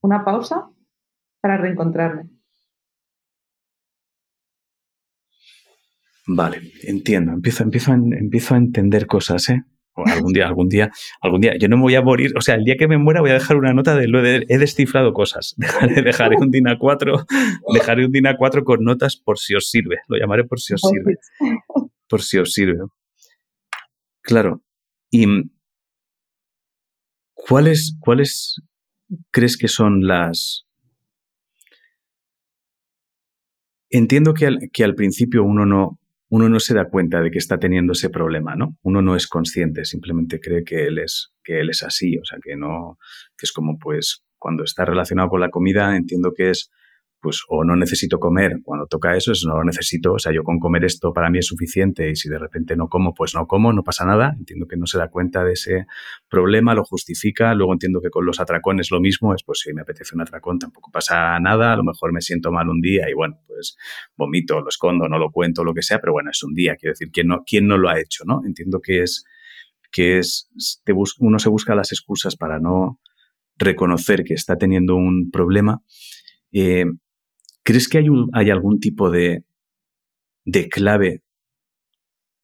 una 0.01 0.25
pausa 0.25 0.69
para 1.39 1.57
reencontrarme. 1.57 2.29
Vale, 6.25 6.61
entiendo. 6.83 7.31
Empiezo, 7.31 7.63
empiezo, 7.63 7.91
a, 7.91 7.95
empiezo 7.95 8.53
a 8.53 8.57
entender 8.57 9.07
cosas, 9.07 9.49
¿eh? 9.49 9.63
Algún 10.05 10.33
día, 10.33 10.47
algún 10.47 10.69
día, 10.69 10.91
algún 11.21 11.41
día. 11.41 11.53
Yo 11.59 11.67
no 11.67 11.77
me 11.77 11.83
voy 11.83 11.95
a 11.95 12.01
morir, 12.01 12.33
o 12.37 12.41
sea, 12.41 12.55
el 12.55 12.63
día 12.63 12.75
que 12.77 12.87
me 12.87 12.97
muera 12.97 13.21
voy 13.21 13.31
a 13.31 13.33
dejar 13.33 13.57
una 13.57 13.73
nota 13.73 13.95
de 13.95 14.07
lo 14.07 14.21
de 14.21 14.45
he 14.49 14.57
descifrado 14.57 15.13
cosas. 15.13 15.55
Dejaré, 15.57 16.01
dejaré 16.01 16.35
un 16.37 16.51
DIN 16.51 16.65
A4, 16.65 17.25
dejaré 17.73 18.05
un 18.05 18.11
DIN 18.11 18.25
A4 18.25 18.63
con 18.63 18.83
notas 18.83 19.17
por 19.17 19.39
si 19.39 19.55
os 19.55 19.69
sirve. 19.69 19.97
Lo 20.07 20.17
llamaré 20.17 20.43
por 20.43 20.59
si 20.59 20.73
os 20.73 20.81
sirve. 20.81 21.17
Por 22.07 22.21
si 22.21 22.37
os 22.37 22.51
sirve. 22.51 22.79
Claro. 24.21 24.61
¿Y 25.11 25.25
cuáles, 27.33 27.97
cuáles 27.99 28.61
crees 29.31 29.57
que 29.57 29.67
son 29.67 30.05
las... 30.07 30.65
Entiendo 33.91 34.35
que 34.35 34.45
al, 34.45 34.59
que 34.71 34.83
al 34.83 34.93
principio 34.93 35.43
uno 35.43 35.65
no, 35.65 35.98
uno 36.29 36.47
no 36.47 36.59
se 36.59 36.75
da 36.75 36.89
cuenta 36.89 37.21
de 37.21 37.31
que 37.31 37.39
está 37.39 37.57
teniendo 37.57 37.93
ese 37.93 38.09
problema, 38.09 38.55
¿no? 38.55 38.77
Uno 38.83 39.01
no 39.01 39.15
es 39.15 39.27
consciente, 39.27 39.83
simplemente 39.85 40.39
cree 40.39 40.63
que 40.63 40.85
él 40.85 40.99
es, 40.99 41.33
que 41.43 41.59
él 41.59 41.69
es 41.69 41.83
así, 41.83 42.17
o 42.17 42.23
sea, 42.23 42.37
que 42.41 42.55
no, 42.55 42.97
que 43.37 43.45
es 43.45 43.51
como 43.51 43.77
pues 43.79 44.23
cuando 44.37 44.63
está 44.63 44.85
relacionado 44.85 45.29
con 45.29 45.41
la 45.41 45.49
comida, 45.49 45.95
entiendo 45.95 46.31
que 46.35 46.51
es 46.51 46.71
pues 47.21 47.43
o 47.47 47.63
no 47.63 47.75
necesito 47.75 48.19
comer, 48.19 48.59
cuando 48.63 48.87
toca 48.87 49.15
eso, 49.15 49.31
es 49.31 49.43
no 49.45 49.57
lo 49.57 49.63
necesito, 49.63 50.13
o 50.13 50.19
sea, 50.19 50.31
yo 50.31 50.43
con 50.43 50.59
comer 50.59 50.85
esto 50.85 51.11
para 51.11 51.29
mí 51.29 51.39
es 51.39 51.47
suficiente 51.47 52.09
y 52.09 52.15
si 52.15 52.29
de 52.29 52.39
repente 52.39 52.75
no 52.75 52.87
como, 52.87 53.13
pues 53.13 53.35
no 53.35 53.45
como, 53.45 53.73
no 53.73 53.83
pasa 53.83 54.05
nada, 54.05 54.35
entiendo 54.37 54.67
que 54.67 54.77
no 54.77 54.85
se 54.85 54.97
da 54.97 55.09
cuenta 55.09 55.43
de 55.43 55.53
ese 55.53 55.85
problema, 56.29 56.73
lo 56.73 56.83
justifica, 56.83 57.53
luego 57.53 57.73
entiendo 57.73 58.01
que 58.01 58.09
con 58.09 58.25
los 58.25 58.39
atracones 58.39 58.89
lo 58.91 59.01
mismo, 59.01 59.33
es 59.33 59.43
pues 59.43 59.59
si 59.59 59.73
me 59.73 59.81
apetece 59.81 60.15
un 60.15 60.21
atracón 60.21 60.59
tampoco 60.59 60.91
pasa 60.91 61.39
nada, 61.39 61.73
a 61.73 61.75
lo 61.75 61.83
mejor 61.83 62.13
me 62.13 62.21
siento 62.21 62.51
mal 62.51 62.69
un 62.69 62.79
día 62.79 63.09
y 63.09 63.13
bueno, 63.13 63.39
pues 63.47 63.75
vomito, 64.15 64.61
lo 64.61 64.69
escondo, 64.69 65.09
no 65.09 65.17
lo 65.17 65.31
cuento, 65.31 65.63
lo 65.63 65.73
que 65.73 65.81
sea, 65.81 65.99
pero 65.99 66.13
bueno, 66.13 66.31
es 66.31 66.41
un 66.43 66.53
día, 66.53 66.75
quiero 66.77 66.93
decir, 66.93 67.09
¿quién 67.11 67.27
no, 67.27 67.43
quién 67.45 67.67
no 67.67 67.77
lo 67.77 67.89
ha 67.89 67.99
hecho, 67.99 68.23
no? 68.25 68.41
Entiendo 68.45 68.79
que 68.79 69.01
es, 69.01 69.25
que 69.91 70.19
es, 70.19 70.49
te 70.85 70.93
uno 70.93 71.39
se 71.39 71.49
busca 71.49 71.75
las 71.75 71.91
excusas 71.91 72.35
para 72.35 72.59
no 72.59 72.99
reconocer 73.57 74.23
que 74.23 74.33
está 74.33 74.57
teniendo 74.57 74.95
un 74.95 75.29
problema. 75.31 75.81
Eh, 76.51 76.85
¿Crees 77.69 77.87
que 77.87 77.99
hay, 77.99 78.49
algún 78.49 78.79
tipo 78.79 79.11
de, 79.11 79.43
de 80.43 80.69
clave 80.69 81.21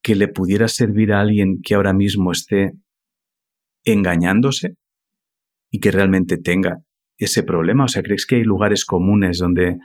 que 0.03 0.13
le 0.13 0.27
pudiera 0.27 0.67
servir 0.67 1.13
a 1.13 1.21
alguien 1.21 1.61
que 1.63 1.73
ahora 1.73 1.93
mismo 1.93 2.31
esté 2.31 2.73
engañándose 3.85 4.75
y 5.71 5.79
que 5.79 5.89
realmente 5.89 6.37
tenga 6.37 6.83
ese 7.17 7.41
problema? 7.41 7.85
O 7.85 7.87
sea, 7.87 8.03
¿crees 8.03 8.27
que 8.27 8.35
hay 8.35 8.43
lugares 8.43 8.85
comunes 8.85 9.39
donde 9.39 9.79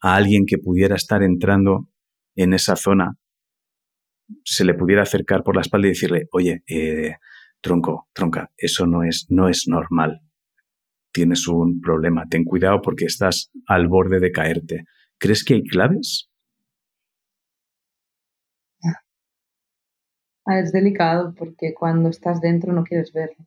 a 0.00 0.16
alguien 0.16 0.46
que 0.46 0.56
pudiera 0.56 0.96
estar 0.96 1.22
entrando 1.22 1.90
en 2.34 2.54
esa 2.54 2.74
zona 2.74 3.18
se 4.44 4.64
le 4.64 4.72
pudiera 4.72 5.02
acercar 5.02 5.42
por 5.42 5.56
la 5.56 5.60
espalda 5.60 5.88
y 5.88 5.90
decirle, 5.90 6.26
oye, 6.32 6.62
eh, 6.66 7.16
tronco, 7.60 8.08
tronca, 8.14 8.50
eso 8.56 8.86
no 8.86 9.02
es, 9.02 9.26
no 9.28 9.50
es 9.50 9.64
normal 9.68 10.22
tienes 11.16 11.48
un 11.48 11.80
problema. 11.80 12.26
Ten 12.28 12.44
cuidado 12.44 12.82
porque 12.82 13.06
estás 13.06 13.50
al 13.66 13.88
borde 13.88 14.20
de 14.20 14.30
caerte. 14.30 14.84
¿Crees 15.18 15.42
que 15.44 15.54
hay 15.54 15.62
claves? 15.62 16.28
Ah, 20.44 20.60
es 20.60 20.72
delicado 20.72 21.34
porque 21.34 21.72
cuando 21.74 22.10
estás 22.10 22.40
dentro 22.42 22.72
no 22.74 22.84
quieres 22.84 23.12
verlo. 23.14 23.46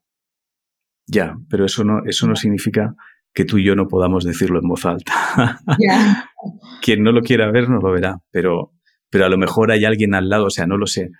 Ya, 1.05 1.38
pero 1.47 1.65
eso 1.65 1.84
no, 1.84 2.03
eso 2.05 2.28
no 2.28 2.36
significa 2.36 2.95
que 3.34 3.45
tú 3.45 3.59
y 3.59 3.65
yo 3.65 3.76
no 3.76 3.88
podamos 3.88 4.26
decirlo 4.26 4.59
en 4.59 4.67
voz 4.67 4.86
alta. 4.86 5.13
Quien 6.82 7.03
no 7.03 7.11
lo 7.11 7.22
quiera 7.22 7.51
ver 7.51 7.70
no 7.70 7.80
lo 7.80 7.91
verá, 7.91 8.17
pero, 8.32 8.74
pero 9.11 9.26
a 9.26 9.30
lo 9.30 9.38
mejor 9.38 9.72
hay 9.72 9.86
alguien 9.86 10.15
al 10.15 10.28
lado, 10.28 10.45
o 10.45 10.49
sea, 10.49 10.65
no 10.65 10.78
lo 10.78 10.88
sé. 10.88 11.11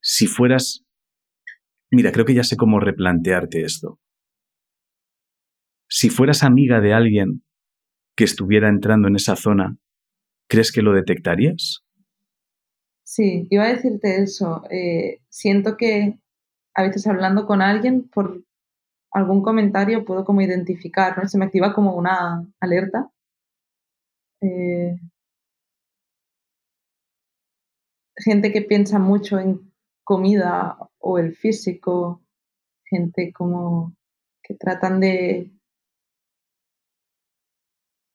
Si 0.00 0.26
fueras... 0.26 0.86
Mira, 1.90 2.12
creo 2.12 2.24
que 2.24 2.34
ya 2.34 2.44
sé 2.44 2.56
cómo 2.56 2.80
replantearte 2.80 3.62
esto 3.62 4.00
si 5.88 6.10
fueras 6.10 6.42
amiga 6.42 6.80
de 6.80 6.92
alguien 6.92 7.42
que 8.16 8.24
estuviera 8.24 8.68
entrando 8.68 9.08
en 9.08 9.16
esa 9.16 9.36
zona, 9.36 9.76
¿crees 10.48 10.72
que 10.72 10.82
lo 10.82 10.92
detectarías? 10.92 11.84
Sí, 13.04 13.46
iba 13.50 13.64
a 13.64 13.72
decirte 13.72 14.22
eso. 14.22 14.64
Eh, 14.70 15.20
siento 15.30 15.76
que 15.76 16.18
a 16.74 16.82
veces 16.82 17.06
hablando 17.06 17.46
con 17.46 17.62
alguien 17.62 18.08
por 18.08 18.44
algún 19.12 19.42
comentario 19.42 20.04
puedo 20.04 20.24
como 20.24 20.42
identificar, 20.42 21.16
¿no? 21.16 21.28
Se 21.28 21.38
me 21.38 21.46
activa 21.46 21.72
como 21.74 21.94
una 21.94 22.46
alerta. 22.60 23.10
Eh, 24.42 24.96
gente 28.16 28.52
que 28.52 28.62
piensa 28.62 28.98
mucho 28.98 29.38
en 29.38 29.72
comida 30.04 30.76
o 30.98 31.18
el 31.18 31.34
físico, 31.34 32.22
gente 32.84 33.32
como 33.32 33.94
que 34.42 34.54
tratan 34.54 35.00
de 35.00 35.50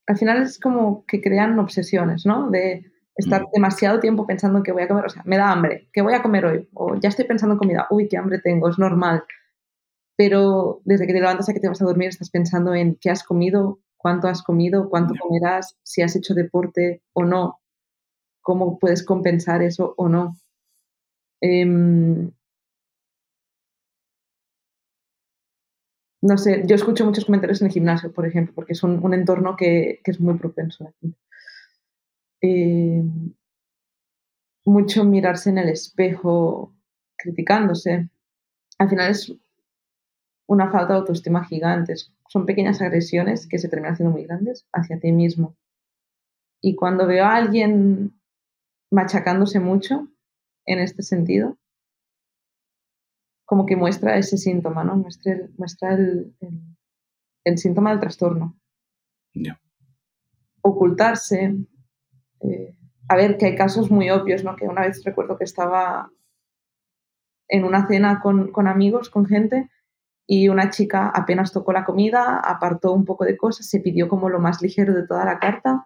al 0.07 0.17
final 0.17 0.41
es 0.41 0.59
como 0.59 1.05
que 1.05 1.21
crean 1.21 1.57
obsesiones, 1.59 2.25
¿no? 2.25 2.49
De 2.49 2.91
estar 3.15 3.43
mm. 3.43 3.51
demasiado 3.53 3.99
tiempo 3.99 4.25
pensando 4.25 4.57
en 4.57 4.63
que 4.63 4.71
voy 4.71 4.83
a 4.83 4.87
comer, 4.87 5.05
o 5.05 5.09
sea, 5.09 5.23
me 5.25 5.37
da 5.37 5.51
hambre, 5.51 5.89
¿qué 5.93 6.01
voy 6.01 6.13
a 6.13 6.21
comer 6.21 6.45
hoy? 6.45 6.69
O 6.73 6.95
ya 6.95 7.09
estoy 7.09 7.25
pensando 7.25 7.53
en 7.53 7.59
comida, 7.59 7.87
uy, 7.89 8.07
qué 8.07 8.17
hambre 8.17 8.39
tengo, 8.39 8.69
es 8.69 8.79
normal. 8.79 9.23
Pero 10.15 10.81
desde 10.85 11.07
que 11.07 11.13
te 11.13 11.19
levantas 11.19 11.49
a 11.49 11.53
que 11.53 11.59
te 11.59 11.67
vas 11.67 11.81
a 11.81 11.85
dormir 11.85 12.09
estás 12.09 12.29
pensando 12.29 12.73
en 12.75 12.95
qué 12.95 13.09
has 13.09 13.23
comido, 13.23 13.79
cuánto 13.97 14.27
has 14.27 14.43
comido, 14.43 14.89
cuánto 14.89 15.15
comerás, 15.19 15.77
si 15.83 16.01
has 16.01 16.15
hecho 16.15 16.33
deporte 16.33 17.01
o 17.13 17.23
no, 17.23 17.59
cómo 18.41 18.77
puedes 18.77 19.03
compensar 19.03 19.63
eso 19.63 19.93
o 19.97 20.09
no. 20.09 20.35
Em, 21.41 22.31
no 26.23 26.37
sé, 26.37 26.63
yo 26.65 26.75
escucho 26.75 27.05
muchos 27.05 27.25
comentarios 27.25 27.61
en 27.61 27.67
el 27.67 27.73
gimnasio, 27.73 28.13
por 28.13 28.25
ejemplo, 28.25 28.55
porque 28.55 28.71
es 28.71 28.81
un, 28.81 29.13
entorno 29.13 29.57
que, 29.57 29.99
es 30.05 30.21
muy 30.21 30.37
propenso. 30.37 30.89
Eh, 32.41 33.03
mucho 34.63 35.03
mirarse 35.03 35.49
en 35.49 35.57
el 35.57 35.67
espejo, 35.67 36.73
criticándose. 37.17 38.09
Al 38.77 38.89
final 38.89 39.11
es 39.11 39.33
una 40.47 40.71
falta 40.71 40.93
de 40.93 40.99
autoestima 40.99 41.43
gigante. 41.43 41.95
Son 42.29 42.45
pequeñas 42.45 42.81
agresiones 42.81 43.45
que 43.45 43.59
se 43.59 43.67
terminan 43.67 43.95
haciendo 43.95 44.13
muy 44.13 44.23
grandes 44.23 44.65
hacia 44.71 45.01
ti 45.01 45.11
mismo. 45.11 45.57
Y 46.61 46.75
cuando 46.75 47.05
veo 47.05 47.25
a 47.25 47.35
alguien 47.35 48.17
machacándose 48.89 49.59
mucho 49.59 50.07
en 50.65 50.79
este 50.79 51.03
sentido, 51.03 51.57
como 53.53 53.67
que 53.67 53.75
muestra 53.75 54.17
ese 54.17 54.35
síntoma, 54.35 54.83
¿no? 54.83 54.95
Muestra 54.95 55.33
el, 55.33 55.53
muestra 55.59 55.93
el, 55.93 56.35
el, 57.43 57.57
síntoma 57.59 57.91
del 57.91 57.99
trastorno. 57.99 58.57
Ocultarse. 60.63 61.55
Eh, 62.39 62.75
a 63.07 63.15
ver, 63.15 63.37
que 63.37 63.45
hay 63.45 63.55
casos 63.55 63.91
muy 63.91 64.09
obvios, 64.09 64.43
¿no? 64.43 64.55
Que 64.55 64.65
una 64.65 64.81
vez 64.81 65.03
recuerdo 65.03 65.37
que 65.37 65.43
estaba 65.43 66.09
en 67.47 67.63
una 67.63 67.85
cena 67.85 68.21
con, 68.21 68.51
con 68.51 68.67
amigos, 68.67 69.11
con 69.11 69.27
gente, 69.27 69.69
y 70.25 70.49
una 70.49 70.71
chica 70.71 71.11
apenas 71.13 71.51
tocó 71.51 71.73
la 71.73 71.85
comida, 71.85 72.39
apartó 72.39 72.91
un 72.91 73.05
poco 73.05 73.23
de 73.23 73.37
cosas, 73.37 73.69
se 73.69 73.81
pidió 73.81 74.07
como 74.07 74.29
lo 74.29 74.39
más 74.39 74.63
ligero 74.63 74.95
de 74.95 75.05
toda 75.05 75.25
la 75.25 75.37
carta, 75.37 75.85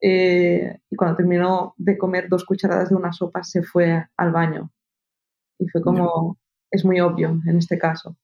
eh, 0.00 0.80
y 0.90 0.96
cuando 0.96 1.16
terminó 1.16 1.74
de 1.76 1.96
comer 1.96 2.28
dos 2.28 2.44
cucharadas 2.44 2.88
de 2.88 2.96
una 2.96 3.12
sopa 3.12 3.44
se 3.44 3.62
fue 3.62 4.04
al 4.16 4.32
baño. 4.32 4.72
Y 5.60 5.68
fue 5.68 5.80
como, 5.80 6.38
es 6.72 6.84
muy 6.84 7.00
obvio 7.00 7.40
en 7.46 7.58
este 7.58 7.78
caso, 7.78 8.16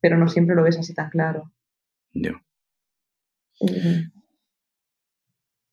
pero 0.00 0.16
no 0.16 0.26
siempre 0.26 0.56
lo 0.56 0.64
ves 0.64 0.78
así 0.78 0.94
tan 0.94 1.10
claro. 1.10 1.52
Eh, 3.60 4.02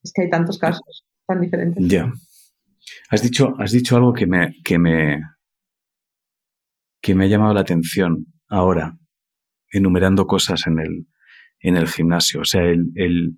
es 0.03 0.11
que 0.13 0.23
hay 0.23 0.29
tantos 0.29 0.59
casos 0.59 1.05
tan 1.25 1.41
diferentes. 1.41 1.87
Ya. 1.87 2.11
Has 3.09 3.21
dicho, 3.21 3.55
has 3.57 3.71
dicho 3.71 3.95
algo 3.95 4.13
que 4.13 4.27
me, 4.27 4.55
que 4.63 4.77
me, 4.77 5.21
que 7.01 7.15
me 7.15 7.25
ha 7.25 7.27
llamado 7.27 7.53
la 7.53 7.61
atención 7.61 8.27
ahora, 8.49 8.97
enumerando 9.71 10.27
cosas 10.27 10.67
en 10.67 10.79
el, 10.79 11.07
en 11.61 11.77
el 11.77 11.87
gimnasio. 11.87 12.41
O 12.41 12.45
sea, 12.45 12.63
el, 12.63 13.37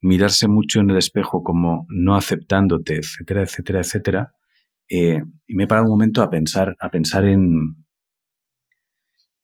mirarse 0.00 0.48
mucho 0.48 0.80
en 0.80 0.90
el 0.90 0.98
espejo 0.98 1.42
como 1.42 1.86
no 1.88 2.16
aceptándote, 2.16 2.96
etcétera, 2.96 3.42
etcétera, 3.42 3.80
etcétera. 3.80 4.34
Eh, 4.90 5.22
y 5.46 5.54
me 5.54 5.64
he 5.64 5.66
parado 5.66 5.86
un 5.86 5.92
momento 5.92 6.22
a 6.22 6.28
pensar, 6.28 6.76
a 6.78 6.90
pensar 6.90 7.24
en, 7.24 7.83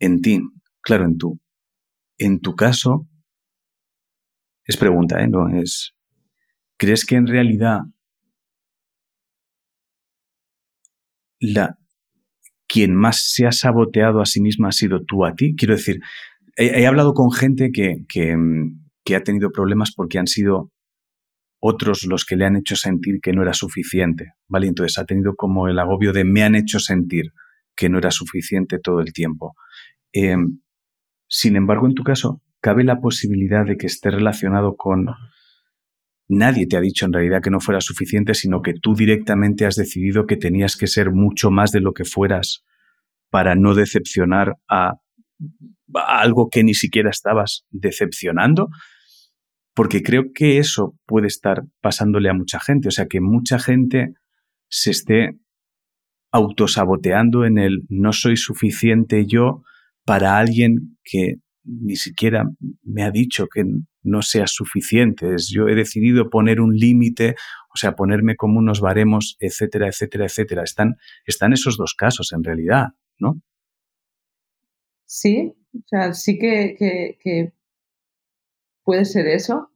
en 0.00 0.20
ti, 0.20 0.40
claro, 0.80 1.04
en 1.04 1.18
tu, 1.18 1.40
en 2.18 2.40
tu 2.40 2.56
caso, 2.56 3.06
es 4.64 4.76
pregunta, 4.76 5.22
¿eh? 5.22 5.28
No 5.28 5.48
es. 5.48 5.94
¿Crees 6.76 7.04
que 7.04 7.16
en 7.16 7.26
realidad 7.26 7.80
la 11.38 11.76
quien 12.66 12.94
más 12.94 13.32
se 13.32 13.46
ha 13.46 13.52
saboteado 13.52 14.20
a 14.20 14.26
sí 14.26 14.40
misma 14.40 14.68
ha 14.68 14.72
sido 14.72 15.04
tú 15.04 15.24
a 15.24 15.34
ti? 15.34 15.54
Quiero 15.56 15.74
decir, 15.74 16.00
he, 16.56 16.86
hablado 16.86 17.14
con 17.14 17.32
gente 17.32 17.70
que, 17.72 18.04
que 18.08 19.16
ha 19.16 19.22
tenido 19.22 19.50
problemas 19.50 19.92
porque 19.94 20.18
han 20.18 20.26
sido 20.26 20.70
otros 21.60 22.04
los 22.04 22.24
que 22.24 22.36
le 22.36 22.46
han 22.46 22.56
hecho 22.56 22.74
sentir 22.74 23.20
que 23.20 23.32
no 23.32 23.42
era 23.42 23.52
suficiente, 23.52 24.32
¿vale? 24.48 24.66
Entonces 24.66 24.98
ha 24.98 25.04
tenido 25.04 25.34
como 25.36 25.68
el 25.68 25.78
agobio 25.78 26.12
de 26.12 26.24
me 26.24 26.42
han 26.42 26.54
hecho 26.54 26.80
sentir 26.80 27.32
que 27.76 27.88
no 27.88 27.98
era 27.98 28.10
suficiente 28.10 28.78
todo 28.78 29.00
el 29.00 29.12
tiempo. 29.12 29.54
Em, 30.12 30.60
sin 31.28 31.56
embargo, 31.56 31.86
en 31.86 31.94
tu 31.94 32.02
caso, 32.02 32.42
cabe 32.60 32.84
la 32.84 33.00
posibilidad 33.00 33.64
de 33.64 33.76
que 33.76 33.86
esté 33.86 34.10
relacionado 34.10 34.76
con... 34.76 35.06
Nadie 36.28 36.66
te 36.66 36.76
ha 36.76 36.80
dicho 36.80 37.06
en 37.06 37.12
realidad 37.12 37.42
que 37.42 37.50
no 37.50 37.58
fuera 37.58 37.80
suficiente, 37.80 38.34
sino 38.34 38.62
que 38.62 38.74
tú 38.74 38.94
directamente 38.94 39.66
has 39.66 39.74
decidido 39.74 40.26
que 40.26 40.36
tenías 40.36 40.76
que 40.76 40.86
ser 40.86 41.10
mucho 41.10 41.50
más 41.50 41.72
de 41.72 41.80
lo 41.80 41.92
que 41.92 42.04
fueras 42.04 42.64
para 43.30 43.56
no 43.56 43.74
decepcionar 43.74 44.54
a, 44.68 44.94
algo 45.92 46.48
que 46.48 46.62
ni 46.62 46.74
siquiera 46.74 47.10
estabas 47.10 47.64
decepcionando. 47.70 48.68
Porque 49.74 50.02
creo 50.02 50.32
que 50.32 50.58
eso 50.58 50.94
puede 51.06 51.26
estar 51.26 51.62
pasándole 51.80 52.28
a 52.28 52.34
mucha 52.34 52.60
gente. 52.60 52.88
O 52.88 52.92
sea, 52.92 53.06
que 53.06 53.20
mucha 53.20 53.58
gente 53.58 54.14
se 54.68 54.90
esté 54.90 55.36
autosaboteando 56.32 57.44
en 57.44 57.58
el 57.58 57.82
no 57.88 58.12
soy 58.12 58.36
suficiente 58.36 59.26
yo 59.26 59.62
para 60.10 60.38
alguien 60.38 60.98
que 61.04 61.36
ni 61.62 61.94
siquiera 61.94 62.42
me 62.82 63.04
ha 63.04 63.12
dicho 63.12 63.46
que 63.46 63.62
no 64.02 64.22
sea 64.22 64.48
suficiente. 64.48 65.36
Yo 65.48 65.68
he 65.68 65.76
decidido 65.76 66.30
poner 66.30 66.60
un 66.60 66.74
límite, 66.74 67.36
o 67.72 67.76
sea, 67.76 67.94
ponerme 67.94 68.34
como 68.34 68.58
unos 68.58 68.80
baremos, 68.80 69.36
etcétera, 69.38 69.86
etcétera, 69.86 70.24
etcétera. 70.24 70.64
Están, 70.64 70.96
están 71.26 71.52
esos 71.52 71.76
dos 71.76 71.94
casos 71.94 72.32
en 72.32 72.42
realidad, 72.42 72.88
¿no? 73.20 73.40
Sí, 75.04 75.54
o 75.74 75.82
sea, 75.86 76.12
sí 76.12 76.40
que, 76.40 76.74
que 77.22 77.52
puede 78.82 79.04
ser 79.04 79.28
eso, 79.28 79.70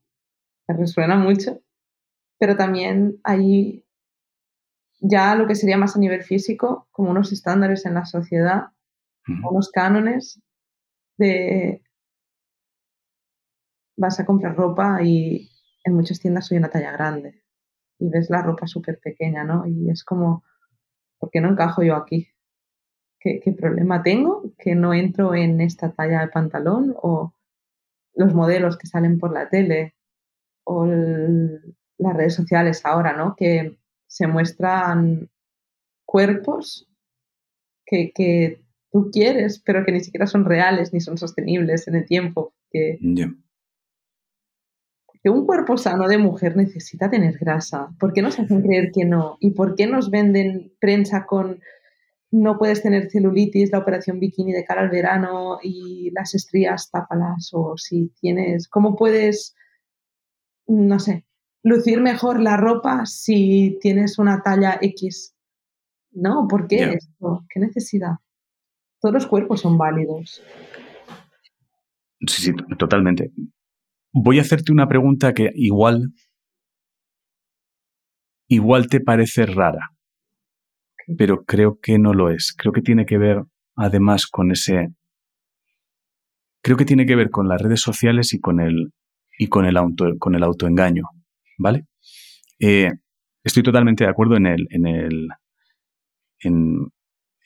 me 0.66 0.76
resuena 0.76 1.14
mucho, 1.14 1.62
pero 2.41 2.57
también 2.57 3.20
hay 3.22 3.85
ya 4.99 5.37
lo 5.37 5.47
que 5.47 5.55
sería 5.55 5.76
más 5.76 5.95
a 5.95 6.01
nivel 6.01 6.24
físico, 6.24 6.89
como 6.91 7.12
unos 7.12 7.30
estándares 7.30 7.87
en 7.87 7.95
la 7.95 8.05
sociedad 8.05 8.74
unos 9.27 9.70
cánones 9.70 10.41
de 11.16 11.83
vas 13.97 14.18
a 14.20 14.27
comprar 14.27 14.57
ropa 14.57 15.03
y 15.03 15.51
en 15.85 15.95
muchas 15.95 16.20
tiendas 16.20 16.47
soy 16.47 16.59
una 16.59 16.70
talla 16.70 16.93
grande 16.93 17.43
y 17.99 18.09
ves 18.09 18.29
la 18.31 18.43
ropa 18.43 18.66
súper 18.66 18.99
pequeña, 18.99 19.45
¿no? 19.45 19.66
Y 19.66 19.91
es 19.91 20.05
como, 20.05 20.43
¿por 21.18 21.31
qué 21.31 21.41
no 21.41 21.51
encajo 21.51 21.83
yo 21.83 21.97
aquí? 21.97 22.29
¿Qué, 23.20 23.41
problema 23.59 24.03
tengo 24.03 24.53
que 24.59 24.75
no 24.75 24.93
entro 24.93 25.35
en 25.35 25.62
esta 25.62 25.93
talla 25.93 26.20
de 26.20 26.29
pantalón 26.29 26.95
o 27.01 27.33
los 28.14 28.35
modelos 28.35 28.77
que 28.77 28.87
salen 28.87 29.18
por 29.18 29.33
la 29.33 29.49
tele 29.49 29.95
o 30.64 30.85
las 30.85 32.14
redes 32.14 32.35
sociales 32.35 32.85
ahora, 32.85 33.14
¿no? 33.16 33.35
Que 33.35 33.79
se 34.07 34.27
muestran 34.27 35.31
cuerpos 36.05 36.87
que, 37.87 38.12
que 38.12 38.64
tú 38.95 39.11
quieres, 39.11 39.59
pero 39.59 39.85
que 39.85 39.91
ni 39.91 39.99
siquiera 39.99 40.29
son 40.29 40.45
reales 40.45 40.93
ni 40.93 41.01
son 41.01 41.19
sostenibles 41.19 41.89
en 41.89 41.97
el 41.97 42.07
tiempo. 42.07 42.55
Que, 42.71 42.97
un 45.25 45.47
cuerpo 45.47 45.77
sano 45.77 46.07
de 46.07 46.19
mujer 46.19 46.57
necesita 46.57 47.11
tener 47.11 47.37
grasa. 47.39 47.89
¿Por 47.99 48.13
qué 48.13 48.23
nos 48.23 48.39
hacen 48.39 48.63
creer 48.63 48.93
que 48.93 49.05
no? 49.05 49.37
¿Y 49.41 49.51
por 49.51 49.75
qué 49.75 49.89
nos 49.89 50.11
venden 50.11 50.73
prensa 50.79 51.27
con 51.27 51.61
no 52.31 52.57
puedes 52.57 52.83
tener 52.83 53.11
celulitis, 53.11 53.73
la 53.73 53.79
operación 53.79 54.21
bikini 54.21 54.53
de 54.53 54.65
cara 54.65 54.83
al 54.83 54.91
verano 54.91 55.59
y 55.61 56.13
las 56.13 56.37
estrías 56.37 56.89
tápalas? 56.93 57.51
O 57.53 57.77
si 57.77 58.13
tienes, 58.21 58.69
¿cómo 58.69 58.95
puedes, 58.95 59.57
no 60.69 61.01
sé, 61.01 61.25
lucir 61.65 62.01
mejor 62.01 62.39
la 62.39 62.57
ropa 62.57 63.07
si 63.07 63.77
tienes 63.81 64.21
una 64.21 64.41
talla 64.41 64.79
X? 64.81 65.35
No, 66.13 66.47
¿por 66.47 66.69
qué 66.69 66.93
esto? 66.93 67.45
¿Qué 67.49 67.59
necesidad? 67.59 68.19
Todos 69.05 69.13
los 69.13 69.27
cuerpos 69.27 69.61
son 69.61 69.77
válidos. 69.77 70.43
Sí, 72.27 72.43
sí, 72.43 72.53
totalmente. 72.79 73.33
Voy 74.15 74.39
a 74.39 74.41
hacerte 74.41 74.73
una 74.73 74.89
pregunta 74.89 75.35
que 75.35 75.51
igual, 75.57 76.15
igual 78.49 78.87
te 78.87 79.01
parece 79.01 79.45
rara, 79.45 79.91
pero 81.19 81.45
creo 81.45 81.79
que 81.83 81.99
no 81.99 82.15
lo 82.15 82.31
es. 82.31 82.55
Creo 82.57 82.73
que 82.73 82.81
tiene 82.81 83.05
que 83.05 83.19
ver 83.19 83.43
además 83.77 84.27
con 84.27 84.53
ese, 84.53 84.89
creo 86.63 86.79
que 86.79 86.87
tiene 86.87 87.05
que 87.05 87.17
ver 87.17 87.29
con 87.29 87.47
las 87.47 87.61
redes 87.61 87.83
sociales 87.83 88.33
y 88.33 88.41
con 88.41 88.59
el, 88.59 88.95
y 89.39 89.49
con 89.49 89.67
el, 89.67 89.77
auto, 89.77 90.17
con 90.19 90.35
el 90.35 90.43
autoengaño, 90.43 91.05
¿vale? 91.59 91.85
Eh, 92.59 92.89
estoy 93.43 93.63
totalmente 93.63 94.05
de 94.05 94.11
acuerdo 94.11 94.37
en 94.37 94.47
el, 94.47 94.67
en 94.71 94.87
el, 94.87 95.29
en, 96.39 96.91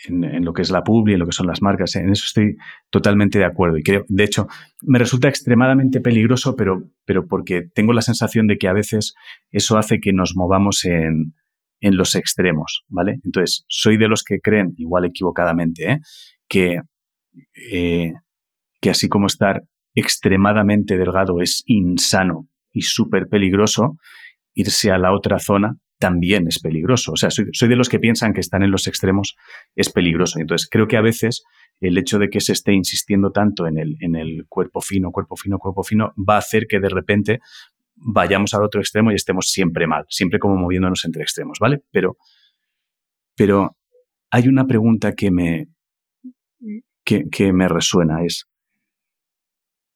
en, 0.07 0.45
lo 0.45 0.53
que 0.53 0.63
es 0.63 0.71
la 0.71 0.85
publi, 0.85 1.15
en 1.15 1.19
lo 1.19 1.27
que 1.27 1.33
son 1.33 1.47
las 1.47 1.63
marcas. 1.63 1.97
En 1.97 2.11
eso 2.11 2.25
estoy 2.27 2.57
totalmente 2.91 3.39
de 3.39 3.45
acuerdo. 3.45 3.79
Y 3.79 3.83
creo, 3.83 4.05
de 4.09 4.25
hecho, 4.25 4.47
me 4.83 4.99
resulta 4.99 5.29
extremadamente 5.29 6.01
peligroso, 6.01 6.55
pero, 6.57 6.85
pero 7.05 7.27
porque 7.27 7.63
tengo 7.75 7.93
la 7.93 8.03
sensación 8.03 8.47
de 8.47 8.59
que 8.59 8.69
a 8.69 8.73
veces 8.73 9.15
eso 9.51 9.77
hace 9.79 10.01
que 10.01 10.13
nos 10.13 10.37
movamos 10.37 10.85
en, 10.85 11.35
en 11.81 11.97
los 11.97 12.15
extremos, 12.15 12.85
¿vale? 12.89 13.19
Entonces, 13.25 13.65
soy 13.69 13.97
de 13.97 14.09
los 14.09 14.23
que 14.23 14.41
creen, 14.41 14.75
igual 14.77 15.05
equivocadamente, 15.05 15.93
¿eh? 15.93 16.01
que, 16.49 16.81
eh, 17.73 18.13
que 18.81 18.91
así 18.91 19.09
como 19.09 19.27
estar 19.27 19.63
extremadamente 19.95 20.97
delgado 20.97 21.41
es 21.41 21.63
insano 21.67 22.49
y 22.73 22.83
súper 22.83 23.29
peligroso, 23.29 23.97
irse 24.55 24.91
a 24.91 24.99
la 24.99 25.13
otra 25.13 25.39
zona 25.39 25.77
también 25.99 26.47
es 26.49 26.61
peligroso. 26.61 27.13
O 27.13 27.17
sea, 27.17 27.31
soy, 27.31 27.69
de 27.69 27.77
los 27.77 27.89
que 27.89 27.99
piensan 27.99 28.33
que 28.33 28.41
están 28.41 28.63
en 28.63 28.71
los 28.71 28.87
extremos 28.87 29.37
es 29.75 29.91
peligroso. 29.91 30.39
Entonces, 30.39 30.69
creo 30.71 30.87
que 30.87 30.97
a 30.97 31.03
veces 31.03 31.43
el 31.81 31.99
hecho 31.99 32.19
de 32.19 32.29
que 32.29 32.41
se 32.41 32.53
esté 32.53 32.73
insistiendo 32.73 33.31
tanto 33.31 33.67
en 33.67 33.79
el, 33.79 33.97
en 34.01 34.17
el 34.17 34.47
cuerpo 34.49 34.81
fino, 34.81 35.11
cuerpo 35.11 35.37
fino, 35.37 35.59
cuerpo 35.59 35.83
fino, 35.83 36.13
va 36.17 36.37
a 36.37 36.39
hacer 36.39 36.67
que 36.69 36.81
de 36.81 36.89
repente 36.89 37.41
vayamos 37.95 38.55
al 38.55 38.63
otro 38.63 38.81
extremo 38.81 39.11
y 39.11 39.15
estemos 39.15 39.51
siempre 39.51 39.87
mal, 39.87 40.05
siempre 40.09 40.39
como 40.39 40.57
moviéndonos 40.57 41.05
entre 41.05 41.23
extremos, 41.23 41.59
¿vale? 41.61 41.83
Pero, 41.91 42.17
pero 43.37 43.77
hay 44.31 44.49
una 44.49 44.67
pregunta 44.67 45.15
que 45.15 45.31
me, 45.31 45.69
que, 47.05 47.53
me 47.53 47.69
resuena, 47.69 48.25
es, 48.25 48.47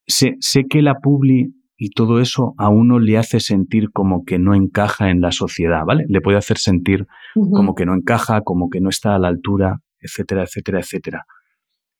sé, 0.07 0.37
sé 0.41 0.65
que 0.69 0.83
la 0.83 0.95
publi 0.95 1.55
y 1.85 1.91
todo 1.91 2.21
eso 2.21 2.55
a 2.59 2.69
uno 2.69 3.01
le 3.01 3.19
hace 3.19 3.41
sentir 3.41 3.91
como 3.91 4.25
que 4.25 4.39
no 4.39 4.55
encaja 4.55 5.11
en 5.11 5.21
la 5.21 5.33
sociedad, 5.33 5.85
¿vale? 5.85 6.05
Le 6.09 6.21
puede 6.21 6.39
hacer 6.39 6.57
sentir 6.57 7.09
como 7.35 7.75
que 7.75 7.85
no 7.85 7.93
encaja, 7.93 8.43
como 8.43 8.71
que 8.71 8.81
no 8.81 8.89
está 8.89 9.17
a 9.17 9.19
la 9.19 9.27
altura, 9.27 9.81
etcétera, 9.99 10.45
etcétera, 10.45 10.79
etcétera. 10.79 11.25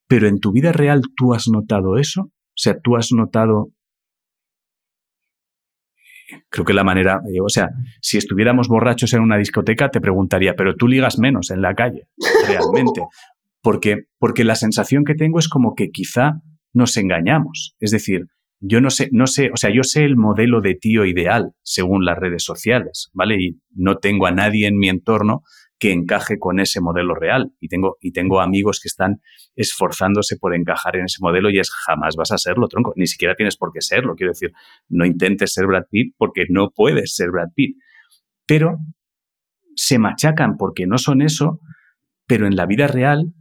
Pero 0.07 0.29
en 0.29 0.39
tu 0.39 0.53
vida 0.53 0.71
real 0.71 1.01
tú 1.17 1.33
has 1.33 1.49
notado 1.49 1.97
eso? 1.97 2.21
O 2.21 2.55
sea, 2.55 2.79
tú 2.79 2.95
has 2.95 3.11
notado... 3.11 3.71
Creo 6.49 6.63
que 6.63 6.73
la 6.73 6.85
manera, 6.85 7.19
o 7.43 7.49
sea, 7.49 7.71
si 7.99 8.17
estuviéramos 8.17 8.69
borrachos 8.69 9.13
en 9.13 9.19
una 9.19 9.35
discoteca 9.35 9.91
te 9.91 9.99
preguntaría, 9.99 10.53
pero 10.55 10.75
tú 10.77 10.87
ligas 10.87 11.19
menos 11.19 11.51
en 11.51 11.61
la 11.61 11.75
calle, 11.75 12.07
realmente. 12.47 13.01
Porque, 13.61 14.07
porque 14.19 14.43
la 14.43 14.55
sensación 14.55 15.05
que 15.05 15.15
tengo 15.15 15.39
es 15.39 15.47
como 15.47 15.73
que 15.73 15.89
quizá 15.89 16.41
nos 16.73 16.97
engañamos. 16.97 17.77
Es 17.79 17.91
decir, 17.91 18.25
yo 18.65 18.79
no 18.79 18.89
sé, 18.89 19.09
no 19.11 19.27
sé, 19.27 19.51
o 19.53 19.57
sea, 19.57 19.71
yo 19.73 19.83
sé 19.83 20.05
el 20.05 20.15
modelo 20.15 20.61
de 20.61 20.75
tío 20.75 21.03
ideal 21.03 21.51
según 21.63 22.05
las 22.05 22.17
redes 22.17 22.45
sociales, 22.45 23.09
¿vale? 23.13 23.35
Y 23.37 23.59
no 23.75 23.97
tengo 23.97 24.25
a 24.25 24.31
nadie 24.31 24.67
en 24.67 24.77
mi 24.77 24.87
entorno 24.87 25.43
que 25.79 25.91
encaje 25.91 26.39
con 26.39 26.61
ese 26.61 26.79
modelo 26.79 27.13
real. 27.13 27.51
Y 27.59 27.67
tengo, 27.67 27.97
y 27.99 28.13
tengo 28.13 28.39
amigos 28.39 28.79
que 28.81 28.87
están 28.87 29.19
esforzándose 29.57 30.37
por 30.37 30.55
encajar 30.55 30.95
en 30.95 31.05
ese 31.05 31.17
modelo 31.19 31.49
y 31.49 31.59
es 31.59 31.71
jamás 31.71 32.15
vas 32.15 32.31
a 32.31 32.37
serlo, 32.37 32.69
tronco. 32.69 32.93
Ni 32.95 33.05
siquiera 33.05 33.35
tienes 33.35 33.57
por 33.57 33.73
qué 33.73 33.81
serlo. 33.81 34.15
Quiero 34.15 34.31
decir, 34.31 34.53
no 34.87 35.05
intentes 35.05 35.51
ser 35.51 35.67
Brad 35.67 35.83
Pitt 35.91 36.15
porque 36.17 36.45
no 36.47 36.69
puedes 36.73 37.13
ser 37.15 37.31
Brad 37.31 37.49
Pitt. 37.53 37.75
Pero 38.45 38.77
se 39.75 39.99
machacan 39.99 40.55
porque 40.55 40.87
no 40.87 40.97
son 40.97 41.21
eso, 41.21 41.59
pero 42.27 42.47
en 42.47 42.55
la 42.55 42.65
vida 42.65 42.87
real 42.87 43.33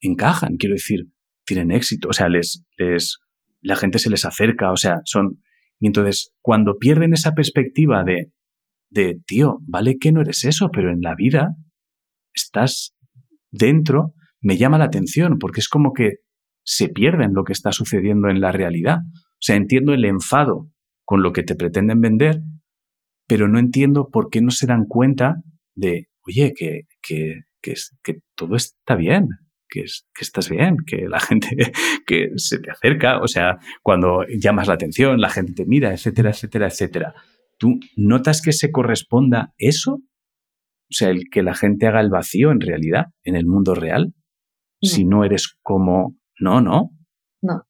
encajan. 0.00 0.56
Quiero 0.56 0.74
decir, 0.74 1.04
tienen 1.44 1.70
éxito. 1.70 2.08
O 2.08 2.14
sea, 2.14 2.30
les, 2.30 2.64
les 2.78 3.18
la 3.60 3.76
gente 3.76 3.98
se 3.98 4.10
les 4.10 4.24
acerca, 4.24 4.70
o 4.72 4.76
sea, 4.76 5.00
son... 5.04 5.42
Y 5.80 5.86
entonces, 5.86 6.32
cuando 6.40 6.76
pierden 6.78 7.12
esa 7.12 7.32
perspectiva 7.32 8.02
de, 8.02 8.32
de, 8.90 9.20
tío, 9.26 9.58
vale 9.62 9.96
que 9.98 10.12
no 10.12 10.20
eres 10.20 10.44
eso, 10.44 10.70
pero 10.72 10.90
en 10.90 11.00
la 11.00 11.14
vida 11.14 11.54
estás 12.34 12.96
dentro, 13.50 14.14
me 14.40 14.56
llama 14.56 14.78
la 14.78 14.86
atención, 14.86 15.38
porque 15.38 15.60
es 15.60 15.68
como 15.68 15.92
que 15.92 16.16
se 16.64 16.88
pierden 16.88 17.32
lo 17.32 17.44
que 17.44 17.52
está 17.52 17.72
sucediendo 17.72 18.28
en 18.28 18.40
la 18.40 18.52
realidad. 18.52 18.98
O 19.06 19.40
sea, 19.40 19.56
entiendo 19.56 19.94
el 19.94 20.04
enfado 20.04 20.68
con 21.04 21.22
lo 21.22 21.32
que 21.32 21.42
te 21.42 21.54
pretenden 21.54 22.00
vender, 22.00 22.40
pero 23.26 23.48
no 23.48 23.58
entiendo 23.58 24.08
por 24.10 24.30
qué 24.30 24.40
no 24.40 24.50
se 24.50 24.66
dan 24.66 24.84
cuenta 24.86 25.36
de, 25.74 26.08
oye, 26.26 26.52
que, 26.56 26.82
que, 27.00 27.42
que, 27.62 27.74
que 28.02 28.18
todo 28.34 28.56
está 28.56 28.96
bien, 28.96 29.28
que, 29.68 29.82
que, 29.82 30.22
estás 30.24 30.48
bien, 30.48 30.76
que 30.86 31.08
la 31.08 31.20
gente 31.20 31.72
que 32.06 32.30
se 32.36 32.58
te 32.58 32.70
acerca, 32.70 33.20
o 33.20 33.28
sea, 33.28 33.58
cuando 33.82 34.24
llamas 34.28 34.68
la 34.68 34.74
atención, 34.74 35.20
la 35.20 35.30
gente 35.30 35.52
te 35.52 35.66
mira, 35.66 35.92
etcétera, 35.92 36.30
etcétera, 36.30 36.68
etcétera. 36.68 37.14
¿Tú 37.58 37.80
notas 37.96 38.40
que 38.40 38.52
se 38.52 38.70
corresponda 38.70 39.52
eso? 39.58 39.94
O 39.94 40.94
sea, 40.94 41.10
el 41.10 41.24
que 41.30 41.42
la 41.42 41.54
gente 41.54 41.86
haga 41.86 42.00
el 42.00 42.08
vacío 42.10 42.50
en 42.50 42.60
realidad, 42.60 43.06
en 43.24 43.36
el 43.36 43.46
mundo 43.46 43.74
real, 43.74 44.14
si 44.80 45.04
no 45.04 45.24
eres 45.24 45.56
como, 45.62 46.16
no, 46.38 46.60
no. 46.60 46.90
No. 47.42 47.64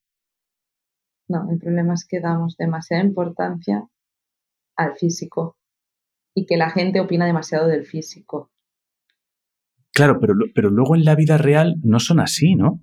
No, 1.29 1.51
el 1.51 1.59
problema 1.59 1.95
es 1.95 2.07
que 2.07 2.21
damos 2.21 2.57
demasiada 2.57 3.03
importancia 3.03 3.89
al 4.77 4.97
físico 4.97 5.57
y 6.35 6.47
que 6.47 6.57
la 6.57 6.71
gente 6.71 7.01
opina 7.01 7.27
demasiado 7.27 7.67
del 7.67 7.85
físico. 7.85 8.51
Claro, 9.99 10.21
pero, 10.21 10.35
pero 10.55 10.71
luego 10.71 10.95
en 10.95 11.05
la 11.05 11.17
vida 11.17 11.39
real 11.39 11.75
no 11.83 11.99
son 11.99 12.21
así, 12.21 12.55
¿no? 12.55 12.81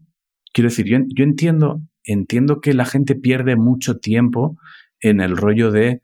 Quiero 0.52 0.70
decir, 0.70 0.86
yo, 0.86 0.98
yo 1.08 1.24
entiendo, 1.24 1.80
entiendo 2.04 2.60
que 2.60 2.74
la 2.74 2.84
gente 2.84 3.16
pierde 3.16 3.56
mucho 3.56 4.00
tiempo 4.00 4.58
en 5.00 5.22
el 5.22 5.38
rollo 5.38 5.72
de 5.72 6.02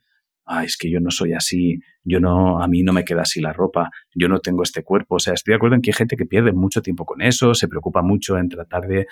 es 0.64 0.78
que 0.78 0.90
yo 0.90 1.02
no 1.02 1.12
soy 1.12 1.34
así, 1.34 1.80
yo 2.06 2.22
no, 2.22 2.64
a 2.64 2.68
mí 2.70 2.82
no 2.82 2.94
me 2.94 3.04
queda 3.04 3.24
así 3.24 3.42
la 3.42 3.52
ropa, 3.52 3.90
yo 4.16 4.30
no 4.30 4.40
tengo 4.40 4.64
este 4.64 4.84
cuerpo. 4.84 5.16
O 5.16 5.20
sea, 5.20 5.34
estoy 5.34 5.52
de 5.52 5.58
acuerdo 5.58 5.76
en 5.76 5.82
que 5.82 5.90
hay 5.90 5.96
gente 5.96 6.16
que 6.16 6.26
pierde 6.26 6.54
mucho 6.54 6.82
tiempo 6.82 7.06
con 7.06 7.22
eso, 7.22 7.54
se 7.56 7.68
preocupa 7.68 8.02
mucho 8.02 8.38
en 8.38 8.48
tratar 8.48 8.88
de, 8.88 9.08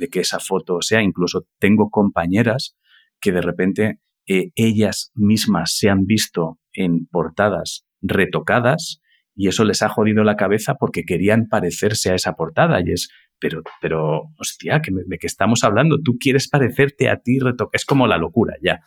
de 0.00 0.08
que 0.08 0.20
esa 0.20 0.40
foto 0.40 0.82
sea. 0.82 1.02
Incluso 1.02 1.46
tengo 1.60 1.88
compañeras 1.88 2.76
que 3.20 3.30
de 3.30 3.42
repente 3.42 4.00
eh, 4.26 4.50
ellas 4.56 5.12
mismas 5.14 5.76
se 5.76 5.88
han 5.88 6.04
visto 6.04 6.58
en 6.72 7.06
portadas 7.06 7.84
retocadas 8.02 9.00
y 9.34 9.48
eso 9.48 9.64
les 9.64 9.82
ha 9.82 9.88
jodido 9.88 10.24
la 10.24 10.36
cabeza 10.36 10.74
porque 10.74 11.04
querían 11.04 11.48
parecerse 11.48 12.10
a 12.10 12.14
esa 12.14 12.34
portada 12.34 12.80
y 12.84 12.92
es, 12.92 13.08
pero, 13.38 13.62
pero, 13.80 14.22
hostia, 14.38 14.80
¿de 14.80 15.18
qué 15.18 15.26
estamos 15.26 15.64
hablando? 15.64 15.98
Tú 16.02 16.16
quieres 16.18 16.48
parecerte 16.48 17.08
a 17.10 17.18
ti, 17.18 17.38
es 17.72 17.84
como 17.84 18.06
la 18.06 18.16
locura 18.16 18.54
ya. 18.62 18.80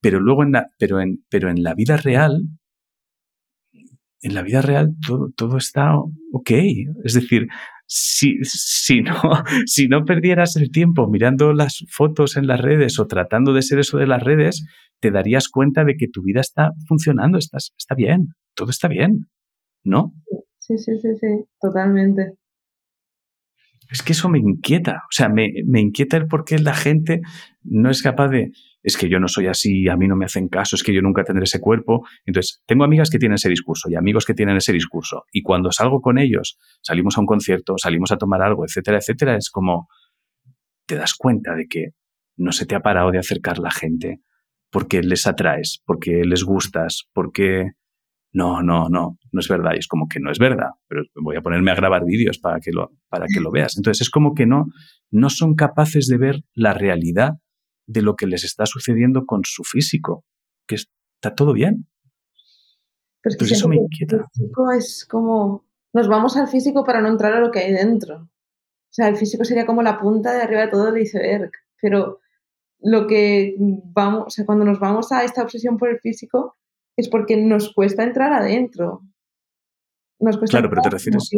Pero 0.00 0.20
luego 0.20 0.42
en 0.42 0.52
la, 0.52 0.68
pero 0.78 1.00
en, 1.00 1.24
pero 1.30 1.50
en 1.50 1.62
la 1.62 1.74
vida 1.74 1.96
real, 1.96 2.42
en 4.20 4.34
la 4.34 4.42
vida 4.42 4.60
real 4.60 4.94
todo, 5.06 5.30
todo 5.36 5.56
está 5.56 5.94
ok. 5.96 6.50
Es 7.04 7.14
decir, 7.14 7.46
si, 7.86 8.38
si, 8.42 9.00
no, 9.00 9.14
si 9.66 9.88
no 9.88 10.04
perdieras 10.04 10.56
el 10.56 10.70
tiempo 10.70 11.08
mirando 11.08 11.52
las 11.52 11.84
fotos 11.88 12.36
en 12.36 12.46
las 12.46 12.60
redes 12.60 12.98
o 12.98 13.06
tratando 13.06 13.52
de 13.52 13.62
ser 13.62 13.78
eso 13.78 13.98
de 13.98 14.06
las 14.06 14.22
redes, 14.22 14.66
te 15.00 15.10
darías 15.10 15.48
cuenta 15.48 15.84
de 15.84 15.96
que 15.96 16.08
tu 16.08 16.22
vida 16.22 16.40
está 16.40 16.72
funcionando, 16.88 17.38
estás, 17.38 17.72
está 17.78 17.94
bien, 17.94 18.28
todo 18.54 18.70
está 18.70 18.88
bien, 18.88 19.28
¿no? 19.86 20.12
Sí, 20.58 20.76
sí, 20.78 20.98
sí, 21.00 21.14
sí, 21.20 21.44
totalmente. 21.60 22.34
Es 23.88 24.02
que 24.02 24.12
eso 24.12 24.28
me 24.28 24.40
inquieta, 24.40 25.04
o 25.04 25.12
sea, 25.12 25.28
me, 25.28 25.48
me 25.64 25.80
inquieta 25.80 26.16
el 26.16 26.26
por 26.26 26.44
qué 26.44 26.58
la 26.58 26.74
gente 26.74 27.20
no 27.62 27.88
es 27.88 28.02
capaz 28.02 28.28
de, 28.28 28.50
es 28.82 28.96
que 28.96 29.08
yo 29.08 29.20
no 29.20 29.28
soy 29.28 29.46
así, 29.46 29.88
a 29.88 29.96
mí 29.96 30.08
no 30.08 30.16
me 30.16 30.24
hacen 30.24 30.48
caso, 30.48 30.74
es 30.74 30.82
que 30.82 30.92
yo 30.92 31.02
nunca 31.02 31.22
tendré 31.22 31.44
ese 31.44 31.60
cuerpo. 31.60 32.04
Entonces, 32.24 32.64
tengo 32.66 32.82
amigas 32.82 33.10
que 33.10 33.18
tienen 33.18 33.36
ese 33.36 33.48
discurso 33.48 33.88
y 33.88 33.94
amigos 33.94 34.24
que 34.24 34.34
tienen 34.34 34.56
ese 34.56 34.72
discurso. 34.72 35.24
Y 35.30 35.42
cuando 35.42 35.70
salgo 35.70 36.00
con 36.00 36.18
ellos, 36.18 36.58
salimos 36.82 37.16
a 37.16 37.20
un 37.20 37.26
concierto, 37.26 37.74
salimos 37.78 38.10
a 38.10 38.16
tomar 38.16 38.42
algo, 38.42 38.64
etcétera, 38.64 38.98
etcétera, 38.98 39.36
es 39.36 39.50
como 39.50 39.88
te 40.86 40.96
das 40.96 41.14
cuenta 41.14 41.54
de 41.54 41.66
que 41.68 41.90
no 42.36 42.50
se 42.50 42.66
te 42.66 42.74
ha 42.74 42.80
parado 42.80 43.12
de 43.12 43.18
acercar 43.18 43.58
la 43.58 43.70
gente 43.70 44.20
porque 44.70 45.02
les 45.02 45.26
atraes, 45.26 45.80
porque 45.86 46.22
les 46.24 46.42
gustas, 46.42 47.08
porque 47.12 47.72
no, 48.36 48.62
no, 48.62 48.90
no, 48.90 49.18
no 49.32 49.40
es 49.40 49.48
verdad. 49.48 49.72
Y 49.74 49.78
es 49.78 49.88
como 49.88 50.08
que 50.08 50.20
no 50.20 50.30
es 50.30 50.38
verdad, 50.38 50.68
pero 50.86 51.04
voy 51.14 51.36
a 51.36 51.40
ponerme 51.40 51.70
a 51.70 51.74
grabar 51.74 52.04
vídeos 52.04 52.38
para 52.38 52.60
que 52.60 52.70
lo, 52.70 52.92
para 53.08 53.24
que 53.26 53.40
lo 53.40 53.50
veas. 53.50 53.78
Entonces 53.78 54.02
es 54.02 54.10
como 54.10 54.34
que 54.34 54.44
no, 54.44 54.66
no 55.10 55.30
son 55.30 55.54
capaces 55.54 56.06
de 56.06 56.18
ver 56.18 56.44
la 56.54 56.74
realidad 56.74 57.38
de 57.86 58.02
lo 58.02 58.14
que 58.14 58.26
les 58.26 58.44
está 58.44 58.66
sucediendo 58.66 59.24
con 59.24 59.40
su 59.44 59.64
físico, 59.64 60.26
que 60.66 60.74
está 60.74 61.34
todo 61.34 61.54
bien. 61.54 61.88
Pero 63.22 63.36
es 63.40 63.48
que 63.48 63.54
eso 63.54 63.68
me 63.68 63.76
inquieta. 63.76 64.16
El 64.16 64.24
físico 64.34 64.70
es 64.70 65.06
como, 65.10 65.64
nos 65.94 66.06
vamos 66.06 66.36
al 66.36 66.48
físico 66.48 66.84
para 66.84 67.00
no 67.00 67.08
entrar 67.08 67.32
a 67.32 67.40
lo 67.40 67.50
que 67.50 67.60
hay 67.60 67.72
dentro. 67.72 68.16
O 68.16 68.92
sea, 68.96 69.08
el 69.08 69.16
físico 69.16 69.44
sería 69.44 69.64
como 69.64 69.82
la 69.82 69.98
punta 69.98 70.34
de 70.34 70.42
arriba 70.42 70.60
de 70.60 70.68
todo 70.68 70.88
el 70.88 71.00
iceberg, 71.00 71.50
pero 71.80 72.20
lo 72.80 73.06
que 73.06 73.54
vamos, 73.58 74.24
o 74.26 74.30
sea, 74.30 74.44
cuando 74.44 74.66
nos 74.66 74.78
vamos 74.78 75.10
a 75.10 75.24
esta 75.24 75.42
obsesión 75.42 75.78
por 75.78 75.88
el 75.88 76.00
físico 76.00 76.56
es 76.96 77.08
porque 77.08 77.36
nos 77.36 77.72
cuesta 77.72 78.02
entrar 78.04 78.32
adentro. 78.32 79.02
Nos 80.18 80.38
cuesta 80.38 80.58
claro, 80.58 80.70
pero 80.70 80.82
te 80.82 80.90
refieres, 80.90 81.30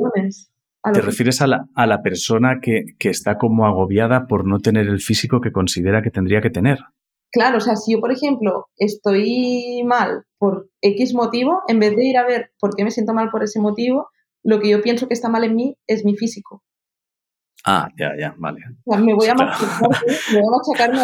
¿Te 0.92 1.00
refieres 1.00 1.42
a 1.42 1.48
la, 1.48 1.66
a 1.74 1.86
la 1.86 2.02
persona 2.02 2.60
que, 2.62 2.84
que, 2.98 3.10
está 3.10 3.36
como 3.36 3.66
agobiada 3.66 4.26
por 4.26 4.46
no 4.46 4.60
tener 4.60 4.86
el 4.86 5.00
físico 5.00 5.40
que 5.40 5.50
considera 5.50 6.02
que 6.02 6.10
tendría 6.10 6.40
que 6.40 6.50
tener? 6.50 6.78
Claro, 7.30 7.58
o 7.58 7.60
sea, 7.60 7.76
si 7.76 7.92
yo, 7.92 8.00
por 8.00 8.12
ejemplo, 8.12 8.68
estoy 8.76 9.82
mal 9.84 10.24
por 10.38 10.70
X 10.80 11.14
motivo, 11.14 11.60
en 11.68 11.80
vez 11.80 11.94
de 11.94 12.06
ir 12.06 12.16
a 12.16 12.26
ver 12.26 12.52
por 12.58 12.74
qué 12.74 12.84
me 12.84 12.90
siento 12.90 13.12
mal 13.12 13.30
por 13.30 13.42
ese 13.42 13.60
motivo, 13.60 14.08
lo 14.42 14.60
que 14.60 14.70
yo 14.70 14.80
pienso 14.80 15.08
que 15.08 15.14
está 15.14 15.28
mal 15.28 15.44
en 15.44 15.56
mí 15.56 15.76
es 15.86 16.04
mi 16.04 16.16
físico. 16.16 16.62
Ah, 17.66 17.88
ya, 17.98 18.12
ya, 18.18 18.34
vale. 18.38 18.60
O 18.86 18.92
sea, 18.92 19.02
me 19.02 19.14
voy 19.14 19.26
a 19.26 19.34
machacarme 19.34 21.00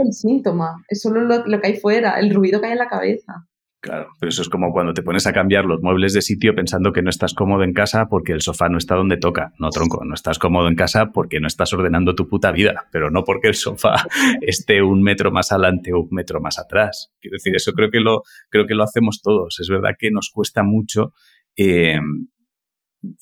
el 0.00 0.12
síntoma, 0.12 0.82
es 0.88 1.02
solo 1.02 1.20
lo, 1.20 1.46
lo 1.46 1.60
que 1.60 1.66
hay 1.68 1.76
fuera, 1.76 2.18
el 2.18 2.34
ruido 2.34 2.60
que 2.60 2.66
hay 2.66 2.72
en 2.72 2.78
la 2.78 2.88
cabeza. 2.88 3.46
Claro, 3.82 4.12
pero 4.20 4.30
eso 4.30 4.42
es 4.42 4.48
como 4.48 4.70
cuando 4.70 4.94
te 4.94 5.02
pones 5.02 5.26
a 5.26 5.32
cambiar 5.32 5.64
los 5.64 5.82
muebles 5.82 6.12
de 6.12 6.22
sitio 6.22 6.54
pensando 6.54 6.92
que 6.92 7.02
no 7.02 7.10
estás 7.10 7.34
cómodo 7.34 7.64
en 7.64 7.72
casa 7.72 8.06
porque 8.08 8.30
el 8.30 8.40
sofá 8.40 8.68
no 8.68 8.78
está 8.78 8.94
donde 8.94 9.16
toca. 9.16 9.54
No, 9.58 9.70
tronco, 9.70 10.04
no 10.04 10.14
estás 10.14 10.38
cómodo 10.38 10.68
en 10.68 10.76
casa 10.76 11.06
porque 11.12 11.40
no 11.40 11.48
estás 11.48 11.72
ordenando 11.72 12.14
tu 12.14 12.28
puta 12.28 12.52
vida, 12.52 12.86
pero 12.92 13.10
no 13.10 13.24
porque 13.24 13.48
el 13.48 13.56
sofá 13.56 14.06
esté 14.40 14.82
un 14.82 15.02
metro 15.02 15.32
más 15.32 15.50
adelante 15.50 15.92
o 15.92 16.02
un 16.02 16.10
metro 16.12 16.40
más 16.40 16.60
atrás. 16.60 17.10
Quiero 17.20 17.34
decir, 17.34 17.56
eso 17.56 17.72
creo 17.72 17.90
que 17.90 17.98
lo, 17.98 18.22
creo 18.50 18.66
que 18.66 18.76
lo 18.76 18.84
hacemos 18.84 19.20
todos. 19.20 19.58
Es 19.58 19.68
verdad 19.68 19.96
que 19.98 20.12
nos 20.12 20.30
cuesta 20.32 20.62
mucho 20.62 21.12
eh, 21.56 21.98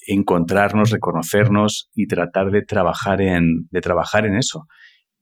encontrarnos, 0.08 0.90
reconocernos 0.90 1.88
y 1.94 2.06
tratar 2.06 2.50
de 2.50 2.60
trabajar, 2.60 3.22
en, 3.22 3.66
de 3.70 3.80
trabajar 3.80 4.26
en 4.26 4.36
eso. 4.36 4.66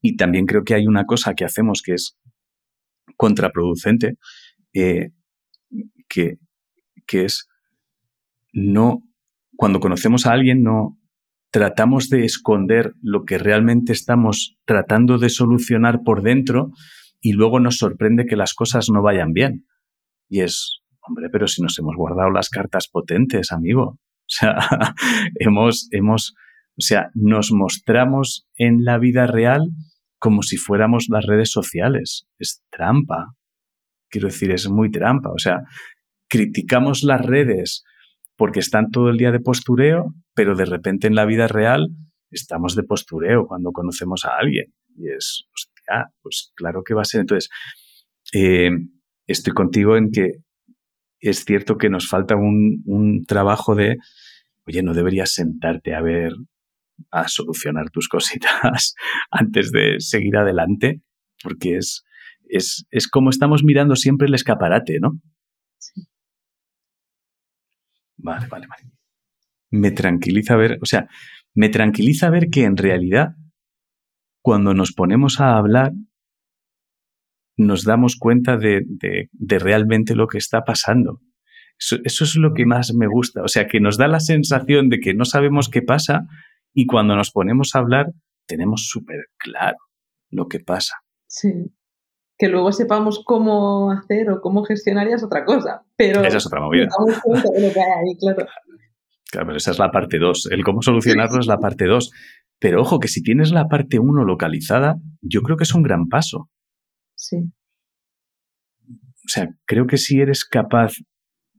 Y 0.01 0.17
también 0.17 0.47
creo 0.47 0.65
que 0.65 0.75
hay 0.75 0.89
una 0.89 1.05
cosa 1.05 1.35
que 1.35 1.45
hacemos 1.45 1.81
que 1.81 1.95
es 1.95 2.19
contraproducente. 3.17 4.15
Eh, 4.75 5.11
que, 6.09 6.39
que 7.07 7.25
es 7.25 7.49
no, 8.53 9.03
cuando 9.57 9.81
conocemos 9.81 10.27
a 10.27 10.33
alguien, 10.33 10.63
no 10.63 10.99
tratamos 11.51 12.09
de 12.09 12.25
esconder 12.25 12.93
lo 13.03 13.25
que 13.25 13.39
realmente 13.39 13.93
estamos 13.93 14.57
tratando 14.65 15.19
de 15.19 15.31
solucionar 15.31 16.01
por 16.05 16.23
dentro 16.23 16.71
y 17.21 17.33
luego 17.33 17.59
nos 17.61 17.79
sorprende 17.79 18.27
que 18.27 18.37
las 18.37 18.55
cosas 18.55 18.89
no 18.93 19.03
vayan 19.03 19.33
bien. 19.33 19.67
Y 20.29 20.41
es, 20.41 20.81
hombre, 21.01 21.29
pero 21.31 21.47
si 21.47 21.63
nos 21.63 21.79
hemos 21.79 21.97
guardado 21.97 22.31
las 22.31 22.51
cartas 22.51 22.89
potentes, 22.89 23.53
amigo. 23.53 23.99
O 24.31 24.31
sea, 24.31 24.59
hemos, 25.37 25.89
hemos, 25.91 26.35
o 26.77 26.83
sea, 26.83 27.09
nos 27.15 27.51
mostramos 27.51 28.47
en 28.57 28.85
la 28.85 28.99
vida 28.99 29.27
real 29.27 29.71
como 30.19 30.43
si 30.43 30.59
fuéramos 30.59 31.07
las 31.09 31.25
redes 31.25 31.51
sociales. 31.51 32.27
Es 32.39 32.63
trampa. 32.71 33.37
Quiero 34.11 34.29
decir, 34.29 34.51
es 34.51 34.69
muy 34.69 34.91
trampa. 34.91 35.31
O 35.31 35.39
sea, 35.39 35.61
criticamos 36.29 37.03
las 37.03 37.25
redes 37.25 37.85
porque 38.37 38.61
están 38.61 38.91
todo 38.91 39.11
el 39.11 39.17
día 39.17 39.33
de 39.33 39.41
postureo, 39.41 40.15
pero 40.35 40.55
de 40.55 40.65
repente 40.65 41.09
en 41.09 41.15
la 41.17 41.25
vida 41.25 41.49
real 41.49 41.89
estamos 42.31 42.77
de 42.77 42.85
postureo 42.85 43.47
cuando 43.47 43.73
conocemos 43.73 44.25
a 44.25 44.37
alguien. 44.39 44.73
Y 44.97 45.09
es, 45.09 45.45
hostia, 45.53 46.13
pues 46.23 46.53
claro 46.55 46.83
que 46.85 46.95
va 46.95 47.03
a 47.03 47.05
ser. 47.05 47.23
Entonces, 47.23 47.51
eh, 48.33 48.71
estoy 49.27 49.53
contigo 49.53 49.97
en 49.97 50.11
que 50.11 50.33
es 51.21 51.45
cierto 51.45 51.79
que 51.79 51.91
nos 51.91 52.09
falta 52.09 52.37
un, 52.37 52.83
un, 52.85 53.25
trabajo 53.25 53.75
de, 53.75 53.97
oye, 54.67 54.83
no 54.83 54.95
deberías 54.95 55.33
sentarte 55.33 55.95
a 55.95 56.01
ver, 56.01 56.33
a 57.11 57.27
solucionar 57.29 57.91
tus 57.91 58.09
cositas 58.09 58.95
antes 59.31 59.73
de 59.73 59.97
seguir 59.99 60.37
adelante, 60.37 61.01
porque 61.43 61.77
es, 61.77 62.05
es, 62.49 62.87
es 62.91 63.09
como 63.09 63.31
estamos 63.31 63.65
mirando 63.65 63.97
siempre 63.97 64.29
el 64.29 64.35
escaparate, 64.35 64.99
¿no? 65.01 65.21
Sí. 65.79 66.03
Vale, 68.19 68.47
vale, 68.49 68.67
vale. 68.67 68.83
Me 69.71 69.91
tranquiliza 69.91 70.57
ver, 70.57 70.79
o 70.83 70.87
sea, 70.87 71.09
me 71.55 71.69
tranquiliza 71.69 72.31
ver 72.31 72.51
que 72.51 72.65
en 72.65 72.77
realidad, 72.77 73.35
cuando 74.43 74.75
nos 74.75 74.93
ponemos 74.93 75.41
a 75.41 75.57
hablar, 75.57 75.93
nos 77.57 77.85
damos 77.85 78.17
cuenta 78.17 78.57
de, 78.57 78.85
realmente 79.41 80.15
lo 80.15 80.29
que 80.29 80.39
está 80.39 80.65
pasando. 80.65 81.21
Eso, 81.79 82.25
es 82.25 82.37
lo 82.37 82.55
que 82.55 82.67
más 82.67 82.95
me 82.95 83.07
gusta. 83.07 83.43
O 83.43 83.49
sea, 83.49 83.67
que 83.67 83.81
nos 83.81 83.99
da 83.99 84.09
la 84.09 84.21
sensación 84.21 84.89
de 84.89 85.01
que 85.01 85.15
no 85.15 85.25
sabemos 85.25 85.69
qué 85.69 85.83
pasa 85.83 86.27
y 86.73 86.87
cuando 86.87 87.15
nos 87.17 87.31
ponemos 87.31 87.75
a 87.75 87.81
hablar 87.81 88.13
tenemos 88.47 88.87
súper 88.89 89.27
claro 89.37 89.77
lo 90.31 90.47
que 90.47 90.61
pasa. 90.61 90.95
Sí. 91.27 91.53
Que 92.39 92.49
luego 92.49 92.71
sepamos 92.73 93.23
cómo 93.25 93.91
hacer 93.91 94.31
o 94.31 94.41
cómo 94.41 94.65
gestionar 94.65 95.09
ya 95.09 95.17
es 95.17 95.25
otra 95.25 95.45
cosa. 95.45 95.83
Pero 95.97 96.23
esa 96.23 96.37
es 96.37 96.47
otra 96.47 96.61
movida. 96.61 96.89
claro. 98.21 98.47
Claro, 99.31 99.47
pero 99.47 99.57
esa 99.59 99.73
es 99.73 99.79
la 99.79 99.91
parte 99.91 100.19
2. 100.19 100.49
El 100.53 100.65
cómo 100.65 100.81
solucionarlo 100.81 101.41
es 101.41 101.47
la 101.47 101.59
parte 101.59 101.85
2. 101.85 102.11
Pero 102.59 102.81
ojo, 102.81 102.99
que 102.99 103.09
si 103.09 103.23
tienes 103.23 103.51
la 103.53 103.69
parte 103.69 103.99
1 103.99 104.25
localizada, 104.25 104.97
yo 105.21 105.43
creo 105.43 105.57
que 105.57 105.65
es 105.65 105.75
un 105.75 105.83
gran 105.83 106.09
paso. 106.09 106.49
Sí. 107.15 107.37
O 108.87 109.29
sea, 109.31 109.49
creo 109.67 109.87
que 109.87 109.99
si 109.99 110.21
eres 110.21 110.45
capaz 110.45 110.95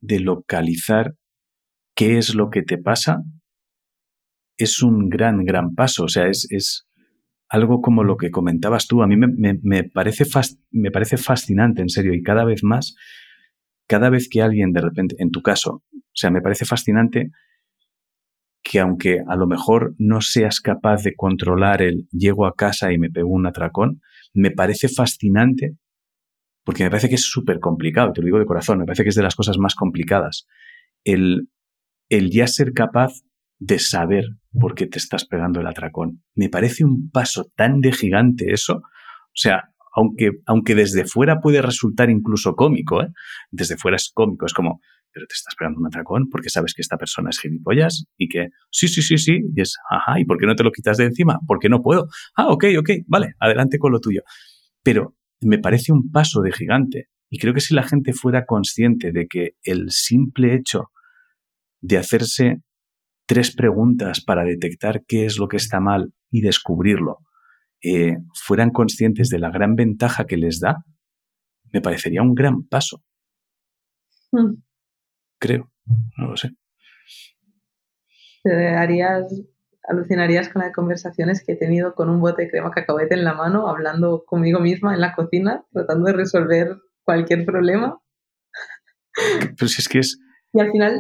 de 0.01 0.19
localizar 0.19 1.13
qué 1.95 2.17
es 2.17 2.33
lo 2.33 2.49
que 2.49 2.63
te 2.63 2.77
pasa, 2.77 3.21
es 4.57 4.81
un 4.81 5.09
gran, 5.09 5.45
gran 5.45 5.75
paso. 5.75 6.05
O 6.05 6.07
sea, 6.07 6.27
es, 6.27 6.47
es 6.49 6.88
algo 7.49 7.81
como 7.81 8.03
lo 8.03 8.15
que 8.15 8.31
comentabas 8.31 8.87
tú. 8.87 9.01
A 9.01 9.07
mí 9.07 9.15
me, 9.17 9.83
parece 9.83 10.25
me 10.71 10.91
parece 10.91 11.17
fascinante, 11.17 11.81
en 11.81 11.89
serio, 11.89 12.13
y 12.13 12.21
cada 12.21 12.45
vez 12.45 12.63
más, 12.63 12.95
cada 13.87 14.09
vez 14.09 14.29
que 14.29 14.41
alguien 14.41 14.71
de 14.71 14.81
repente, 14.81 15.15
en 15.19 15.31
tu 15.31 15.41
caso, 15.41 15.83
o 15.93 16.13
sea, 16.13 16.29
me 16.29 16.41
parece 16.41 16.65
fascinante 16.65 17.31
que 18.61 18.79
aunque 18.79 19.19
a 19.27 19.35
lo 19.35 19.47
mejor 19.47 19.95
no 19.97 20.21
seas 20.21 20.59
capaz 20.59 21.01
de 21.03 21.15
controlar 21.15 21.81
el 21.81 22.07
llego 22.11 22.45
a 22.45 22.55
casa 22.55 22.91
y 22.93 22.99
me 22.99 23.09
pego 23.09 23.29
un 23.29 23.47
atracón, 23.47 24.01
me 24.33 24.51
parece 24.51 24.89
fascinante 24.89 25.77
porque 26.63 26.83
me 26.83 26.91
parece 26.91 27.09
que 27.09 27.15
es 27.15 27.23
súper 27.23 27.59
complicado, 27.59 28.13
te 28.13 28.21
lo 28.21 28.25
digo 28.25 28.37
de 28.37 28.45
corazón, 28.45 28.77
me 28.77 28.85
parece 28.85 29.01
que 29.01 29.09
es 29.09 29.15
de 29.15 29.23
las 29.23 29.35
cosas 29.35 29.57
más 29.57 29.73
complicadas. 29.73 30.45
El, 31.03 31.49
el 32.09 32.29
ya 32.29 32.45
ser 32.45 32.73
capaz 32.73 33.23
de 33.57 33.79
saber 33.79 34.25
por 34.51 34.75
qué 34.75 34.87
te 34.87 34.97
estás 34.97 35.25
pegando 35.25 35.59
el 35.59 35.67
atracón. 35.67 36.23
Me 36.35 36.49
parece 36.49 36.83
un 36.83 37.09
paso 37.11 37.51
tan 37.55 37.81
de 37.81 37.91
gigante 37.91 38.51
eso. 38.51 38.77
O 38.77 39.35
sea, 39.35 39.69
aunque, 39.93 40.31
aunque 40.45 40.75
desde 40.75 41.05
fuera 41.05 41.39
puede 41.39 41.61
resultar 41.61 42.09
incluso 42.09 42.55
cómico, 42.55 43.01
¿eh? 43.03 43.09
desde 43.51 43.77
fuera 43.77 43.97
es 43.97 44.11
cómico, 44.13 44.45
es 44.45 44.53
como, 44.53 44.81
pero 45.11 45.25
te 45.27 45.33
estás 45.33 45.55
pegando 45.55 45.79
un 45.79 45.87
atracón 45.87 46.29
porque 46.29 46.49
sabes 46.49 46.73
que 46.73 46.81
esta 46.81 46.97
persona 46.97 47.29
es 47.29 47.39
gilipollas 47.39 48.05
y 48.17 48.27
que 48.27 48.49
sí, 48.71 48.87
sí, 48.87 49.01
sí, 49.01 49.17
sí, 49.17 49.39
y 49.55 49.61
es, 49.61 49.75
ajá, 49.89 50.19
¿y 50.19 50.25
por 50.25 50.37
qué 50.37 50.45
no 50.45 50.55
te 50.55 50.63
lo 50.63 50.71
quitas 50.71 50.97
de 50.97 51.05
encima? 51.05 51.39
¿Por 51.47 51.59
qué 51.59 51.69
no 51.69 51.81
puedo? 51.81 52.07
Ah, 52.35 52.47
ok, 52.47 52.65
ok, 52.79 52.89
vale, 53.07 53.33
adelante 53.39 53.77
con 53.79 53.91
lo 53.91 53.99
tuyo. 53.99 54.21
Pero 54.83 55.15
me 55.41 55.57
parece 55.57 55.91
un 55.91 56.11
paso 56.11 56.41
de 56.41 56.51
gigante 56.51 57.09
y 57.29 57.39
creo 57.39 57.53
que 57.53 57.61
si 57.61 57.73
la 57.73 57.83
gente 57.83 58.13
fuera 58.13 58.45
consciente 58.45 59.11
de 59.11 59.27
que 59.27 59.51
el 59.63 59.91
simple 59.91 60.55
hecho 60.55 60.91
de 61.81 61.97
hacerse 61.97 62.61
tres 63.29 63.55
preguntas 63.55 64.21
para 64.21 64.43
detectar 64.43 65.03
qué 65.05 65.25
es 65.25 65.37
lo 65.37 65.47
que 65.47 65.57
está 65.57 65.79
mal 65.79 66.11
y 66.31 66.41
descubrirlo, 66.41 67.19
eh, 67.81 68.17
fueran 68.33 68.71
conscientes 68.71 69.29
de 69.29 69.37
la 69.37 69.51
gran 69.51 69.75
ventaja 69.75 70.25
que 70.25 70.35
les 70.35 70.59
da, 70.59 70.83
me 71.71 71.79
parecería 71.79 72.23
un 72.23 72.33
gran 72.33 72.63
paso. 72.63 73.03
Hmm 74.31 74.55
creo, 75.39 75.71
no 76.17 76.27
lo 76.27 76.37
sé. 76.37 76.51
Te 78.43 78.69
harías, 78.69 79.25
alucinarías 79.87 80.49
con 80.49 80.61
las 80.61 80.73
conversaciones 80.73 81.43
que 81.43 81.53
he 81.53 81.55
tenido 81.55 81.95
con 81.95 82.09
un 82.09 82.19
bote 82.19 82.43
de 82.43 82.49
crema 82.49 82.71
cacahuete 82.71 83.15
en 83.15 83.23
la 83.23 83.33
mano, 83.33 83.67
hablando 83.67 84.23
conmigo 84.25 84.59
misma 84.59 84.93
en 84.93 85.01
la 85.01 85.15
cocina, 85.15 85.65
tratando 85.73 86.05
de 86.05 86.13
resolver 86.13 86.77
cualquier 87.03 87.45
problema. 87.45 87.99
Pero 89.57 89.67
si 89.67 89.81
es 89.81 89.89
que 89.89 89.99
es... 89.99 90.19
Y 90.53 90.59
al 90.59 90.71
final, 90.71 90.99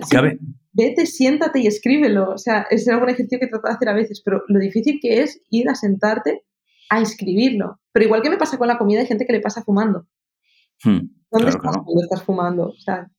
vete, 0.73 1.05
siéntate 1.05 1.59
y 1.59 1.67
escríbelo. 1.67 2.31
O 2.31 2.37
sea, 2.37 2.67
es 2.69 2.87
algún 2.87 3.09
ejercicio 3.09 3.39
que 3.39 3.47
trato 3.47 3.67
de 3.67 3.73
hacer 3.73 3.89
a 3.89 3.93
veces, 3.93 4.21
pero 4.23 4.43
lo 4.47 4.59
difícil 4.59 4.99
que 5.01 5.21
es 5.21 5.41
ir 5.49 5.69
a 5.69 5.75
sentarte 5.75 6.43
a 6.89 7.01
escribirlo. 7.01 7.79
Pero 7.91 8.05
igual 8.05 8.21
que 8.21 8.29
me 8.29 8.37
pasa 8.37 8.57
con 8.57 8.67
la 8.67 8.77
comida, 8.77 8.99
hay 9.01 9.07
gente 9.07 9.25
que 9.25 9.33
le 9.33 9.41
pasa 9.41 9.63
fumando. 9.63 10.07
Hmm, 10.83 11.09
¿Dónde 11.31 11.49
estás 11.49 11.77
cuando 11.77 12.01
estás 12.01 12.23
fumando? 12.23 12.67
O 12.69 12.79
sea, 12.79 13.09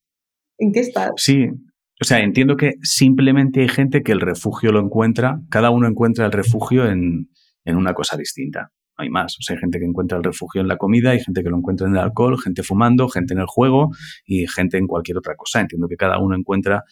¿En 0.60 0.72
qué 0.72 0.80
estás? 0.80 1.10
Sí, 1.16 1.48
o 1.48 2.04
sea, 2.04 2.20
entiendo 2.20 2.56
que 2.56 2.74
simplemente 2.82 3.62
hay 3.62 3.68
gente 3.68 4.02
que 4.02 4.12
el 4.12 4.20
refugio 4.20 4.72
lo 4.72 4.80
encuentra, 4.80 5.40
cada 5.48 5.70
uno 5.70 5.88
encuentra 5.88 6.26
el 6.26 6.32
refugio 6.32 6.86
en, 6.86 7.28
una 7.64 7.94
cosa 7.94 8.16
distinta. 8.16 8.70
Hay 9.00 9.10
más. 9.10 9.36
O 9.38 9.42
sea, 9.42 9.56
hay 9.56 9.60
gente 9.60 9.78
que 9.78 9.84
encuentra 9.84 10.18
el 10.18 10.24
refugio 10.24 10.60
en 10.60 10.68
la 10.68 10.76
comida, 10.76 11.10
hay 11.10 11.20
gente 11.20 11.42
que 11.42 11.50
lo 11.50 11.56
encuentra 11.56 11.86
en 11.86 11.94
el 11.94 12.00
alcohol, 12.00 12.40
gente 12.40 12.62
fumando, 12.62 13.08
gente 13.08 13.34
en 13.34 13.40
el 13.40 13.46
juego 13.46 13.90
y 14.24 14.46
gente 14.46 14.78
en 14.78 14.86
cualquier 14.86 15.18
otra 15.18 15.34
cosa. 15.36 15.60
Entiendo 15.60 15.88
que 15.88 15.96
cada 15.96 16.18
uno 16.18 16.36
encuentra 16.36 16.84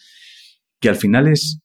que 0.79 0.89
al 0.89 0.95
final 0.95 1.27
es... 1.27 1.61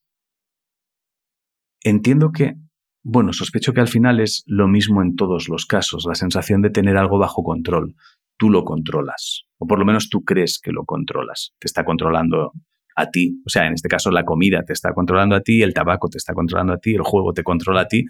Entiendo 1.82 2.32
que, 2.32 2.54
bueno, 3.02 3.32
sospecho 3.32 3.74
que 3.74 3.80
al 3.80 3.88
final 3.88 4.20
es 4.20 4.42
lo 4.46 4.68
mismo 4.68 5.02
en 5.02 5.16
todos 5.16 5.48
los 5.48 5.66
casos, 5.66 6.06
la 6.06 6.14
sensación 6.14 6.62
de 6.62 6.70
tener 6.70 6.96
algo 6.96 7.18
bajo 7.18 7.42
control 7.42 7.94
tú 8.36 8.50
lo 8.50 8.64
controlas, 8.64 9.44
o 9.58 9.66
por 9.66 9.78
lo 9.78 9.84
menos 9.84 10.08
tú 10.08 10.24
crees 10.24 10.58
que 10.62 10.72
lo 10.72 10.84
controlas, 10.84 11.54
te 11.58 11.66
está 11.66 11.84
controlando 11.84 12.52
a 12.96 13.10
ti, 13.10 13.40
o 13.44 13.50
sea, 13.50 13.66
en 13.66 13.74
este 13.74 13.88
caso 13.88 14.10
la 14.10 14.24
comida 14.24 14.62
te 14.64 14.72
está 14.72 14.92
controlando 14.92 15.34
a 15.34 15.40
ti, 15.40 15.62
el 15.62 15.74
tabaco 15.74 16.08
te 16.08 16.18
está 16.18 16.32
controlando 16.32 16.72
a 16.72 16.78
ti, 16.78 16.94
el 16.94 17.02
juego 17.02 17.32
te 17.32 17.42
controla 17.42 17.82
a 17.82 17.88
ti, 17.88 18.04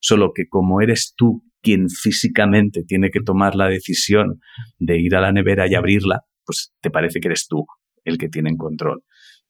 solo 0.00 0.32
que 0.32 0.48
como 0.48 0.80
eres 0.80 1.14
tú 1.16 1.44
quien 1.62 1.88
físicamente 1.88 2.82
tiene 2.84 3.10
que 3.10 3.20
tomar 3.20 3.54
la 3.54 3.68
decisión 3.68 4.40
de 4.78 5.00
ir 5.00 5.14
a 5.14 5.20
la 5.20 5.32
nevera 5.32 5.66
y 5.68 5.74
abrirla, 5.74 6.22
pues 6.44 6.72
te 6.80 6.90
parece 6.90 7.20
que 7.20 7.28
eres 7.28 7.46
tú 7.48 7.64
el 8.04 8.18
que 8.18 8.28
tiene 8.28 8.50
en 8.50 8.56
control. 8.56 9.02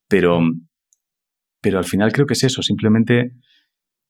Pero, 0.08 0.40
pero 1.60 1.78
al 1.78 1.84
final 1.84 2.12
creo 2.12 2.26
que 2.26 2.34
es 2.34 2.44
eso, 2.44 2.62
simplemente 2.62 3.32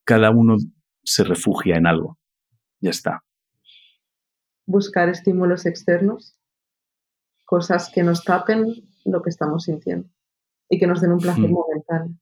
cada 0.05 0.31
uno 0.31 0.57
se 1.05 1.25
refugia 1.25 1.77
en 1.77 1.87
algo. 1.87 2.19
Ya 2.81 2.91
está 2.91 3.23
buscar 4.67 5.09
estímulos 5.09 5.67
externos, 5.67 6.37
cosas 7.45 7.91
que 7.93 8.03
nos 8.03 8.25
tapen 8.25 8.67
lo 9.05 9.23
que 9.23 9.31
estamos 9.31 9.65
sintiendo 9.65 10.09
y 10.69 10.79
que 10.79 10.87
nos 10.87 11.01
den 11.01 11.13
un 11.13 11.19
placer 11.19 11.49
hmm. 11.49 11.53
momentáneo. 11.53 12.19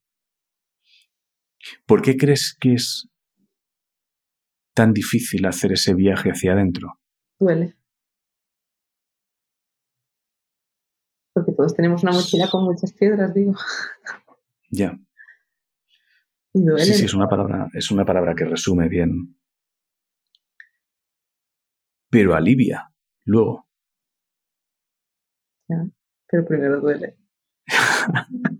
¿Por 1.85 2.01
qué 2.01 2.17
crees 2.17 2.57
que 2.59 2.73
es 2.73 3.07
tan 4.73 4.93
difícil 4.93 5.45
hacer 5.45 5.73
ese 5.73 5.93
viaje 5.93 6.29
hacia 6.29 6.53
adentro? 6.53 6.99
Duele. 7.39 7.75
Porque 11.33 11.53
todos 11.53 11.73
tenemos 11.73 12.03
una 12.03 12.11
mochila 12.11 12.49
con 12.49 12.65
muchas 12.65 12.93
piedras, 12.93 13.33
digo. 13.33 13.55
Ya. 14.69 14.99
Sí, 16.53 16.93
sí, 16.93 17.05
es 17.05 17.13
una 17.13 17.29
palabra, 17.29 17.69
es 17.73 17.91
una 17.91 18.03
palabra 18.03 18.35
que 18.35 18.43
resume 18.43 18.89
bien 18.89 19.37
pero 22.11 22.35
alivia 22.35 22.93
luego. 23.25 23.67
pero 26.27 26.45
primero 26.45 26.81
duele. 26.81 27.17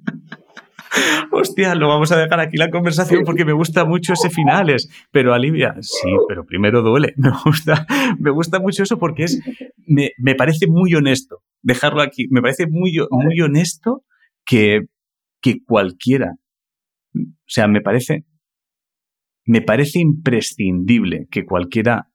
Hostia, 1.32 1.76
lo 1.76 1.88
vamos 1.88 2.12
a 2.12 2.18
dejar 2.18 2.39
aquí 2.39 2.58
la 2.58 2.70
conversación 2.70 3.24
porque 3.26 3.45
me 3.45 3.54
gusta 3.54 3.86
mucho 3.86 4.14
ese 4.14 4.30
finales, 4.30 4.89
pero 5.12 5.34
alivia. 5.34 5.76
Sí, 5.82 6.10
pero 6.28 6.45
primero 6.45 6.82
duele. 6.82 7.14
Me 7.18 7.32
gusta, 7.43 7.86
me 8.20 8.32
gusta 8.32 8.60
mucho 8.60 8.84
eso 8.84 8.97
porque 8.97 9.24
es, 9.24 9.41
me, 9.86 10.12
me 10.18 10.36
parece 10.36 10.68
muy 10.68 10.93
honesto 10.93 11.41
dejarlo 11.62 12.02
aquí. 12.02 12.28
Me 12.30 12.41
parece 12.41 12.68
muy, 12.68 12.97
muy 13.10 13.39
honesto 13.41 14.04
que, 14.45 14.82
que 15.41 15.64
cualquiera, 15.64 16.36
o 17.16 17.20
sea, 17.45 17.68
me 17.68 17.82
parece, 17.82 18.26
me 19.45 19.62
parece 19.62 19.99
imprescindible 19.99 21.28
que 21.30 21.45
cualquiera 21.45 22.10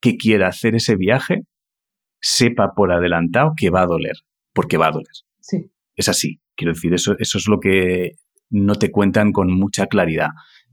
que 0.00 0.16
quiera 0.16 0.48
hacer 0.48 0.74
ese 0.74 0.96
viaje 0.96 1.42
sepa 2.20 2.72
por 2.74 2.92
adelantado 2.92 3.52
que 3.56 3.70
va 3.70 3.82
a 3.82 3.86
doler, 3.86 4.16
porque 4.52 4.76
va 4.76 4.88
a 4.88 4.92
doler. 4.92 5.14
Sí. 5.40 5.70
Es 5.94 6.08
así. 6.08 6.40
Quiero 6.54 6.74
decir, 6.74 6.92
eso, 6.92 7.14
eso 7.18 7.38
es 7.38 7.48
lo 7.48 7.60
que 7.60 8.12
no 8.52 8.74
te 8.76 8.90
cuentan 8.90 9.32
con 9.32 9.52
mucha 9.52 9.86
claridad. 9.86 10.28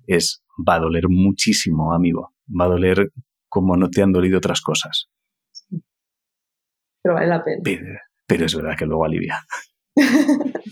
Es, 0.05 0.43
va 0.67 0.75
a 0.75 0.79
doler 0.79 1.05
muchísimo, 1.09 1.93
amigo. 1.93 2.33
Va 2.47 2.65
a 2.65 2.69
doler 2.69 3.11
como 3.47 3.77
no 3.77 3.89
te 3.89 4.01
han 4.03 4.11
dolido 4.11 4.37
otras 4.37 4.61
cosas. 4.61 5.09
Pero 7.01 7.15
vale 7.15 7.27
la 7.27 7.43
pena. 7.43 7.61
pero 8.27 8.45
es 8.45 8.55
verdad 8.55 8.77
que 8.77 8.85
luego 8.85 9.05
alivia. 9.05 9.39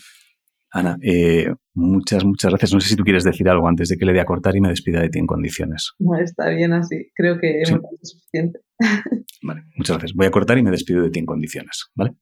Ana, 0.70 0.98
eh, 1.02 1.48
muchas, 1.74 2.26
muchas 2.26 2.52
gracias. 2.52 2.74
No 2.74 2.82
sé 2.82 2.90
si 2.90 2.96
tú 2.98 3.04
quieres 3.04 3.24
decir 3.24 3.48
algo 3.50 3.68
antes 3.68 3.88
de 3.88 3.98
que 3.98 4.06
le 4.06 4.12
dé 4.14 4.20
a 4.20 4.26
cortar 4.26 4.56
y 4.56 4.62
me 4.62 4.70
despida 4.70 5.00
de 5.02 5.10
ti 5.10 5.18
en 5.18 5.26
condiciones. 5.26 5.94
No, 5.98 6.20
está 6.20 6.50
bien 6.50 6.74
así. 6.74 7.10
Creo 7.16 7.40
que 7.40 7.62
es 7.62 7.74
suficiente. 8.04 8.60
Vale, 9.42 9.64
muchas 9.76 9.98
gracias. 9.98 10.14
Voy 10.14 10.28
a 10.28 10.32
cortar 10.32 10.58
y 10.58 10.64
me 10.64 10.72
despido 10.72 11.04
de 11.04 11.10
ti 11.10 11.20
en 11.20 11.26
condiciones, 11.26 11.90
¿vale? 11.96 12.18